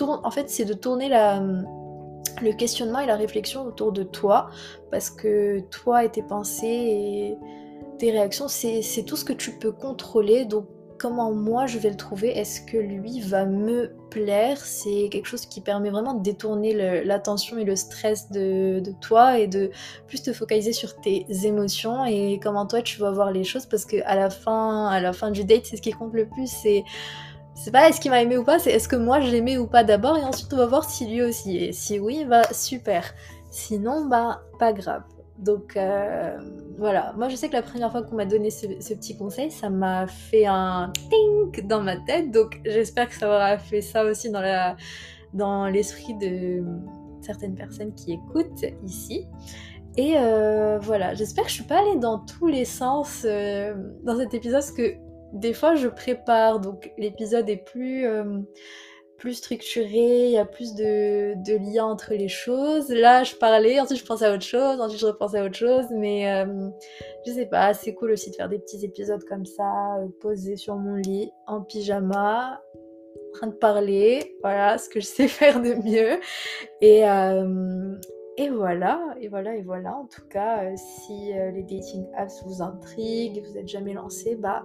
en 0.00 0.30
fait 0.30 0.48
c'est 0.48 0.64
de 0.64 0.74
tourner 0.74 1.08
la 1.08 1.42
le 2.42 2.52
questionnement 2.52 3.00
et 3.00 3.06
la 3.06 3.16
réflexion 3.16 3.62
autour 3.62 3.90
de 3.90 4.04
toi 4.04 4.50
parce 4.92 5.10
que 5.10 5.58
toi 5.70 6.04
et 6.04 6.10
tes 6.10 6.22
pensées 6.22 6.66
et 6.66 7.38
tes 7.98 8.12
réactions 8.12 8.46
c'est 8.46 9.04
tout 9.04 9.16
ce 9.16 9.24
que 9.24 9.32
tu 9.32 9.50
peux 9.50 9.72
contrôler. 9.72 10.44
Donc 10.44 10.66
comment 10.98 11.32
moi 11.32 11.66
je 11.66 11.78
vais 11.78 11.90
le 11.90 11.96
trouver, 11.96 12.36
est-ce 12.36 12.60
que 12.60 12.76
lui 12.76 13.20
va 13.20 13.44
me 13.44 13.92
plaire, 14.10 14.58
c'est 14.58 15.08
quelque 15.10 15.26
chose 15.26 15.46
qui 15.46 15.60
permet 15.60 15.90
vraiment 15.90 16.14
de 16.14 16.22
détourner 16.22 17.02
l'attention 17.04 17.58
et 17.58 17.64
le 17.64 17.76
stress 17.76 18.30
de, 18.30 18.82
toi 19.00 19.38
et 19.38 19.46
de 19.46 19.70
plus 20.06 20.22
te 20.22 20.32
focaliser 20.32 20.72
sur 20.72 21.00
tes 21.00 21.26
émotions 21.44 22.04
et 22.04 22.38
comment 22.42 22.66
toi 22.66 22.82
tu 22.82 23.00
vas 23.00 23.10
voir 23.10 23.32
les 23.32 23.44
choses 23.44 23.66
parce 23.66 23.84
que 23.84 23.96
à 24.04 24.14
la 24.14 24.30
fin, 24.30 25.30
du 25.30 25.44
date, 25.44 25.66
c'est 25.66 25.76
ce 25.76 25.82
qui 25.82 25.92
compte 25.92 26.14
le 26.14 26.26
plus, 26.28 26.50
c'est 26.50 26.84
c'est 27.54 27.70
pas 27.70 27.88
est-ce 27.88 28.00
qu'il 28.00 28.10
m'a 28.10 28.20
aimé 28.20 28.36
ou 28.36 28.44
pas, 28.44 28.58
c'est 28.58 28.72
est-ce 28.72 28.88
que 28.88 28.96
moi 28.96 29.20
je 29.20 29.30
l'aimais 29.30 29.58
ou 29.58 29.66
pas 29.66 29.84
d'abord 29.84 30.16
et 30.16 30.24
ensuite 30.24 30.52
on 30.52 30.56
va 30.56 30.66
voir 30.66 30.88
si 30.88 31.06
lui 31.06 31.22
aussi. 31.22 31.56
Et 31.56 31.72
si 31.72 31.98
oui, 32.00 32.24
bah 32.24 32.42
super. 32.52 33.14
Sinon, 33.50 34.06
bah 34.06 34.42
pas 34.58 34.72
grave. 34.72 35.02
Donc 35.44 35.76
euh, 35.76 36.38
voilà, 36.78 37.12
moi 37.16 37.28
je 37.28 37.36
sais 37.36 37.48
que 37.48 37.52
la 37.52 37.62
première 37.62 37.92
fois 37.92 38.02
qu'on 38.02 38.16
m'a 38.16 38.24
donné 38.24 38.50
ce, 38.50 38.66
petit 38.66 39.16
conseil, 39.16 39.50
ça 39.50 39.68
m'a 39.68 40.06
fait 40.06 40.46
un 40.46 40.90
ting 41.10 41.66
dans 41.66 41.82
ma 41.82 41.96
tête, 41.98 42.30
donc 42.30 42.60
j'espère 42.64 43.08
que 43.08 43.14
ça 43.14 43.28
aura 43.28 43.58
fait 43.58 43.82
ça 43.82 44.04
aussi 44.04 44.30
dans, 44.30 45.66
l'esprit 45.66 46.14
de 46.14 46.64
certaines 47.20 47.54
personnes 47.54 47.94
qui 47.94 48.12
écoutent 48.12 48.64
ici. 48.84 49.26
Et 49.96 50.14
euh, 50.16 50.78
voilà, 50.80 51.14
j'espère 51.14 51.44
que 51.44 51.50
je 51.50 51.56
suis 51.56 51.64
pas 51.64 51.80
allée 51.80 51.98
dans 51.98 52.18
tous 52.18 52.46
les 52.46 52.64
sens 52.64 53.24
euh, 53.24 53.74
dans 54.02 54.16
cet 54.16 54.32
épisode, 54.32 54.60
parce 54.60 54.72
que 54.72 54.94
des 55.34 55.52
fois 55.52 55.74
je 55.74 55.88
prépare, 55.88 56.58
donc 56.58 56.90
l'épisode 56.96 57.48
est 57.50 57.64
plus 57.64 58.06
plus 59.16 59.34
structuré, 59.34 60.26
il 60.26 60.30
y 60.30 60.38
a 60.38 60.44
plus 60.44 60.74
de, 60.74 61.34
liens 61.72 61.84
entre 61.84 62.14
les 62.14 62.28
choses. 62.28 62.88
Là, 62.88 63.24
je 63.24 63.34
parlais, 63.34 63.80
ensuite 63.80 64.00
je 64.00 64.04
pensais 64.04 64.26
à 64.26 64.32
autre 64.32 64.44
chose, 64.44 64.80
ensuite 64.80 65.00
je 65.00 65.06
repensais 65.06 65.38
à 65.38 65.44
autre 65.44 65.56
chose, 65.56 65.86
mais 65.90 66.30
euh, 66.30 66.68
je 67.26 67.32
sais 67.32 67.46
pas, 67.46 67.74
c'est 67.74 67.94
cool 67.94 68.12
aussi 68.12 68.30
de 68.30 68.36
faire 68.36 68.48
des 68.48 68.58
petits 68.58 68.84
épisodes 68.84 69.24
comme 69.24 69.46
ça, 69.46 69.96
euh, 69.98 70.08
posés 70.20 70.56
sur 70.56 70.76
mon 70.76 70.96
lit, 70.96 71.30
en 71.46 71.62
pyjama, 71.62 72.60
en 72.74 73.32
train 73.32 73.46
de 73.48 73.54
parler, 73.54 74.36
voilà, 74.42 74.78
ce 74.78 74.88
que 74.88 75.00
je 75.00 75.06
sais 75.06 75.28
faire 75.28 75.60
de 75.60 75.74
mieux. 75.74 76.20
Et, 76.80 77.08
euh, 77.08 77.96
Et 78.36 78.48
voilà, 78.48 79.14
et 79.20 79.28
voilà, 79.28 79.54
et 79.54 79.62
voilà. 79.62 79.96
En 79.96 80.06
tout 80.06 80.26
cas, 80.28 80.64
euh, 80.64 80.74
si 80.76 81.32
euh, 81.32 81.52
les 81.52 81.62
dating 81.62 82.04
apps 82.16 82.42
vous 82.44 82.62
intriguent, 82.62 83.40
vous 83.46 83.54
n'êtes 83.54 83.68
jamais 83.68 83.92
lancé, 83.92 84.34
bah 84.34 84.64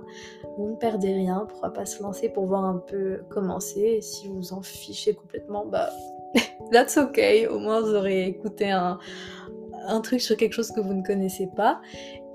vous 0.57 0.72
ne 0.72 0.76
perdez 0.76 1.13
rien. 1.13 1.45
Pourquoi 1.47 1.72
pas 1.72 1.86
se 1.86 2.01
lancer 2.01 2.30
pour 2.30 2.47
voir 2.47 2.65
un 2.65 2.78
peu 2.78 3.22
comment 3.30 3.59
c'est. 3.59 3.97
Et 3.97 4.01
si 4.01 4.28
vous 4.28 4.53
en 4.53 4.63
fichez 4.63 5.13
complètement, 5.13 5.67
bah 5.67 5.89
that's 6.72 6.97
okay. 6.97 7.45
Au 7.45 7.59
moins 7.59 7.82
vous 7.82 7.93
aurez 7.93 8.26
écouté 8.26 8.72
un, 8.72 8.97
truc 10.01 10.22
sur 10.22 10.36
quelque 10.36 10.53
chose 10.53 10.72
que 10.72 10.82
vous 10.82 10.95
ne 10.95 11.03
connaissez 11.03 11.47
pas. 11.55 11.80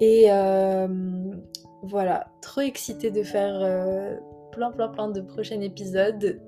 Et 0.01 0.27
euh, 0.31 0.87
voilà, 1.83 2.29
trop 2.43 2.61
excitée 2.61 3.11
de 3.11 3.25
faire 3.25 3.59
plein, 4.53 4.71
plein, 4.71 4.89
plein 4.89 5.09
de 5.09 5.21
prochains 5.21 5.61
épisodes 5.61 6.41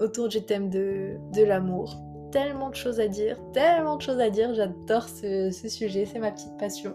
autour 0.00 0.28
du 0.28 0.44
thème 0.44 0.68
de 0.68 1.44
l'amour 1.44 2.03
tellement 2.34 2.70
de 2.70 2.74
choses 2.74 2.98
à 2.98 3.06
dire, 3.06 3.38
tellement 3.52 3.96
de 3.96 4.02
choses 4.02 4.18
à 4.18 4.28
dire. 4.28 4.52
J'adore 4.54 5.08
ce, 5.08 5.50
sujet, 5.52 6.04
c'est 6.04 6.18
ma 6.18 6.32
petite 6.32 6.56
passion. 6.58 6.92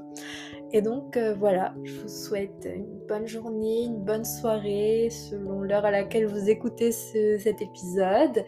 Et 0.73 0.81
donc 0.81 1.15
euh, 1.15 1.33
voilà, 1.33 1.73
je 1.85 1.93
vous 1.93 2.09
souhaite 2.09 2.67
une 2.75 2.99
bonne 3.07 3.25
journée, 3.25 3.85
une 3.85 4.03
bonne 4.03 4.25
soirée 4.25 5.07
selon 5.09 5.61
l'heure 5.61 5.85
à 5.85 5.91
laquelle 5.91 6.27
vous 6.27 6.49
écoutez 6.49 6.91
cet 6.91 7.61
épisode. 7.61 8.43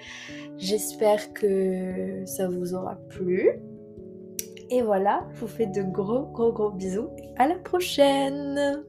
J'espère 0.57 1.31
que 1.31 2.23
ça 2.25 2.49
vous 2.49 2.75
aura 2.75 2.97
plu. 3.09 3.51
Et 4.69 4.81
voilà, 4.81 5.25
je 5.33 5.39
vous 5.39 5.47
fais 5.47 5.67
de 5.67 5.83
gros 5.83 6.23
gros 6.23 6.51
gros 6.51 6.71
bisous. 6.71 7.07
À 7.37 7.47
la 7.47 7.55
prochaine 7.55 8.83